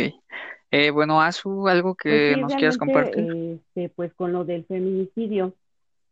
Eh, 0.70 0.90
bueno, 0.90 1.20
Azu, 1.20 1.68
algo 1.68 1.94
Pues 1.94 2.12
que 2.14 2.34
sí, 2.34 2.40
nos 2.40 2.55
quieras 2.55 2.78
compartir. 2.78 3.59
este, 3.74 3.88
pues 3.90 4.12
con 4.14 4.32
lo 4.32 4.44
del 4.44 4.64
feminicidio, 4.64 5.55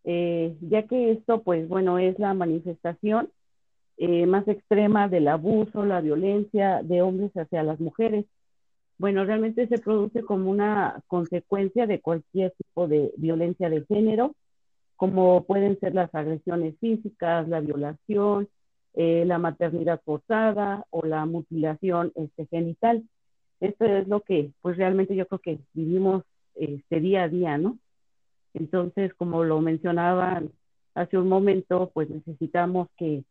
eh, 0.04 0.54
ya 0.60 0.82
que 0.86 1.12
esto, 1.12 1.42
pues 1.42 1.68
bueno, 1.68 1.98
es 1.98 2.18
la 2.18 2.34
manifestación 2.34 3.30
eh, 3.96 4.26
más 4.26 4.46
extrema 4.48 5.08
del 5.08 5.28
abuso, 5.28 5.84
la 5.84 6.00
violencia 6.00 6.82
de 6.82 7.02
hombres 7.02 7.32
hacia 7.36 7.62
las 7.62 7.80
mujeres. 7.80 8.24
Bueno, 8.98 9.24
realmente 9.24 9.66
se 9.66 9.78
produce 9.78 10.22
como 10.22 10.50
una 10.50 11.02
consecuencia 11.06 11.86
de 11.86 12.00
cualquier 12.00 12.52
tipo 12.52 12.86
de 12.86 13.12
violencia 13.16 13.70
de 13.70 13.84
género, 13.86 14.34
como 15.00 15.44
pueden 15.44 15.80
ser 15.80 15.94
las 15.94 16.14
agresiones 16.14 16.74
físicas, 16.78 17.48
la 17.48 17.60
violación, 17.60 18.50
eh, 18.92 19.24
la 19.24 19.38
maternidad 19.38 20.02
forzada 20.04 20.84
o 20.90 21.06
la 21.06 21.24
mutilación 21.24 22.12
este, 22.16 22.44
genital. 22.48 23.02
Esto 23.60 23.86
es 23.86 24.06
lo 24.08 24.20
que, 24.20 24.52
pues 24.60 24.76
realmente 24.76 25.16
yo 25.16 25.26
creo 25.26 25.38
que 25.38 25.58
vivimos 25.72 26.24
este 26.54 27.00
día 27.00 27.22
a 27.22 27.28
día, 27.30 27.56
¿no? 27.56 27.78
Entonces, 28.52 29.14
como 29.14 29.42
lo 29.42 29.62
mencionaban 29.62 30.50
hace 30.94 31.16
un 31.16 31.30
momento, 31.30 31.90
pues 31.94 32.10
necesitamos 32.10 32.88
que, 32.98 33.24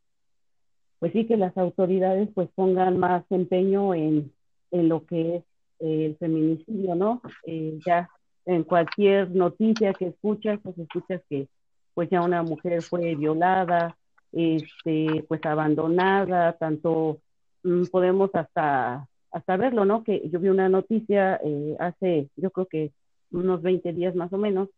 pues 0.97 1.13
sí, 1.13 1.28
que 1.28 1.38
las 1.38 1.55
autoridades 1.55 2.30
pues 2.34 2.49
pongan 2.55 2.97
más 2.97 3.24
empeño 3.30 3.93
en, 3.93 4.34
en 4.72 4.89
lo 4.89 5.05
que 5.05 5.36
es 5.36 5.43
eh, 5.82 6.05
el 6.07 6.17
feminicidio, 6.17 6.95
¿no? 6.95 7.22
Eh, 7.45 7.78
ya 7.86 8.09
en 8.47 8.63
cualquier 8.63 9.30
noticia 9.30 9.93
que 9.93 10.07
escuchas, 10.07 10.59
pues 10.63 10.76
escuchas 10.80 11.22
que 11.30 11.47
pues 11.94 12.10
ya 12.10 12.22
una 12.22 12.44
mujer 12.44 12.82
fue 12.82 13.16
violada, 13.16 13.98
este, 14.32 15.26
pues 15.28 15.44
abandonada, 15.46 16.54
tanto 16.54 17.20
mm, 17.64 17.86
podemos 17.92 18.30
hasta, 18.34 19.08
hasta 19.32 19.58
verlo, 19.58 19.86
¿no? 19.86 20.04
Que 20.04 20.30
yo 20.30 20.40
vi 20.40 20.50
una 20.50 20.70
noticia 20.70 21.40
eh, 21.44 21.76
hace, 21.80 22.30
yo 22.36 22.52
creo 22.52 22.68
que 22.68 22.92
unos 23.32 23.62
20 23.62 23.94
días 23.94 24.16
más 24.16 24.32
o 24.34 24.38
menos, 24.38 24.70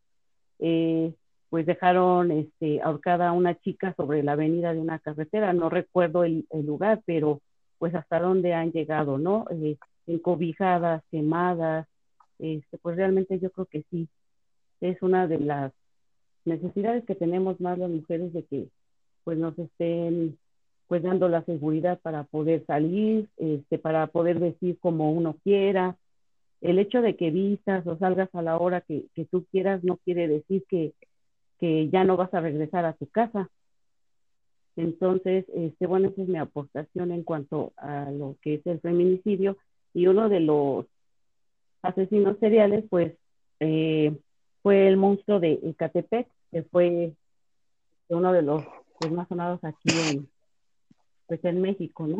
eh, 0.58 1.14
pues 1.50 1.66
dejaron 1.66 2.30
este, 2.30 2.80
ahorcada 2.80 3.28
a 3.28 3.32
una 3.32 3.54
chica 3.60 3.94
sobre 3.96 4.22
la 4.22 4.32
avenida 4.32 4.72
de 4.72 4.80
una 4.80 4.98
carretera, 4.98 5.52
no 5.52 5.68
recuerdo 5.68 6.24
el, 6.24 6.46
el 6.50 6.64
lugar, 6.66 7.02
pero 7.04 7.40
pues 7.78 7.94
hasta 7.94 8.20
dónde 8.20 8.54
han 8.54 8.72
llegado, 8.72 9.18
¿no? 9.18 9.44
Eh, 9.50 9.76
encobijadas, 10.06 11.02
quemadas, 11.10 11.86
este, 12.38 12.78
pues 12.78 12.96
realmente 12.96 13.38
yo 13.38 13.50
creo 13.50 13.66
que 13.66 13.84
sí, 13.90 14.08
es 14.80 15.00
una 15.02 15.26
de 15.26 15.40
las 15.40 15.72
necesidades 16.44 17.04
que 17.04 17.14
tenemos 17.14 17.60
más 17.60 17.78
las 17.78 17.90
mujeres 17.90 18.32
de 18.32 18.44
que 18.44 18.68
pues 19.24 19.38
nos 19.38 19.58
estén 19.58 20.38
pues 20.88 21.02
dando 21.02 21.28
la 21.28 21.42
seguridad 21.44 22.00
para 22.00 22.24
poder 22.24 22.66
salir, 22.66 23.28
este, 23.38 23.78
para 23.78 24.08
poder 24.08 24.38
vestir 24.38 24.78
como 24.78 25.12
uno 25.12 25.36
quiera. 25.42 25.96
El 26.60 26.78
hecho 26.78 27.00
de 27.00 27.16
que 27.16 27.30
vistas 27.30 27.86
o 27.86 27.96
salgas 27.96 28.28
a 28.34 28.42
la 28.42 28.58
hora 28.58 28.82
que, 28.82 29.06
que 29.14 29.24
tú 29.24 29.46
quieras 29.50 29.82
no 29.84 29.96
quiere 29.96 30.28
decir 30.28 30.64
que, 30.68 30.92
que 31.58 31.88
ya 31.88 32.04
no 32.04 32.16
vas 32.16 32.34
a 32.34 32.40
regresar 32.40 32.84
a 32.84 32.92
tu 32.92 33.06
casa. 33.06 33.48
Entonces, 34.76 35.44
este, 35.54 35.86
bueno, 35.86 36.08
esa 36.08 36.22
es 36.22 36.28
mi 36.28 36.38
aportación 36.38 37.12
en 37.12 37.22
cuanto 37.22 37.72
a 37.76 38.10
lo 38.10 38.36
que 38.42 38.54
es 38.54 38.66
el 38.66 38.80
feminicidio. 38.80 39.56
Y 39.94 40.06
uno 40.06 40.28
de 40.28 40.40
los 40.40 40.86
asesinos 41.82 42.38
seriales, 42.38 42.84
pues, 42.88 43.14
eh, 43.60 44.16
fue 44.62 44.88
el 44.88 44.96
monstruo 44.96 45.40
de 45.40 45.58
Ecatepec, 45.62 46.28
que 46.50 46.62
fue 46.64 47.14
uno 48.08 48.32
de 48.32 48.42
los 48.42 48.62
más 49.10 49.28
sonados 49.28 49.62
aquí 49.64 49.88
en, 50.10 50.28
pues, 51.26 51.44
en 51.44 51.60
México, 51.60 52.06
¿no? 52.06 52.18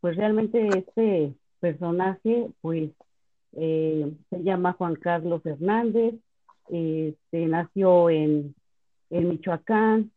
Pues 0.00 0.16
realmente 0.16 0.66
este 0.78 1.34
personaje, 1.60 2.48
pues, 2.60 2.90
eh, 3.52 4.12
se 4.30 4.42
llama 4.42 4.72
Juan 4.72 4.96
Carlos 4.96 5.44
Hernández, 5.44 6.14
este, 6.68 7.46
nació 7.46 8.08
en, 8.08 8.54
en 9.10 9.28
Michoacán, 9.28 10.10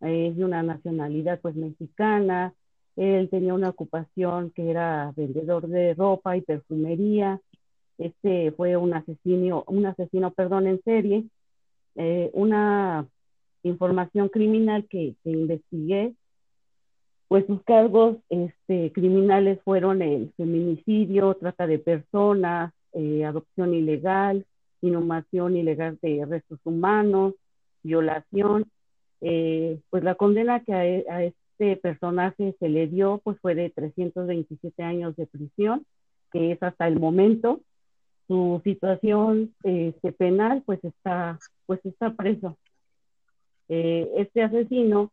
es 0.00 0.36
de 0.36 0.44
una 0.44 0.62
nacionalidad 0.62 1.40
pues 1.40 1.54
mexicana, 1.56 2.54
Él 2.96 3.28
tenía 3.30 3.54
una 3.54 3.70
ocupación 3.70 4.50
que 4.50 4.70
era 4.70 5.12
vendedor 5.16 5.66
de 5.68 5.94
ropa 5.94 6.36
y 6.36 6.40
perfumería. 6.40 7.40
Este 7.98 8.52
fue 8.52 8.76
un 8.76 8.94
asesino, 8.94 9.64
un 9.66 9.86
asesino, 9.86 10.30
perdón, 10.32 10.66
en 10.66 10.82
serie. 10.82 11.24
Eh, 11.96 12.30
una 12.32 13.06
información 13.62 14.28
criminal 14.28 14.86
que, 14.88 15.14
investigué 15.24 16.14
pues 17.26 17.44
sus 17.46 17.62
cargos 17.64 18.16
este, 18.30 18.90
criminales 18.92 19.60
fueron 19.62 20.00
el 20.00 20.32
feminicidio, 20.38 21.34
trata 21.34 21.66
de 21.66 21.78
personas, 21.78 22.72
eh, 22.94 23.26
adopción 23.26 23.74
ilegal, 23.74 24.46
inhumación 24.80 25.56
ilegal 25.56 25.98
de 26.00 26.24
restos 26.24 26.58
humanos, 26.64 27.34
violación. 27.82 28.64
Eh, 29.20 29.80
pues 29.90 30.04
la 30.04 30.14
condena 30.14 30.60
que 30.60 30.72
a, 30.72 31.24
este 31.24 31.76
personaje 31.76 32.54
se 32.60 32.68
le 32.68 32.86
dio 32.86 33.20
pues 33.24 33.38
fue 33.40 33.54
de 33.54 33.70
327 33.70 34.82
años 34.82 35.16
de 35.16 35.26
prisión, 35.26 35.84
que 36.32 36.52
es 36.52 36.62
hasta 36.62 36.86
el 36.86 36.98
momento. 36.98 37.60
Su 38.28 38.60
situación 38.62 39.54
este, 39.64 40.12
penal 40.12 40.62
pues 40.64 40.84
está, 40.84 41.38
pues 41.66 41.84
está 41.84 42.14
preso. 42.14 42.56
Eh, 43.68 44.08
este 44.16 44.42
asesino 44.42 45.10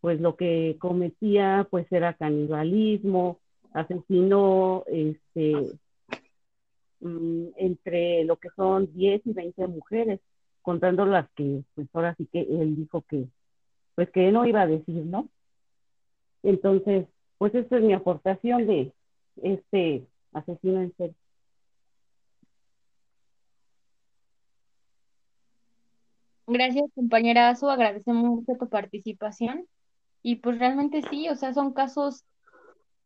pues 0.00 0.20
lo 0.20 0.36
que 0.36 0.76
cometía 0.78 1.66
pues 1.70 1.90
era 1.90 2.14
canibalismo, 2.14 3.40
asesinó 3.72 4.84
este 4.86 5.72
mm, 7.00 7.46
entre 7.56 8.24
lo 8.24 8.36
que 8.36 8.48
son 8.54 8.92
10 8.94 9.26
y 9.26 9.32
20 9.32 9.66
mujeres, 9.66 10.20
contando 10.62 11.04
las 11.06 11.28
que 11.30 11.62
pues 11.74 11.88
ahora 11.94 12.14
sí 12.16 12.28
que 12.30 12.42
él 12.42 12.76
dijo 12.76 13.02
que 13.08 13.26
pues 13.94 14.10
que 14.10 14.30
no 14.30 14.46
iba 14.46 14.62
a 14.62 14.66
decir, 14.66 15.04
¿no? 15.06 15.28
Entonces, 16.44 17.06
pues 17.36 17.52
esta 17.54 17.78
es 17.78 17.82
mi 17.82 17.94
aportación 17.94 18.66
de 18.66 18.92
este 19.42 20.06
asesino 20.32 20.80
en 20.80 20.94
serio. 20.96 21.14
Gracias, 26.50 26.86
compañera 26.94 27.50
Azu, 27.50 27.68
agradecemos 27.68 28.24
mucho 28.24 28.58
tu 28.58 28.70
participación. 28.70 29.66
Y 30.22 30.36
pues 30.36 30.58
realmente 30.58 31.02
sí, 31.10 31.28
o 31.28 31.36
sea, 31.36 31.52
son 31.52 31.74
casos 31.74 32.24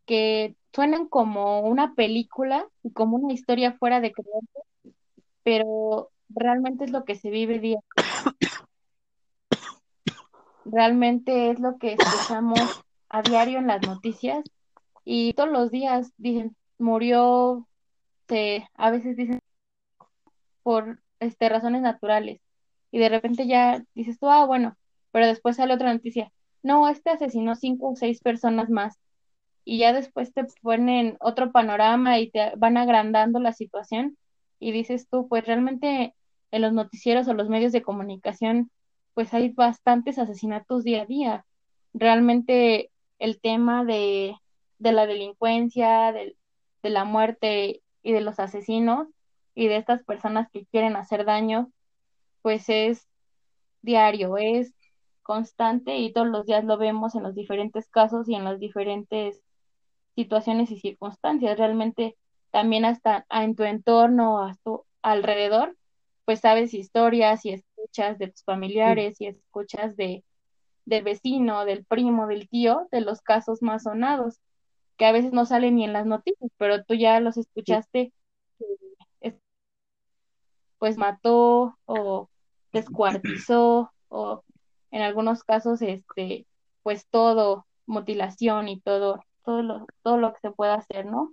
que 0.06 0.54
suenan 0.72 1.08
como 1.08 1.60
una 1.62 1.94
película 1.96 2.64
y 2.84 2.92
como 2.92 3.16
una 3.16 3.32
historia 3.32 3.72
fuera 3.72 4.00
de 4.00 4.12
creer, 4.12 4.94
pero 5.42 6.10
realmente 6.28 6.84
es 6.84 6.92
lo 6.92 7.04
que 7.04 7.16
se 7.16 7.30
vive 7.30 7.58
día 7.58 7.78
a 7.96 8.00
día. 8.00 8.52
Realmente 10.64 11.50
es 11.50 11.58
lo 11.58 11.78
que 11.78 11.94
escuchamos 11.94 12.60
a 13.08 13.22
diario 13.22 13.58
en 13.58 13.66
las 13.66 13.84
noticias 13.84 14.44
y 15.04 15.32
todos 15.34 15.50
los 15.50 15.72
días 15.72 16.12
dicen, 16.16 16.54
murió, 16.78 17.66
se, 18.28 18.68
a 18.74 18.92
veces 18.92 19.16
dicen 19.16 19.40
por 20.62 21.00
este, 21.18 21.48
razones 21.48 21.82
naturales 21.82 22.41
y 22.92 23.00
de 23.00 23.08
repente 23.08 23.48
ya 23.48 23.82
dices 23.94 24.20
tú, 24.20 24.30
ah, 24.30 24.46
bueno, 24.46 24.76
pero 25.10 25.26
después 25.26 25.56
sale 25.56 25.74
otra 25.74 25.92
noticia, 25.92 26.30
no, 26.62 26.88
este 26.88 27.10
asesinó 27.10 27.56
cinco 27.56 27.90
o 27.90 27.96
seis 27.96 28.20
personas 28.20 28.70
más. 28.70 28.98
Y 29.64 29.78
ya 29.78 29.92
después 29.92 30.32
te 30.32 30.44
ponen 30.62 31.16
otro 31.20 31.52
panorama 31.52 32.18
y 32.18 32.30
te 32.30 32.52
van 32.56 32.76
agrandando 32.76 33.40
la 33.40 33.52
situación 33.52 34.16
y 34.58 34.72
dices 34.72 35.08
tú, 35.08 35.28
pues 35.28 35.46
realmente 35.46 36.14
en 36.50 36.62
los 36.62 36.72
noticieros 36.72 37.28
o 37.28 37.34
los 37.34 37.48
medios 37.48 37.72
de 37.72 37.82
comunicación, 37.82 38.70
pues 39.14 39.34
hay 39.34 39.50
bastantes 39.50 40.18
asesinatos 40.18 40.84
día 40.84 41.02
a 41.02 41.06
día. 41.06 41.46
Realmente 41.94 42.90
el 43.18 43.40
tema 43.40 43.84
de, 43.84 44.36
de 44.78 44.92
la 44.92 45.06
delincuencia, 45.06 46.12
de, 46.12 46.36
de 46.82 46.90
la 46.90 47.04
muerte 47.04 47.82
y 48.02 48.12
de 48.12 48.20
los 48.20 48.38
asesinos 48.40 49.08
y 49.54 49.68
de 49.68 49.76
estas 49.76 50.02
personas 50.04 50.48
que 50.50 50.66
quieren 50.66 50.96
hacer 50.96 51.24
daño, 51.24 51.70
pues 52.42 52.68
es 52.68 53.08
diario, 53.82 54.36
es 54.36 54.74
constante 55.22 55.96
y 55.96 56.12
todos 56.12 56.28
los 56.28 56.46
días 56.46 56.64
lo 56.64 56.76
vemos 56.78 57.14
en 57.14 57.22
los 57.22 57.34
diferentes 57.34 57.88
casos 57.88 58.28
y 58.28 58.34
en 58.34 58.44
las 58.44 58.58
diferentes 58.60 59.42
situaciones 60.14 60.70
y 60.70 60.78
circunstancias. 60.80 61.58
Realmente 61.58 62.16
también 62.50 62.84
hasta 62.84 63.26
en 63.30 63.56
tu 63.56 63.62
entorno, 63.64 64.44
a 64.44 64.56
tu 64.64 64.84
alrededor, 65.02 65.76
pues 66.24 66.40
sabes 66.40 66.74
historias 66.74 67.44
y 67.44 67.52
escuchas 67.52 68.18
de 68.18 68.28
tus 68.28 68.44
familiares 68.44 69.20
y 69.20 69.26
escuchas 69.26 69.96
de 69.96 70.24
del 70.84 71.04
vecino, 71.04 71.64
del 71.64 71.84
primo, 71.84 72.26
del 72.26 72.48
tío, 72.48 72.88
de 72.90 73.00
los 73.00 73.20
casos 73.20 73.62
más 73.62 73.84
sonados, 73.84 74.40
que 74.96 75.06
a 75.06 75.12
veces 75.12 75.32
no 75.32 75.46
salen 75.46 75.76
ni 75.76 75.84
en 75.84 75.92
las 75.92 76.06
noticias, 76.06 76.50
pero 76.58 76.84
tú 76.84 76.94
ya 76.94 77.20
los 77.20 77.36
escuchaste, 77.36 78.12
pues 80.82 80.98
mató 80.98 81.78
o 81.84 82.28
descuartizó 82.72 83.92
o 84.08 84.42
en 84.90 85.02
algunos 85.02 85.44
casos, 85.44 85.80
este, 85.80 86.44
pues 86.82 87.06
todo, 87.06 87.68
mutilación 87.86 88.66
y 88.66 88.80
todo, 88.80 89.22
todo 89.44 89.62
lo, 89.62 89.86
todo 90.02 90.16
lo 90.16 90.32
que 90.32 90.40
se 90.40 90.50
pueda 90.50 90.74
hacer, 90.74 91.06
¿no? 91.06 91.32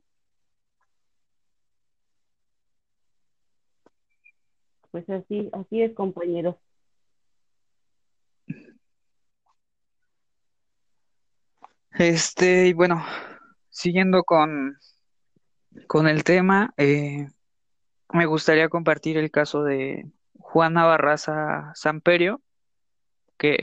Pues 4.92 5.10
así, 5.10 5.50
así 5.52 5.82
es, 5.82 5.96
compañeros. 5.96 6.56
Este, 11.94 12.68
y 12.68 12.74
bueno, 12.74 13.04
siguiendo 13.72 14.24
con, 14.24 14.78
con 15.88 16.08
el 16.08 16.24
tema, 16.24 16.72
eh, 16.78 17.30
me 18.12 18.26
gustaría 18.26 18.70
compartir 18.70 19.18
el 19.18 19.32
caso 19.32 19.64
de 19.64 20.08
Juana 20.40 20.86
Barraza 20.86 21.72
Samperio, 21.76 22.42
que, 23.38 23.58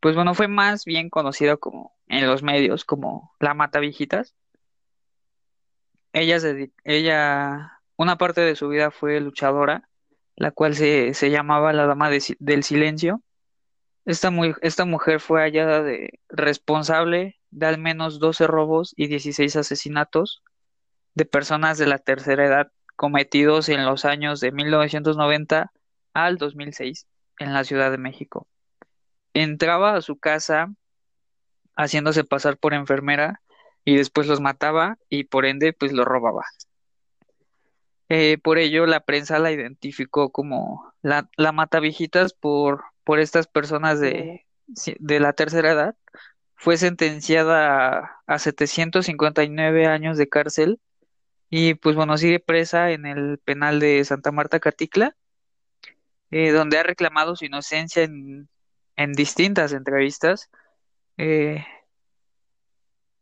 pues 0.00 0.14
bueno, 0.14 0.34
fue 0.34 0.48
más 0.48 0.84
bien 0.84 1.10
conocida 1.10 1.56
como 1.56 1.96
en 2.06 2.26
los 2.26 2.42
medios 2.42 2.84
como 2.84 3.34
la 3.40 3.54
Matavijitas. 3.54 4.34
Ella, 6.12 6.40
se, 6.40 6.72
ella, 6.84 7.80
una 7.96 8.18
parte 8.18 8.40
de 8.40 8.56
su 8.56 8.68
vida 8.68 8.90
fue 8.90 9.20
luchadora, 9.20 9.88
la 10.36 10.50
cual 10.50 10.74
se, 10.74 11.14
se 11.14 11.30
llamaba 11.30 11.72
la 11.72 11.86
Dama 11.86 12.10
del 12.10 12.64
Silencio. 12.64 13.22
Esta, 14.04 14.30
muy, 14.30 14.54
esta 14.62 14.84
mujer 14.84 15.20
fue 15.20 15.42
hallada 15.42 15.82
de 15.82 16.20
responsable 16.28 17.38
de 17.50 17.66
al 17.66 17.78
menos 17.78 18.18
12 18.18 18.46
robos 18.46 18.92
y 18.96 19.06
16 19.06 19.56
asesinatos 19.56 20.42
de 21.14 21.24
personas 21.24 21.78
de 21.78 21.86
la 21.86 21.98
tercera 21.98 22.46
edad 22.46 22.72
cometidos 23.00 23.70
en 23.70 23.86
los 23.86 24.04
años 24.04 24.40
de 24.40 24.52
1990 24.52 25.72
al 26.12 26.36
2006 26.36 27.06
en 27.38 27.54
la 27.54 27.64
Ciudad 27.64 27.90
de 27.90 27.96
México 27.96 28.46
entraba 29.32 29.94
a 29.94 30.02
su 30.02 30.18
casa 30.18 30.70
haciéndose 31.76 32.24
pasar 32.24 32.58
por 32.58 32.74
enfermera 32.74 33.40
y 33.86 33.96
después 33.96 34.26
los 34.26 34.42
mataba 34.42 34.98
y 35.08 35.24
por 35.24 35.46
ende 35.46 35.72
pues 35.72 35.94
los 35.94 36.04
robaba. 36.04 36.44
Eh, 38.10 38.36
por 38.36 38.58
ello 38.58 38.84
la 38.84 39.00
prensa 39.00 39.38
la 39.38 39.50
identificó 39.50 40.30
como 40.30 40.92
la, 41.00 41.30
la 41.38 41.52
matavijitas 41.52 42.34
por, 42.34 42.84
por 43.02 43.18
estas 43.18 43.46
personas 43.46 43.98
de, 43.98 44.44
de 44.66 45.20
la 45.20 45.32
tercera 45.32 45.70
edad. 45.70 45.96
Fue 46.54 46.76
sentenciada 46.76 47.98
a, 47.98 48.22
a 48.26 48.38
759 48.38 49.86
años 49.86 50.18
de 50.18 50.28
cárcel 50.28 50.80
y 51.50 51.74
pues 51.74 51.96
bueno, 51.96 52.16
sigue 52.16 52.40
presa 52.40 52.90
en 52.92 53.06
el 53.06 53.38
penal 53.38 53.80
de 53.80 54.04
Santa 54.04 54.32
Marta 54.32 54.60
Catitla, 54.60 55.16
eh, 56.30 56.52
donde 56.52 56.78
ha 56.78 56.82
reclamado 56.84 57.36
su 57.36 57.44
inocencia 57.44 58.04
en 58.04 58.48
en 59.00 59.14
distintas 59.14 59.72
entrevistas. 59.72 60.50
Eh, 61.16 61.64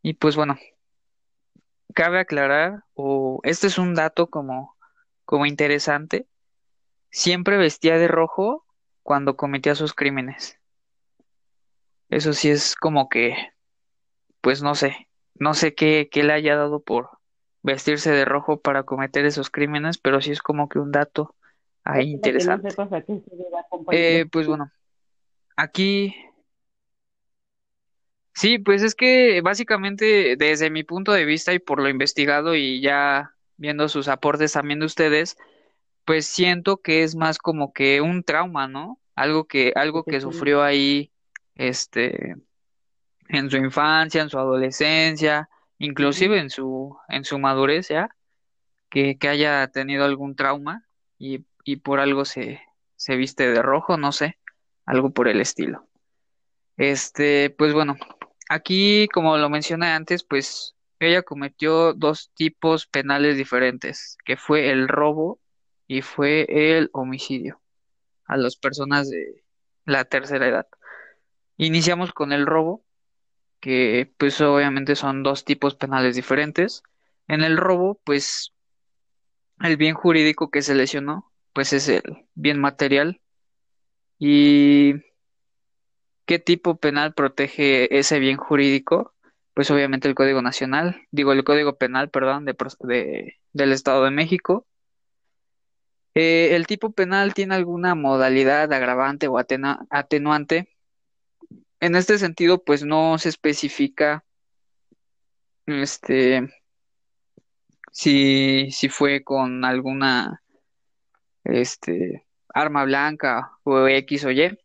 y 0.03 0.15
pues 0.15 0.35
bueno, 0.35 0.59
cabe 1.95 2.19
aclarar, 2.19 2.85
o 2.95 3.39
este 3.45 3.69
es 3.69 3.79
un 3.79 3.95
dato 3.95 4.29
como, 4.29 4.77
como 5.25 5.47
interesante, 5.47 6.27
siempre 7.11 7.57
vestía 7.59 7.97
de 7.97 8.09
rojo 8.09 8.67
cuando 9.05 9.37
cometía 9.37 9.77
sus 9.77 9.95
crímenes. 9.95 10.59
Eso 12.09 12.33
sí 12.33 12.51
es 12.51 12.75
como 12.75 13.09
que, 13.09 13.37
pues 14.41 14.63
no 14.63 14.75
sé, 14.75 15.09
no 15.35 15.55
sé 15.55 15.77
qué, 15.77 16.09
qué 16.11 16.25
le 16.25 16.33
haya 16.33 16.57
dado 16.57 16.83
por 16.83 17.18
vestirse 17.63 18.11
de 18.11 18.25
rojo 18.25 18.61
para 18.61 18.85
cometer 18.85 19.25
esos 19.27 19.51
crímenes, 19.51 19.99
pero 19.99 20.21
sí 20.21 20.33
es 20.33 20.41
como 20.41 20.69
que 20.69 20.79
un 20.79 20.93
dato 20.93 21.35
ahí 21.85 22.13
interesante. 22.13 22.69
eh, 23.91 24.27
pues 24.31 24.47
bueno, 24.47 24.71
Aquí, 25.61 26.15
sí, 28.33 28.61
pues 28.61 28.85
es 28.85 28.95
que 28.95 29.41
básicamente 29.41 30.37
desde 30.37 30.71
mi 30.71 30.85
punto 30.85 31.11
de 31.11 31.25
vista 31.25 31.53
y 31.53 31.59
por 31.59 31.83
lo 31.83 31.89
investigado 31.89 32.55
y 32.55 32.81
ya 32.81 33.35
viendo 33.57 33.89
sus 33.89 34.07
aportes 34.07 34.53
también 34.53 34.79
de 34.79 34.87
ustedes, 34.87 35.37
pues 36.05 36.27
siento 36.27 36.77
que 36.77 37.03
es 37.03 37.17
más 37.17 37.39
como 37.39 37.73
que 37.73 38.01
un 38.01 38.23
trauma, 38.23 38.69
¿no? 38.69 39.01
Algo 39.17 39.47
que, 39.49 39.73
algo 39.75 40.05
que 40.05 40.21
sufrió 40.21 40.63
ahí, 40.63 41.11
este, 41.57 42.37
en 43.29 43.51
su 43.51 43.57
infancia, 43.57 44.23
en 44.23 44.31
su 44.31 44.39
adolescencia. 44.39 45.51
Inclusive 45.79 46.39
en 46.39 46.51
su, 46.51 46.97
en 47.09 47.25
su 47.25 47.39
madurez 47.39 47.89
ya, 47.89 48.11
que, 48.91 49.19
que 49.19 49.29
haya 49.29 49.67
tenido 49.69 50.05
algún 50.05 50.37
trauma 50.37 50.87
y, 51.19 51.45
y 51.65 51.77
por 51.77 52.01
algo 52.01 52.25
se, 52.25 52.61
se 52.97 53.17
viste 53.17 53.51
de 53.51 53.63
rojo, 53.63 53.97
no 53.97 54.13
sé, 54.13 54.39
algo 54.87 55.11
por 55.11 55.29
el 55.29 55.41
estilo. 55.41 55.89
Este, 56.77 57.51
pues 57.51 57.73
bueno, 57.73 57.97
aquí, 58.49 59.09
como 59.13 59.37
lo 59.37 59.51
mencioné 59.51 59.89
antes, 59.89 60.25
pues 60.25 60.77
ella 61.01 61.23
cometió 61.23 61.93
dos 61.93 62.31
tipos 62.35 62.87
penales 62.87 63.37
diferentes, 63.37 64.17
que 64.25 64.37
fue 64.37 64.71
el 64.71 64.89
robo 64.89 65.41
y 65.87 66.03
fue 66.03 66.47
el 66.49 66.91
homicidio 66.93 67.61
a 68.25 68.37
las 68.37 68.57
personas 68.57 69.09
de 69.09 69.45
la 69.85 70.05
tercera 70.05 70.49
edad. 70.49 70.67
Iniciamos 71.57 72.13
con 72.13 72.33
el 72.33 72.47
robo, 72.47 72.85
que 73.61 74.13
pues 74.19 74.41
obviamente 74.41 74.97
son 74.97 75.23
dos 75.23 75.45
tipos 75.45 75.75
penales 75.75 76.17
diferentes. 76.17 76.83
En 77.27 77.43
el 77.43 77.57
robo, 77.57 78.01
pues 78.05 78.55
el 79.61 79.77
bien 79.77 79.95
jurídico 79.95 80.51
que 80.51 80.63
se 80.63 80.75
lesionó, 80.75 81.33
pues 81.53 81.73
es 81.73 81.89
el 81.89 82.03
bien 82.35 82.61
material. 82.61 83.21
¿Y 84.19 84.95
qué 86.27 86.39
tipo 86.39 86.77
penal 86.77 87.15
protege 87.15 87.99
ese 87.99 88.19
bien 88.19 88.37
jurídico? 88.37 89.15
Pues 89.55 89.71
obviamente 89.71 90.09
el 90.09 90.15
Código 90.15 90.43
Nacional, 90.43 91.03
digo 91.11 91.33
el 91.33 91.45
Código 91.45 91.77
Penal, 91.77 92.11
perdón, 92.11 92.45
de, 92.45 93.35
del 93.53 93.73
Estado 93.73 94.05
de 94.05 94.11
México. 94.13 94.67
Eh, 96.15 96.57
¿el 96.57 96.67
tipo 96.67 96.93
penal 96.93 97.35
tiene 97.35 97.55
alguna 97.55 97.95
modalidad 97.95 98.73
agravante 98.73 99.29
o 99.29 99.39
atenuante? 99.39 100.69
En 101.81 101.95
este 101.95 102.19
sentido, 102.19 102.63
pues 102.65 102.83
no 102.83 103.19
se 103.19 103.29
especifica 103.29 104.25
este 105.67 106.49
si, 107.93 108.71
si 108.73 108.89
fue 108.89 109.23
con 109.23 109.65
alguna 109.65 110.43
este 111.45 112.27
arma 112.53 112.85
blanca 112.85 113.53
o 113.63 113.87
X 113.87 114.25
o 114.25 114.31
Y. 114.31 114.59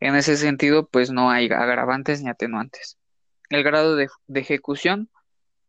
En 0.00 0.16
ese 0.16 0.36
sentido, 0.36 0.86
pues 0.86 1.10
no 1.10 1.30
hay 1.30 1.46
agravantes 1.46 2.22
ni 2.22 2.28
atenuantes. 2.28 2.98
El 3.48 3.62
grado 3.62 3.96
de, 3.96 4.08
ejecución, 4.34 5.10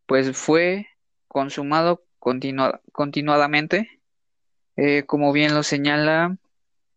pues 0.06 0.36
fue 0.38 0.88
consumado 1.28 2.04
continua- 2.20 2.82
continuadamente, 2.92 4.02
eh, 4.76 5.04
como 5.06 5.32
bien 5.34 5.54
lo 5.54 5.64
señala 5.64 6.38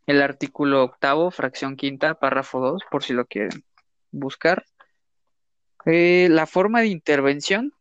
el 0.07 0.23
artículo 0.23 0.85
octavo, 0.85 1.31
fracción 1.31 1.77
quinta, 1.77 2.15
párrafo 2.15 2.61
2, 2.61 2.83
por 2.91 3.03
si 3.03 3.15
lo 3.15 3.27
quieren 3.27 3.65
buscar. 4.15 4.65
Eh, 5.87 6.29
la 6.31 6.47
forma 6.47 6.81
de 6.81 6.89
intervención, 6.89 7.75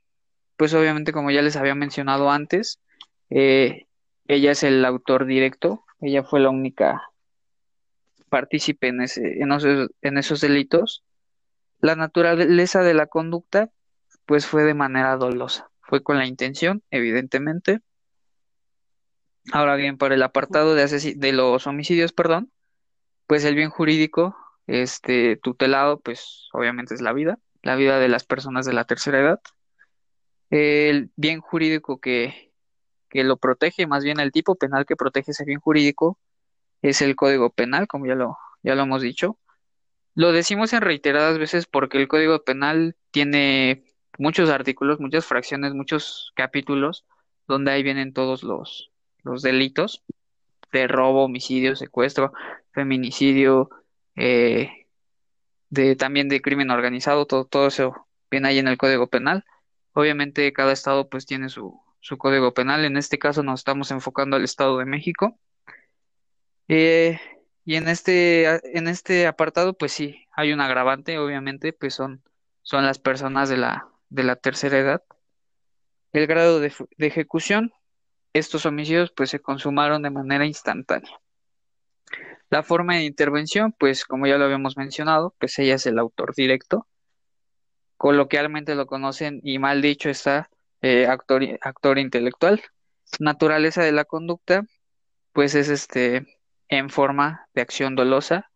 pues 0.57 0.73
obviamente 0.73 1.13
como 1.13 1.31
ya 1.31 1.41
les 1.41 1.55
había 1.55 1.75
mencionado 1.75 2.29
antes, 2.29 2.79
eh, 3.29 3.85
ella 4.27 4.51
es 4.51 4.63
el 4.63 4.83
autor 4.85 5.25
directo, 5.25 5.85
ella 6.01 6.23
fue 6.23 6.39
la 6.39 6.49
única 6.49 7.01
partícipe 8.29 8.87
en 8.87 9.01
ese, 9.01 9.41
en 9.41 9.51
esos, 9.51 9.89
en 10.01 10.17
esos 10.17 10.41
delitos. 10.41 11.03
La 11.79 11.95
naturaleza 11.95 12.81
de 12.81 12.93
la 12.93 13.07
conducta, 13.07 13.69
pues 14.25 14.45
fue 14.45 14.63
de 14.63 14.73
manera 14.73 15.15
dolosa, 15.17 15.69
fue 15.81 16.01
con 16.01 16.17
la 16.17 16.25
intención, 16.25 16.81
evidentemente. 16.91 17.81
Ahora 19.51 19.75
bien, 19.75 19.97
por 19.97 20.13
el 20.13 20.23
apartado 20.23 20.73
de, 20.75 20.87
de 21.15 21.31
los 21.33 21.67
homicidios, 21.67 22.13
perdón, 22.13 22.51
pues 23.27 23.43
el 23.45 23.55
bien 23.55 23.69
jurídico, 23.69 24.35
este, 24.67 25.37
tutelado, 25.37 25.99
pues 25.99 26.49
obviamente 26.53 26.93
es 26.93 27.01
la 27.01 27.13
vida, 27.13 27.39
la 27.61 27.75
vida 27.75 27.99
de 27.99 28.09
las 28.09 28.25
personas 28.25 28.65
de 28.65 28.73
la 28.73 28.85
tercera 28.85 29.19
edad. 29.19 29.41
El 30.49 31.11
bien 31.15 31.41
jurídico 31.41 31.99
que, 31.99 32.51
que 33.09 33.23
lo 33.23 33.37
protege, 33.37 33.87
más 33.87 34.03
bien 34.03 34.19
el 34.19 34.31
tipo 34.31 34.55
penal 34.55 34.85
que 34.85 34.95
protege 34.95 35.31
ese 35.31 35.45
bien 35.45 35.59
jurídico, 35.59 36.19
es 36.81 37.01
el 37.01 37.15
Código 37.15 37.49
Penal, 37.49 37.87
como 37.87 38.05
ya 38.05 38.15
lo, 38.15 38.37
ya 38.61 38.75
lo 38.75 38.83
hemos 38.83 39.01
dicho. 39.01 39.39
Lo 40.15 40.31
decimos 40.31 40.73
en 40.73 40.81
reiteradas 40.81 41.39
veces 41.39 41.65
porque 41.65 41.97
el 41.97 42.07
Código 42.07 42.43
Penal 42.43 42.95
tiene 43.11 43.85
muchos 44.17 44.49
artículos, 44.49 44.99
muchas 44.99 45.25
fracciones, 45.25 45.73
muchos 45.73 46.33
capítulos, 46.35 47.05
donde 47.47 47.71
ahí 47.71 47.83
vienen 47.83 48.13
todos 48.13 48.43
los, 48.43 48.91
los 49.23 49.41
delitos 49.41 50.03
de 50.71 50.87
robo, 50.87 51.25
homicidio, 51.25 51.75
secuestro, 51.75 52.33
feminicidio, 52.71 53.69
eh, 54.15 54.87
de 55.69 55.95
también 55.95 56.29
de 56.29 56.41
crimen 56.41 56.71
organizado, 56.71 57.25
todo, 57.25 57.45
todo 57.45 57.67
eso 57.67 58.07
viene 58.29 58.49
ahí 58.49 58.59
en 58.59 58.67
el 58.67 58.77
Código 58.77 59.07
Penal. 59.07 59.45
Obviamente 59.93 60.53
cada 60.53 60.71
estado 60.73 61.09
pues 61.09 61.25
tiene 61.25 61.49
su, 61.49 61.81
su 61.99 62.17
Código 62.17 62.53
Penal. 62.53 62.85
En 62.85 62.97
este 62.97 63.19
caso 63.19 63.43
nos 63.43 63.61
estamos 63.61 63.91
enfocando 63.91 64.35
al 64.35 64.43
Estado 64.43 64.77
de 64.77 64.85
México. 64.85 65.39
Eh, 66.67 67.19
y 67.65 67.75
en 67.75 67.87
este, 67.87 68.77
en 68.77 68.87
este 68.87 69.25
apartado, 69.27 69.73
pues 69.77 69.93
sí, 69.93 70.25
hay 70.31 70.51
un 70.53 70.61
agravante, 70.61 71.17
obviamente, 71.17 71.71
pues 71.73 71.93
son, 71.93 72.21
son 72.61 72.85
las 72.85 72.99
personas 72.99 73.49
de 73.49 73.57
la, 73.57 73.87
de 74.09 74.23
la 74.23 74.35
tercera 74.35 74.77
edad. 74.79 75.03
El 76.11 76.27
grado 76.27 76.59
de, 76.59 76.73
de 76.97 77.07
ejecución, 77.07 77.73
estos 78.33 78.65
homicidios 78.65 79.11
pues 79.11 79.29
se 79.29 79.39
consumaron 79.41 80.01
de 80.01 80.09
manera 80.09 80.45
instantánea. 80.45 81.22
La 82.53 82.61
forma 82.61 82.97
de 82.97 83.05
intervención, 83.05 83.73
pues 83.79 84.05
como 84.05 84.27
ya 84.27 84.37
lo 84.37 84.45
habíamos 84.45 84.77
mencionado, 84.77 85.33
pues 85.39 85.57
ella 85.57 85.73
es 85.73 85.87
el 85.87 85.97
autor 85.97 86.35
directo. 86.35 86.85
Coloquialmente 87.97 88.75
lo 88.75 88.85
conocen 88.85 89.39
y 89.41 89.57
mal 89.57 89.81
dicho 89.81 90.07
está 90.07 90.51
eh, 90.83 91.07
actor, 91.07 91.41
actor 91.61 91.97
intelectual. 91.97 92.61
Naturaleza 93.19 93.81
de 93.81 93.91
la 93.91 94.05
conducta, 94.05 94.67
pues 95.31 95.55
es 95.55 95.67
este 95.69 96.27
en 96.67 96.91
forma 96.91 97.47
de 97.55 97.63
acción 97.63 97.95
dolosa 97.95 98.51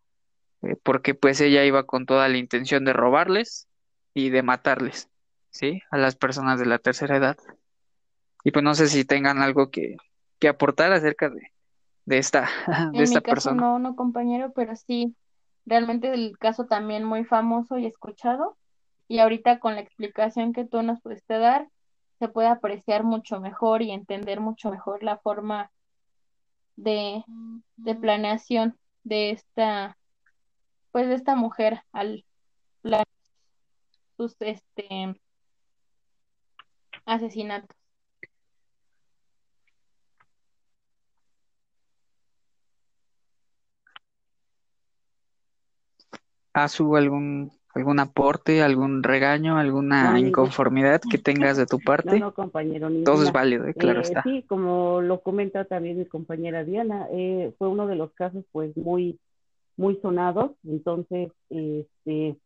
eh, 0.62 0.76
porque 0.80 1.16
pues 1.16 1.40
ella 1.40 1.64
iba 1.64 1.82
con 1.82 2.06
toda 2.06 2.28
la 2.28 2.36
intención 2.36 2.84
de 2.84 2.92
robarles 2.92 3.66
y 4.14 4.30
de 4.30 4.44
matarles, 4.44 5.08
¿sí? 5.50 5.82
A 5.90 5.98
las 5.98 6.14
personas 6.14 6.60
de 6.60 6.66
la 6.66 6.78
tercera 6.78 7.16
edad. 7.16 7.36
Y 8.44 8.52
pues 8.52 8.62
no 8.62 8.76
sé 8.76 8.86
si 8.86 9.04
tengan 9.04 9.42
algo 9.42 9.72
que, 9.72 9.96
que 10.38 10.46
aportar 10.46 10.92
acerca 10.92 11.30
de, 11.30 11.50
de 12.08 12.18
esta, 12.18 12.48
de 12.92 13.02
En 13.02 13.02
esta 13.02 13.20
mi 13.20 13.22
caso 13.22 13.50
persona. 13.50 13.60
no, 13.60 13.78
no 13.78 13.94
compañero, 13.94 14.52
pero 14.54 14.74
sí, 14.76 15.14
realmente 15.66 16.12
el 16.12 16.38
caso 16.38 16.64
también 16.66 17.04
muy 17.04 17.24
famoso 17.24 17.76
y 17.78 17.84
escuchado. 17.86 18.56
Y 19.08 19.18
ahorita 19.18 19.58
con 19.58 19.74
la 19.74 19.82
explicación 19.82 20.52
que 20.54 20.64
tú 20.64 20.82
nos 20.82 21.00
pudiste 21.00 21.38
dar, 21.38 21.68
se 22.18 22.28
puede 22.28 22.48
apreciar 22.48 23.04
mucho 23.04 23.40
mejor 23.40 23.82
y 23.82 23.90
entender 23.90 24.40
mucho 24.40 24.70
mejor 24.70 25.02
la 25.02 25.18
forma 25.18 25.70
de, 26.76 27.22
de 27.76 27.94
planeación 27.94 28.76
de 29.04 29.30
esta, 29.30 29.96
pues 30.90 31.08
de 31.08 31.14
esta 31.14 31.36
mujer 31.36 31.82
al 31.92 32.24
planear 32.80 33.06
sus 34.16 34.34
este 34.40 35.14
asesinatos. 37.04 37.77
¿Has 46.64 46.72
su 46.72 46.96
algún, 46.96 47.50
algún 47.74 48.00
aporte, 48.00 48.62
algún 48.62 49.02
regaño, 49.02 49.52
No, 49.54 49.60
alguna 49.60 50.14
ningún, 50.14 50.28
inconformidad 50.28 51.00
que 51.10 51.18
tengas 51.18 51.56
de 51.56 51.66
tu 51.66 51.78
no, 51.80 51.84
parte? 51.84 52.18
no, 52.18 52.34
compañero, 52.34 52.88
Todo 52.88 53.14
es 53.14 53.20
ninguna. 53.20 53.32
válido, 53.32 53.66
eh, 53.66 53.74
claro 53.74 54.00
Eh, 54.00 54.04
está. 54.04 54.22
sí, 54.22 54.44
como 54.48 55.00
lo 55.00 55.20
comenta 55.20 55.64
también 55.64 55.98
mi 55.98 56.06
compañera 56.06 56.64
Diana, 56.64 57.06
eh, 57.12 57.52
fue 57.58 57.68
uno 57.68 57.86
de 57.86 57.96
los 57.96 58.12
casos 58.12 58.44
pues 58.52 58.76
muy, 58.76 59.18
muy 59.76 59.96
sonados, 60.02 60.52
entonces, 60.64 61.30
este, 61.50 62.36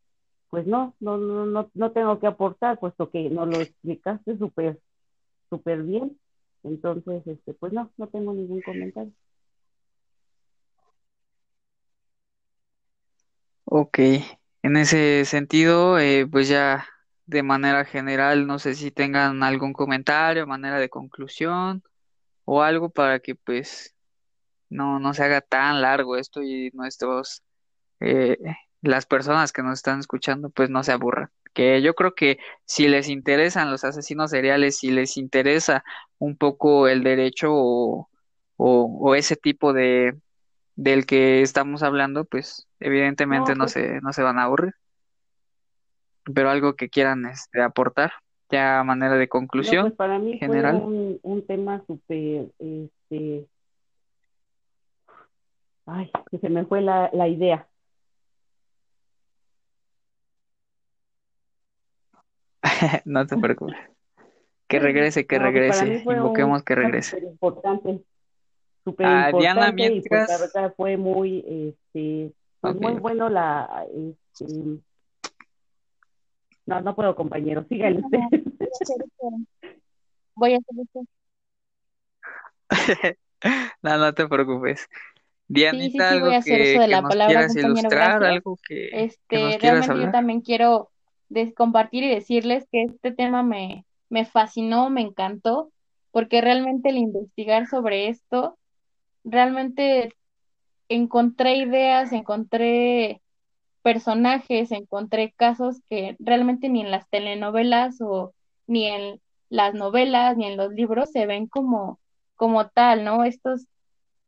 pues 0.50 0.66
no, 0.66 0.94
no, 1.00 1.16
no, 1.16 1.46
no, 1.46 1.70
no 1.74 1.90
tengo 1.92 2.18
que 2.18 2.26
aportar, 2.26 2.78
puesto 2.78 3.10
que 3.10 3.30
nos 3.30 3.48
lo 3.48 3.60
explicaste 3.62 4.36
súper, 4.38 4.78
súper 5.50 5.82
bien, 5.82 6.18
entonces, 6.64 7.26
este, 7.26 7.54
pues 7.54 7.72
no, 7.72 7.90
no 7.96 8.06
tengo 8.08 8.32
ningún 8.34 8.60
comentario. 8.62 9.12
Ok, 13.74 13.98
en 14.62 14.76
ese 14.76 15.24
sentido, 15.24 15.98
eh, 15.98 16.26
pues 16.30 16.46
ya 16.48 16.86
de 17.24 17.42
manera 17.42 17.86
general, 17.86 18.46
no 18.46 18.58
sé 18.58 18.74
si 18.74 18.90
tengan 18.90 19.42
algún 19.42 19.72
comentario, 19.72 20.46
manera 20.46 20.78
de 20.78 20.90
conclusión 20.90 21.82
o 22.44 22.62
algo 22.62 22.90
para 22.90 23.20
que 23.20 23.34
pues 23.34 23.94
no, 24.70 25.00
no 25.00 25.14
se 25.14 25.24
haga 25.24 25.40
tan 25.42 25.82
largo 25.82 26.16
esto 26.18 26.42
y 26.42 26.70
nuestros, 26.74 27.42
eh, 28.00 28.38
las 28.82 29.06
personas 29.06 29.52
que 29.52 29.62
nos 29.62 29.74
están 29.80 30.00
escuchando 30.00 30.50
pues 30.50 30.70
no 30.70 30.84
se 30.84 30.92
aburran. 30.92 31.30
Que 31.54 31.82
yo 31.82 31.94
creo 31.94 32.14
que 32.14 32.38
si 32.66 32.88
les 32.88 33.08
interesan 33.08 33.70
los 33.70 33.84
asesinos 33.84 34.30
seriales, 34.32 34.78
si 34.78 34.90
les 34.90 35.16
interesa 35.16 35.84
un 36.18 36.36
poco 36.36 36.88
el 36.88 37.04
derecho 37.04 37.48
o, 37.54 38.10
o, 38.56 38.84
o 39.00 39.14
ese 39.14 39.36
tipo 39.36 39.72
de 39.72 40.14
del 40.76 41.06
que 41.06 41.42
estamos 41.42 41.82
hablando, 41.82 42.24
pues 42.24 42.68
evidentemente 42.80 43.52
No, 43.52 43.54
no 43.54 43.64
pues 43.64 43.72
se, 43.72 44.00
no 44.02 44.12
se 44.12 44.22
van 44.22 44.38
a 44.38 44.44
aburrir. 44.44 44.74
pero 46.34 46.50
algo 46.50 46.74
que 46.76 46.88
quieran 46.88 47.26
este, 47.26 47.62
aportar, 47.62 48.12
ya 48.50 48.80
a 48.80 48.84
manera 48.84 49.14
de 49.16 49.28
No, 49.28 49.28
pues 49.28 49.30
conclusión 49.30 49.92
para 49.96 50.18
mí 50.18 50.42
fue 50.44 50.48
general. 50.48 50.76
un, 50.82 51.18
un 51.22 51.46
tema 51.46 51.82
súper, 51.86 52.48
este, 52.58 53.48
ay, 55.86 56.10
que 56.30 56.38
se 56.38 56.48
me 56.48 56.64
fue 56.66 56.80
la, 56.82 57.10
la 57.12 57.28
idea. 57.28 57.68
No 63.04 63.26
te 63.26 63.36
preocupes. 63.36 63.76
Que 64.68 64.78
regrese, 64.80 65.26
que 65.26 65.38
pues 65.38 65.52
regrese. 65.52 66.00
fue 66.04 66.14
Invoquemos 66.16 66.62
que 66.64 66.74
regrese. 66.74 67.18
importante, 67.18 68.02
súper 68.84 69.06
Ah, 69.06 69.32
Diana, 69.32 69.68
importante 69.68 69.94
y 69.94 70.00
pues 70.02 70.28
la 70.28 70.38
verdad 70.38 70.74
fue 70.76 70.96
muy, 70.96 71.44
este, 71.46 72.32
pues 72.60 72.74
muy 72.76 72.94
bueno 72.94 73.28
la, 73.28 73.86
este, 73.94 74.80
no, 76.66 76.80
no 76.80 76.94
puedo 76.94 77.14
compañero, 77.14 77.64
síganle 77.68 78.00
No, 78.00 78.28
voy 80.34 80.54
a 80.54 80.58
hacer 80.58 80.76
esto. 80.82 81.00
No, 83.82 83.98
no 83.98 84.14
te 84.14 84.28
preocupes. 84.28 84.82
Sí, 84.82 84.88
sí, 85.48 85.54
Dianita, 85.54 86.12
sí, 86.12 86.20
voy 86.20 86.34
a 86.34 86.38
hacer 86.38 86.60
eso 86.60 86.80
de 86.80 86.88
la 86.88 87.02
palabra, 87.02 87.48
compañero, 87.48 87.88
gracias. 87.90 88.22
algo 88.22 88.56
que, 88.66 89.04
Este, 89.04 89.58
realmente 89.58 89.98
yo 89.98 90.10
también 90.12 90.40
quiero 90.42 90.90
compartir 91.56 92.04
y 92.04 92.14
decirles 92.14 92.66
que 92.70 92.84
este 92.84 93.12
tema 93.12 93.42
me, 93.42 93.84
me 94.08 94.24
fascinó, 94.24 94.90
me 94.90 95.00
encantó, 95.00 95.72
porque 96.10 96.40
realmente 96.40 96.90
el 96.90 96.98
investigar 96.98 97.66
sobre 97.66 98.08
esto, 98.08 98.58
realmente 99.24 100.14
encontré 100.88 101.56
ideas, 101.56 102.12
encontré 102.12 103.22
personajes, 103.82 104.70
encontré 104.72 105.32
casos 105.36 105.80
que 105.88 106.16
realmente 106.18 106.68
ni 106.68 106.82
en 106.82 106.90
las 106.90 107.08
telenovelas 107.10 108.00
o 108.00 108.34
ni 108.66 108.86
en 108.86 109.20
las 109.48 109.74
novelas 109.74 110.36
ni 110.36 110.46
en 110.46 110.56
los 110.56 110.72
libros 110.72 111.10
se 111.10 111.26
ven 111.26 111.46
como, 111.46 112.00
como 112.36 112.68
tal, 112.68 113.04
¿no? 113.04 113.24
Estos, 113.24 113.66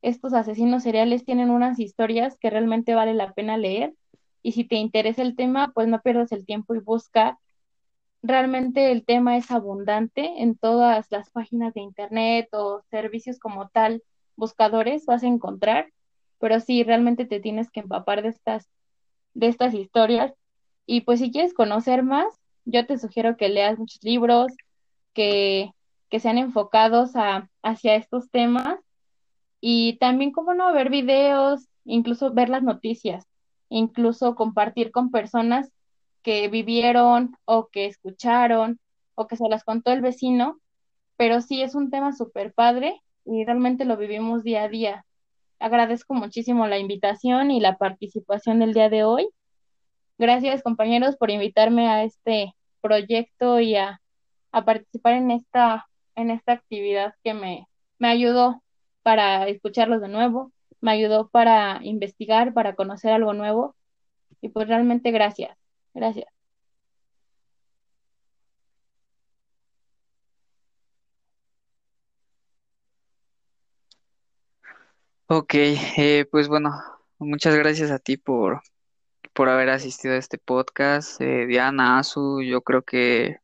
estos 0.02 0.34
asesinos 0.34 0.82
seriales 0.82 1.24
tienen 1.24 1.50
unas 1.50 1.78
historias 1.78 2.36
que 2.38 2.50
realmente 2.50 2.94
vale 2.94 3.14
la 3.14 3.32
pena 3.32 3.56
leer 3.56 3.94
y 4.42 4.52
si 4.52 4.64
te 4.64 4.76
interesa 4.76 5.22
el 5.22 5.36
tema, 5.36 5.72
pues 5.72 5.88
no 5.88 6.02
pierdas 6.02 6.30
el 6.32 6.44
tiempo 6.44 6.74
y 6.74 6.80
busca. 6.80 7.38
Realmente 8.22 8.92
el 8.92 9.04
tema 9.04 9.36
es 9.36 9.50
abundante 9.50 10.42
en 10.42 10.56
todas 10.56 11.06
las 11.10 11.30
páginas 11.30 11.72
de 11.74 11.80
internet 11.80 12.48
o 12.52 12.82
servicios 12.90 13.38
como 13.38 13.68
tal, 13.68 14.02
buscadores 14.36 15.06
vas 15.06 15.22
a 15.22 15.28
encontrar, 15.28 15.92
pero 16.38 16.60
sí, 16.60 16.82
realmente 16.84 17.26
te 17.26 17.40
tienes 17.40 17.70
que 17.70 17.80
empapar 17.80 18.22
de 18.22 18.28
estas 18.28 18.68
de 19.34 19.48
estas 19.48 19.74
historias. 19.74 20.32
Y 20.86 21.02
pues 21.02 21.20
si 21.20 21.30
quieres 21.30 21.54
conocer 21.54 22.02
más, 22.02 22.26
yo 22.64 22.86
te 22.86 22.98
sugiero 22.98 23.36
que 23.36 23.48
leas 23.48 23.78
muchos 23.78 24.02
libros 24.02 24.52
que, 25.12 25.72
que 26.08 26.20
sean 26.20 26.38
enfocados 26.38 27.16
a, 27.16 27.50
hacia 27.62 27.96
estos 27.96 28.30
temas. 28.30 28.78
Y 29.60 29.96
también, 29.98 30.32
cómo 30.32 30.54
no, 30.54 30.72
ver 30.72 30.90
videos, 30.90 31.68
incluso 31.84 32.32
ver 32.32 32.48
las 32.48 32.62
noticias, 32.62 33.26
incluso 33.68 34.34
compartir 34.34 34.90
con 34.90 35.10
personas 35.10 35.70
que 36.22 36.48
vivieron 36.48 37.36
o 37.44 37.68
que 37.68 37.86
escucharon 37.86 38.78
o 39.14 39.26
que 39.26 39.36
se 39.36 39.48
las 39.48 39.64
contó 39.64 39.92
el 39.92 40.00
vecino, 40.00 40.58
pero 41.16 41.40
sí 41.40 41.62
es 41.62 41.74
un 41.74 41.90
tema 41.90 42.12
súper 42.12 42.52
padre 42.52 43.00
y 43.24 43.44
realmente 43.44 43.84
lo 43.84 43.96
vivimos 43.96 44.42
día 44.42 44.64
a 44.64 44.68
día. 44.68 45.04
Agradezco 45.58 46.14
muchísimo 46.14 46.66
la 46.66 46.78
invitación 46.78 47.50
y 47.50 47.60
la 47.60 47.76
participación 47.76 48.58
del 48.60 48.74
día 48.74 48.88
de 48.88 49.04
hoy. 49.04 49.28
Gracias, 50.18 50.62
compañeros, 50.62 51.16
por 51.16 51.30
invitarme 51.30 51.88
a 51.88 52.04
este 52.04 52.54
proyecto 52.80 53.60
y 53.60 53.76
a, 53.76 54.00
a 54.52 54.64
participar 54.64 55.14
en 55.14 55.30
esta, 55.30 55.86
en 56.14 56.30
esta 56.30 56.52
actividad 56.52 57.14
que 57.24 57.34
me, 57.34 57.66
me 57.98 58.08
ayudó 58.08 58.62
para 59.02 59.48
escucharlos 59.48 60.00
de 60.00 60.08
nuevo, 60.08 60.52
me 60.80 60.92
ayudó 60.92 61.28
para 61.28 61.80
investigar, 61.82 62.52
para 62.52 62.74
conocer 62.74 63.12
algo 63.12 63.32
nuevo. 63.32 63.74
Y 64.40 64.50
pues 64.50 64.68
realmente 64.68 65.10
gracias. 65.10 65.56
Gracias. 65.94 66.33
Ok, 75.26 75.54
eh, 75.54 76.26
pues 76.30 76.48
bueno, 76.48 76.70
muchas 77.18 77.54
gracias 77.56 77.90
a 77.90 77.98
ti 77.98 78.16
por, 78.18 78.60
por 79.32 79.48
haber 79.48 79.70
asistido 79.70 80.14
a 80.14 80.18
este 80.18 80.38
podcast. 80.38 81.20
Eh, 81.20 81.46
Diana, 81.46 81.98
Azu, 81.98 82.42
yo 82.42 82.62
creo 82.62 82.82
que 82.82 83.38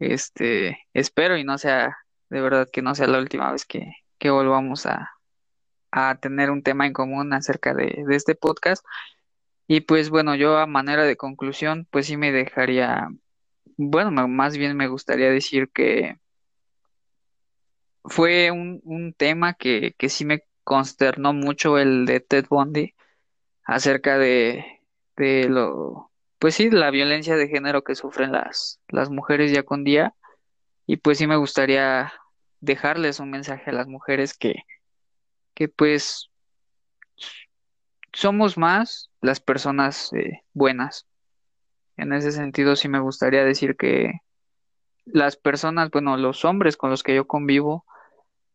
este, 0.00 0.80
espero 0.94 1.36
y 1.38 1.44
no 1.44 1.58
sea, 1.58 1.96
de 2.28 2.40
verdad 2.40 2.68
que 2.72 2.82
no 2.82 2.94
sea 2.96 3.06
la 3.06 3.18
última 3.20 3.52
vez 3.52 3.64
que, 3.66 3.92
que 4.18 4.30
volvamos 4.30 4.86
a, 4.86 5.10
a 5.92 6.16
tener 6.16 6.50
un 6.50 6.62
tema 6.64 6.86
en 6.86 6.92
común 6.92 7.32
acerca 7.32 7.74
de, 7.74 8.04
de 8.06 8.16
este 8.16 8.34
podcast. 8.34 8.84
Y 9.68 9.82
pues 9.82 10.10
bueno, 10.10 10.34
yo 10.34 10.58
a 10.58 10.66
manera 10.66 11.04
de 11.04 11.16
conclusión, 11.16 11.86
pues 11.90 12.06
sí 12.06 12.16
me 12.16 12.32
dejaría, 12.32 13.08
bueno, 13.76 14.10
más 14.28 14.56
bien 14.58 14.76
me 14.76 14.88
gustaría 14.88 15.30
decir 15.30 15.70
que 15.72 16.18
fue 18.04 18.50
un, 18.50 18.80
un 18.84 19.14
tema 19.14 19.54
que, 19.54 19.94
que 19.96 20.08
sí 20.08 20.24
me 20.24 20.44
consternó 20.72 21.34
mucho 21.34 21.76
el 21.76 22.06
de 22.06 22.20
Ted 22.20 22.46
Bundy 22.48 22.94
acerca 23.62 24.16
de, 24.16 24.80
de 25.18 25.46
lo, 25.50 26.10
pues 26.38 26.54
sí, 26.54 26.70
la 26.70 26.90
violencia 26.90 27.36
de 27.36 27.46
género 27.46 27.84
que 27.84 27.94
sufren 27.94 28.32
las, 28.32 28.80
las 28.88 29.10
mujeres 29.10 29.52
ya 29.52 29.64
con 29.64 29.84
día. 29.84 30.14
Y 30.86 30.96
pues 30.96 31.18
sí 31.18 31.26
me 31.26 31.36
gustaría 31.36 32.10
dejarles 32.60 33.20
un 33.20 33.30
mensaje 33.30 33.68
a 33.68 33.74
las 33.74 33.86
mujeres 33.86 34.32
que, 34.32 34.54
que 35.52 35.68
pues 35.68 36.30
somos 38.14 38.56
más 38.56 39.10
las 39.20 39.40
personas 39.40 40.10
eh, 40.14 40.40
buenas. 40.54 41.06
En 41.98 42.14
ese 42.14 42.32
sentido 42.32 42.76
sí 42.76 42.88
me 42.88 43.00
gustaría 43.00 43.44
decir 43.44 43.76
que 43.76 44.22
las 45.04 45.36
personas, 45.36 45.90
bueno, 45.90 46.16
los 46.16 46.46
hombres 46.46 46.78
con 46.78 46.88
los 46.88 47.02
que 47.02 47.14
yo 47.14 47.26
convivo, 47.26 47.84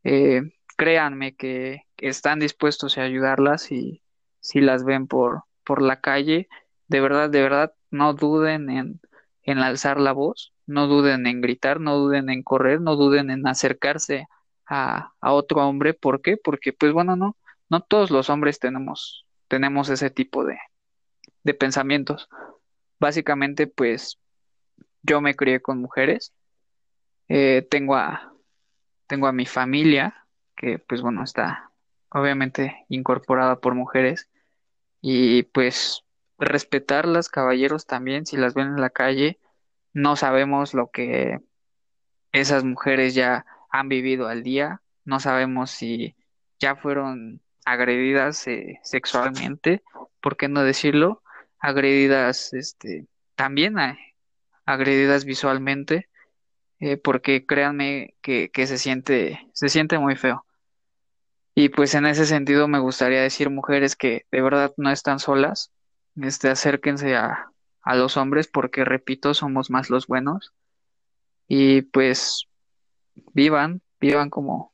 eh, 0.03 0.41
créanme 0.77 1.35
que 1.35 1.83
están 1.97 2.39
dispuestos 2.39 2.97
a 2.97 3.03
ayudarlas 3.03 3.71
y 3.71 4.01
si 4.39 4.61
las 4.61 4.85
ven 4.85 5.07
por, 5.07 5.43
por 5.65 5.81
la 5.81 5.99
calle, 5.99 6.47
de 6.87 7.01
verdad, 7.01 7.29
de 7.29 7.41
verdad, 7.41 7.73
no 7.91 8.13
duden 8.13 8.69
en, 8.69 9.01
en 9.43 9.57
alzar 9.57 9.99
la 9.99 10.13
voz, 10.13 10.53
no 10.65 10.87
duden 10.87 11.27
en 11.27 11.41
gritar, 11.41 11.81
no 11.81 11.97
duden 11.97 12.29
en 12.29 12.43
correr, 12.43 12.79
no 12.79 12.95
duden 12.95 13.29
en 13.29 13.45
acercarse 13.47 14.27
a, 14.65 15.11
a 15.19 15.33
otro 15.33 15.67
hombre. 15.67 15.93
¿Por 15.93 16.21
qué? 16.21 16.37
Porque, 16.37 16.73
pues 16.73 16.93
bueno, 16.93 17.15
no, 17.15 17.35
no 17.69 17.81
todos 17.81 18.11
los 18.11 18.29
hombres 18.29 18.59
tenemos, 18.59 19.25
tenemos 19.47 19.89
ese 19.89 20.09
tipo 20.09 20.45
de, 20.45 20.57
de 21.43 21.53
pensamientos. 21.53 22.29
Básicamente, 22.99 23.67
pues 23.67 24.19
yo 25.01 25.21
me 25.21 25.35
crié 25.35 25.61
con 25.61 25.79
mujeres, 25.79 26.33
eh, 27.29 27.67
tengo 27.69 27.95
a, 27.95 28.33
tengo 29.07 29.27
a 29.27 29.33
mi 29.33 29.45
familia, 29.45 30.26
que 30.57 30.79
pues 30.79 31.01
bueno, 31.01 31.23
está 31.23 31.71
obviamente 32.09 32.85
incorporada 32.89 33.59
por 33.59 33.75
mujeres, 33.75 34.29
y 35.01 35.43
pues 35.43 36.03
respetarlas, 36.37 37.29
caballeros 37.29 37.85
también, 37.85 38.25
si 38.25 38.37
las 38.37 38.53
ven 38.53 38.67
en 38.67 38.81
la 38.81 38.89
calle, 38.89 39.39
no 39.93 40.15
sabemos 40.15 40.73
lo 40.73 40.91
que 40.91 41.39
esas 42.31 42.63
mujeres 42.63 43.15
ya 43.15 43.45
han 43.69 43.89
vivido 43.89 44.27
al 44.27 44.43
día, 44.43 44.81
no 45.05 45.19
sabemos 45.19 45.71
si 45.71 46.15
ya 46.59 46.75
fueron 46.75 47.41
agredidas 47.65 48.47
eh, 48.47 48.79
sexualmente, 48.83 49.83
¿por 50.21 50.37
qué 50.37 50.47
no 50.47 50.63
decirlo? 50.63 51.23
Agredidas, 51.59 52.53
este, 52.53 53.07
también 53.35 53.79
eh, 53.79 53.97
agredidas 54.65 55.25
visualmente, 55.25 56.09
eh, 56.79 56.97
porque 56.97 57.45
créanme 57.45 58.15
que, 58.21 58.49
que 58.49 58.67
se 58.67 58.77
siente, 58.77 59.47
se 59.53 59.69
siente 59.69 59.97
muy 59.97 60.15
feo. 60.15 60.45
Y 61.59 61.69
pues 61.69 61.95
en 61.95 62.05
ese 62.05 62.27
sentido 62.27 62.67
me 62.67 62.77
gustaría 62.77 63.19
decir, 63.19 63.49
mujeres, 63.49 63.95
que 63.95 64.27
de 64.31 64.43
verdad 64.43 64.75
no 64.77 64.91
están 64.91 65.17
solas, 65.17 65.71
este, 66.21 66.49
acérquense 66.49 67.15
a, 67.15 67.49
a 67.81 67.95
los 67.95 68.15
hombres, 68.15 68.47
porque 68.47 68.85
repito, 68.85 69.33
somos 69.33 69.71
más 69.71 69.89
los 69.89 70.05
buenos, 70.05 70.53
y 71.47 71.81
pues 71.81 72.45
vivan, 73.33 73.81
vivan 73.99 74.29
como, 74.29 74.71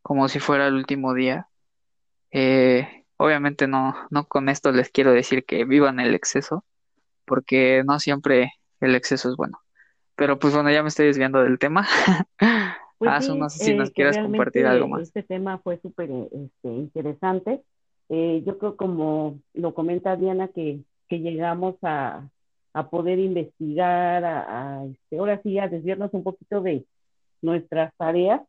como 0.00 0.30
si 0.30 0.40
fuera 0.40 0.66
el 0.66 0.76
último 0.76 1.12
día. 1.12 1.48
Eh, 2.30 3.04
obviamente 3.18 3.66
no, 3.66 3.94
no 4.08 4.26
con 4.28 4.48
esto 4.48 4.72
les 4.72 4.88
quiero 4.88 5.12
decir 5.12 5.44
que 5.44 5.66
vivan 5.66 6.00
el 6.00 6.14
exceso, 6.14 6.64
porque 7.26 7.82
no 7.84 8.00
siempre 8.00 8.54
el 8.80 8.94
exceso 8.94 9.28
es 9.28 9.36
bueno. 9.36 9.60
Pero 10.14 10.38
pues 10.38 10.54
bueno, 10.54 10.70
ya 10.70 10.82
me 10.82 10.88
estoy 10.88 11.04
desviando 11.04 11.42
del 11.42 11.58
tema. 11.58 11.86
Pues 12.98 13.10
Azu, 13.10 13.32
sí, 13.32 13.38
no 13.38 13.50
sé 13.50 13.64
si 13.64 13.74
nos 13.74 13.88
eh, 13.88 13.92
que 13.92 13.94
quieras 13.94 14.18
compartir 14.18 14.66
algo 14.66 14.88
más. 14.88 15.02
este 15.02 15.22
tema 15.22 15.58
fue 15.58 15.78
súper 15.78 16.10
este, 16.10 16.68
interesante. 16.68 17.62
Eh, 18.08 18.42
yo 18.46 18.58
creo 18.58 18.76
como 18.76 19.40
lo 19.52 19.74
comenta 19.74 20.16
Diana 20.16 20.48
que, 20.48 20.80
que 21.08 21.20
llegamos 21.20 21.76
a, 21.82 22.28
a 22.72 22.90
poder 22.90 23.18
investigar, 23.18 24.24
a, 24.24 24.84
este, 24.84 25.18
ahora 25.18 25.40
sí, 25.42 25.58
a 25.58 25.68
desviarnos 25.68 26.12
un 26.14 26.22
poquito 26.22 26.60
de 26.60 26.84
nuestras 27.42 27.92
tareas 27.96 28.42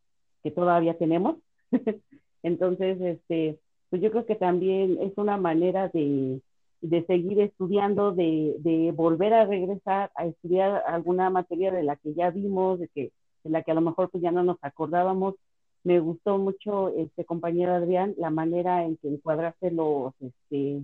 que 0.43 0.51
todavía 0.51 0.97
tenemos. 0.97 1.37
Entonces, 2.43 2.99
este, 3.01 3.59
pues 3.89 4.01
yo 4.01 4.11
creo 4.11 4.25
que 4.25 4.35
también 4.35 4.97
es 5.01 5.13
una 5.17 5.37
manera 5.37 5.89
de, 5.89 6.41
de 6.81 7.05
seguir 7.05 7.41
estudiando, 7.41 8.11
de, 8.11 8.55
de, 8.59 8.91
volver 8.91 9.33
a 9.33 9.45
regresar 9.45 10.11
a 10.15 10.25
estudiar 10.25 10.83
alguna 10.87 11.29
materia 11.29 11.71
de 11.71 11.83
la 11.83 11.95
que 11.95 12.13
ya 12.13 12.29
vimos, 12.29 12.79
de 12.79 12.87
que 12.89 13.11
de 13.43 13.49
la 13.49 13.63
que 13.63 13.71
a 13.71 13.75
lo 13.75 13.81
mejor 13.81 14.09
pues 14.09 14.21
ya 14.21 14.31
no 14.31 14.43
nos 14.43 14.57
acordábamos. 14.61 15.35
Me 15.83 15.99
gustó 15.99 16.37
mucho, 16.37 16.89
este 16.89 17.23
compañero 17.25 17.73
Adrián, 17.73 18.13
la 18.17 18.29
manera 18.29 18.83
en 18.83 18.97
que 18.97 19.07
encuadraste 19.07 19.71
los, 19.71 20.13
este, 20.19 20.83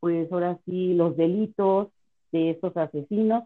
pues 0.00 0.30
ahora 0.32 0.58
sí, 0.64 0.94
los 0.94 1.16
delitos 1.16 1.88
de 2.32 2.50
estos 2.50 2.76
asesinos 2.76 3.44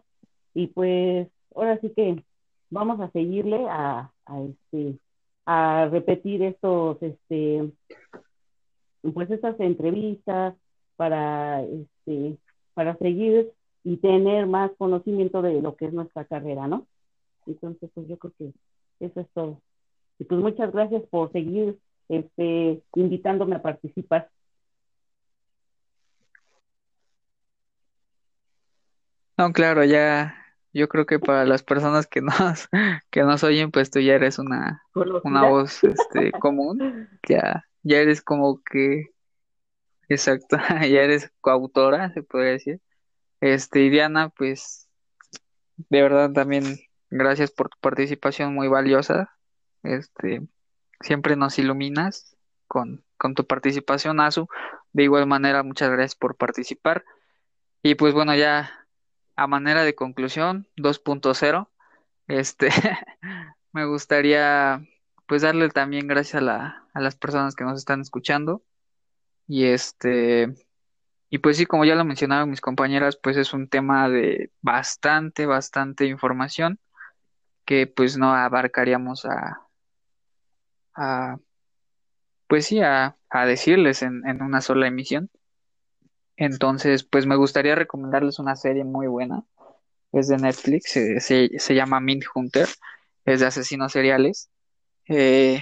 y 0.53 0.67
pues 0.67 1.27
ahora 1.55 1.79
sí 1.79 1.91
que 1.95 2.23
vamos 2.69 2.99
a 2.99 3.09
seguirle 3.11 3.65
a, 3.69 4.11
a 4.25 4.41
este 4.41 4.97
a 5.45 5.89
repetir 5.91 6.41
estos 6.43 7.01
este 7.01 7.71
pues 9.13 9.29
estas 9.29 9.59
entrevistas 9.59 10.55
para 10.95 11.61
este 11.63 12.37
para 12.73 12.95
seguir 12.97 13.51
y 13.83 13.97
tener 13.97 14.47
más 14.47 14.71
conocimiento 14.77 15.41
de 15.41 15.61
lo 15.61 15.75
que 15.75 15.85
es 15.85 15.93
nuestra 15.93 16.23
carrera, 16.25 16.67
¿no? 16.67 16.87
Entonces, 17.47 17.89
pues 17.93 18.07
yo 18.07 18.17
creo 18.17 18.33
que 18.37 18.53
eso 18.99 19.19
es 19.21 19.27
todo. 19.33 19.61
Y 20.19 20.25
pues 20.25 20.39
muchas 20.39 20.71
gracias 20.71 21.03
por 21.09 21.31
seguir 21.31 21.77
este 22.09 22.81
invitándome 22.95 23.55
a 23.55 23.61
participar. 23.61 24.29
No, 29.37 29.51
claro, 29.51 29.83
ya 29.83 30.35
yo 30.73 30.87
creo 30.87 31.05
que 31.05 31.19
para 31.19 31.45
las 31.45 31.63
personas 31.63 32.07
que 32.07 32.21
nos 32.21 32.69
que 33.11 33.23
nos 33.23 33.43
oyen, 33.43 33.71
pues 33.71 33.89
tú 33.89 33.99
ya 33.99 34.13
eres 34.13 34.39
una 34.39 34.81
una 35.23 35.49
voz 35.49 35.83
este 35.83 36.31
común, 36.39 37.09
ya 37.27 37.65
ya 37.81 37.97
eres 37.97 38.21
como 38.21 38.61
que 38.63 39.09
exacto, 40.09 40.57
ya 40.81 41.01
eres 41.01 41.31
coautora, 41.41 42.13
se 42.13 42.23
podría 42.23 42.51
decir. 42.51 42.81
Este, 43.41 43.81
y 43.81 43.89
Diana, 43.89 44.29
pues 44.29 44.87
de 45.89 46.01
verdad 46.01 46.31
también 46.31 46.63
gracias 47.17 47.51
por 47.51 47.69
tu 47.69 47.77
participación 47.79 48.53
muy 48.53 48.67
valiosa. 48.67 49.35
Este, 49.83 50.41
siempre 51.01 51.35
nos 51.35 51.59
iluminas 51.59 52.35
con 52.67 53.03
con 53.23 53.35
tu 53.35 53.47
participación, 53.47 54.19
Azu. 54.19 54.49
De 54.91 55.03
igual 55.03 55.27
manera, 55.27 55.63
muchas 55.63 55.89
gracias 55.89 56.15
por 56.15 56.35
participar. 56.35 57.05
Y 57.81 57.95
pues 57.95 58.13
bueno, 58.13 58.35
ya 58.35 58.85
a 59.37 59.47
manera 59.47 59.85
de 59.85 59.95
conclusión, 59.95 60.67
2.0, 60.75 61.69
este, 62.27 62.67
me 63.71 63.85
gustaría 63.85 64.85
pues 65.25 65.41
darle 65.43 65.69
también 65.69 66.07
gracias 66.07 66.35
a, 66.35 66.45
la, 66.45 66.87
a 66.93 66.99
las 66.99 67.15
personas 67.15 67.55
que 67.55 67.63
nos 67.63 67.79
están 67.79 68.01
escuchando. 68.01 68.61
Y 69.47 69.65
este, 69.67 70.53
y 71.29 71.37
pues 71.37 71.55
sí, 71.55 71.65
como 71.65 71.85
ya 71.85 71.95
lo 71.95 72.03
mencionaron 72.03 72.49
mis 72.49 72.59
compañeras, 72.59 73.15
pues 73.15 73.37
es 73.37 73.53
un 73.53 73.69
tema 73.69 74.09
de 74.09 74.51
bastante, 74.61 75.45
bastante 75.45 76.07
información 76.07 76.77
que 77.65 77.87
pues 77.87 78.17
no 78.17 78.33
abarcaríamos 78.33 79.25
a, 79.25 79.61
pues 82.47 82.65
sí, 82.65 82.81
a, 82.81 83.17
a 83.29 83.45
decirles 83.45 84.01
en, 84.01 84.27
en 84.27 84.41
una 84.41 84.61
sola 84.61 84.87
emisión. 84.87 85.29
Entonces, 86.37 87.03
pues 87.03 87.25
me 87.25 87.35
gustaría 87.35 87.75
recomendarles 87.75 88.39
una 88.39 88.55
serie 88.55 88.83
muy 88.83 89.07
buena. 89.07 89.43
Es 90.11 90.27
de 90.27 90.37
Netflix, 90.37 90.91
se, 90.91 91.19
se, 91.19 91.75
llama 91.75 91.99
Mint 91.99 92.23
Hunter, 92.33 92.67
es 93.25 93.39
de 93.39 93.47
asesinos 93.47 93.91
seriales. 93.91 94.49
Eh, 95.07 95.59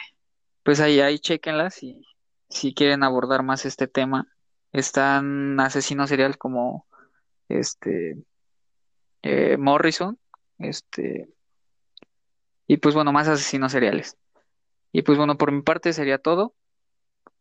pues 0.63 0.81
ahí, 0.81 0.99
ahí 0.99 1.19
chequenla 1.19 1.69
si, 1.69 2.05
si 2.49 2.73
quieren 2.73 3.03
abordar 3.03 3.43
más 3.43 3.65
este 3.65 3.87
tema. 3.87 4.27
Están 4.73 5.59
asesinos 5.59 6.09
seriales 6.09 6.37
como 6.37 6.85
este 7.47 8.17
eh, 9.23 9.57
Morrison, 9.57 10.17
este, 10.59 11.29
y 12.73 12.77
pues 12.77 12.95
bueno, 12.95 13.11
más 13.11 13.27
asesinos 13.27 13.71
seriales. 13.71 14.17
Y 14.91 15.01
pues 15.01 15.17
bueno, 15.17 15.37
por 15.37 15.51
mi 15.51 15.61
parte 15.61 15.93
sería 15.93 16.17
todo. 16.17 16.53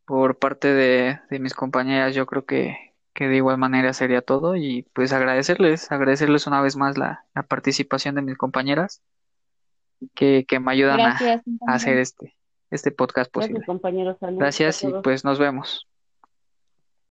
Por 0.04 0.38
parte 0.38 0.74
de, 0.74 1.20
de 1.30 1.38
mis 1.38 1.54
compañeras, 1.54 2.14
yo 2.14 2.26
creo 2.26 2.44
que 2.44 2.90
que 3.12 3.28
de 3.28 3.36
igual 3.36 3.58
manera 3.58 3.92
sería 3.92 4.22
todo 4.22 4.56
y 4.56 4.82
pues 4.94 5.12
agradecerles, 5.12 5.90
agradecerles 5.90 6.46
una 6.46 6.60
vez 6.60 6.76
más 6.76 6.96
la, 6.96 7.24
participación 7.48 8.14
de 8.14 8.22
mis 8.22 8.38
compañeras 8.38 9.02
que, 10.14 10.44
que 10.46 10.60
me 10.60 10.72
ayudan 10.72 11.00
a, 11.00 11.18
hacer 11.66 11.98
este, 11.98 12.36
este 12.70 12.90
podcast 12.92 13.30
posible. 13.30 13.58
Gracias, 13.58 13.66
compañeros. 13.66 14.16
Gracias 14.20 14.84
y 14.84 14.92
pues 15.02 15.24
nos 15.24 15.38
vemos. 15.38 15.86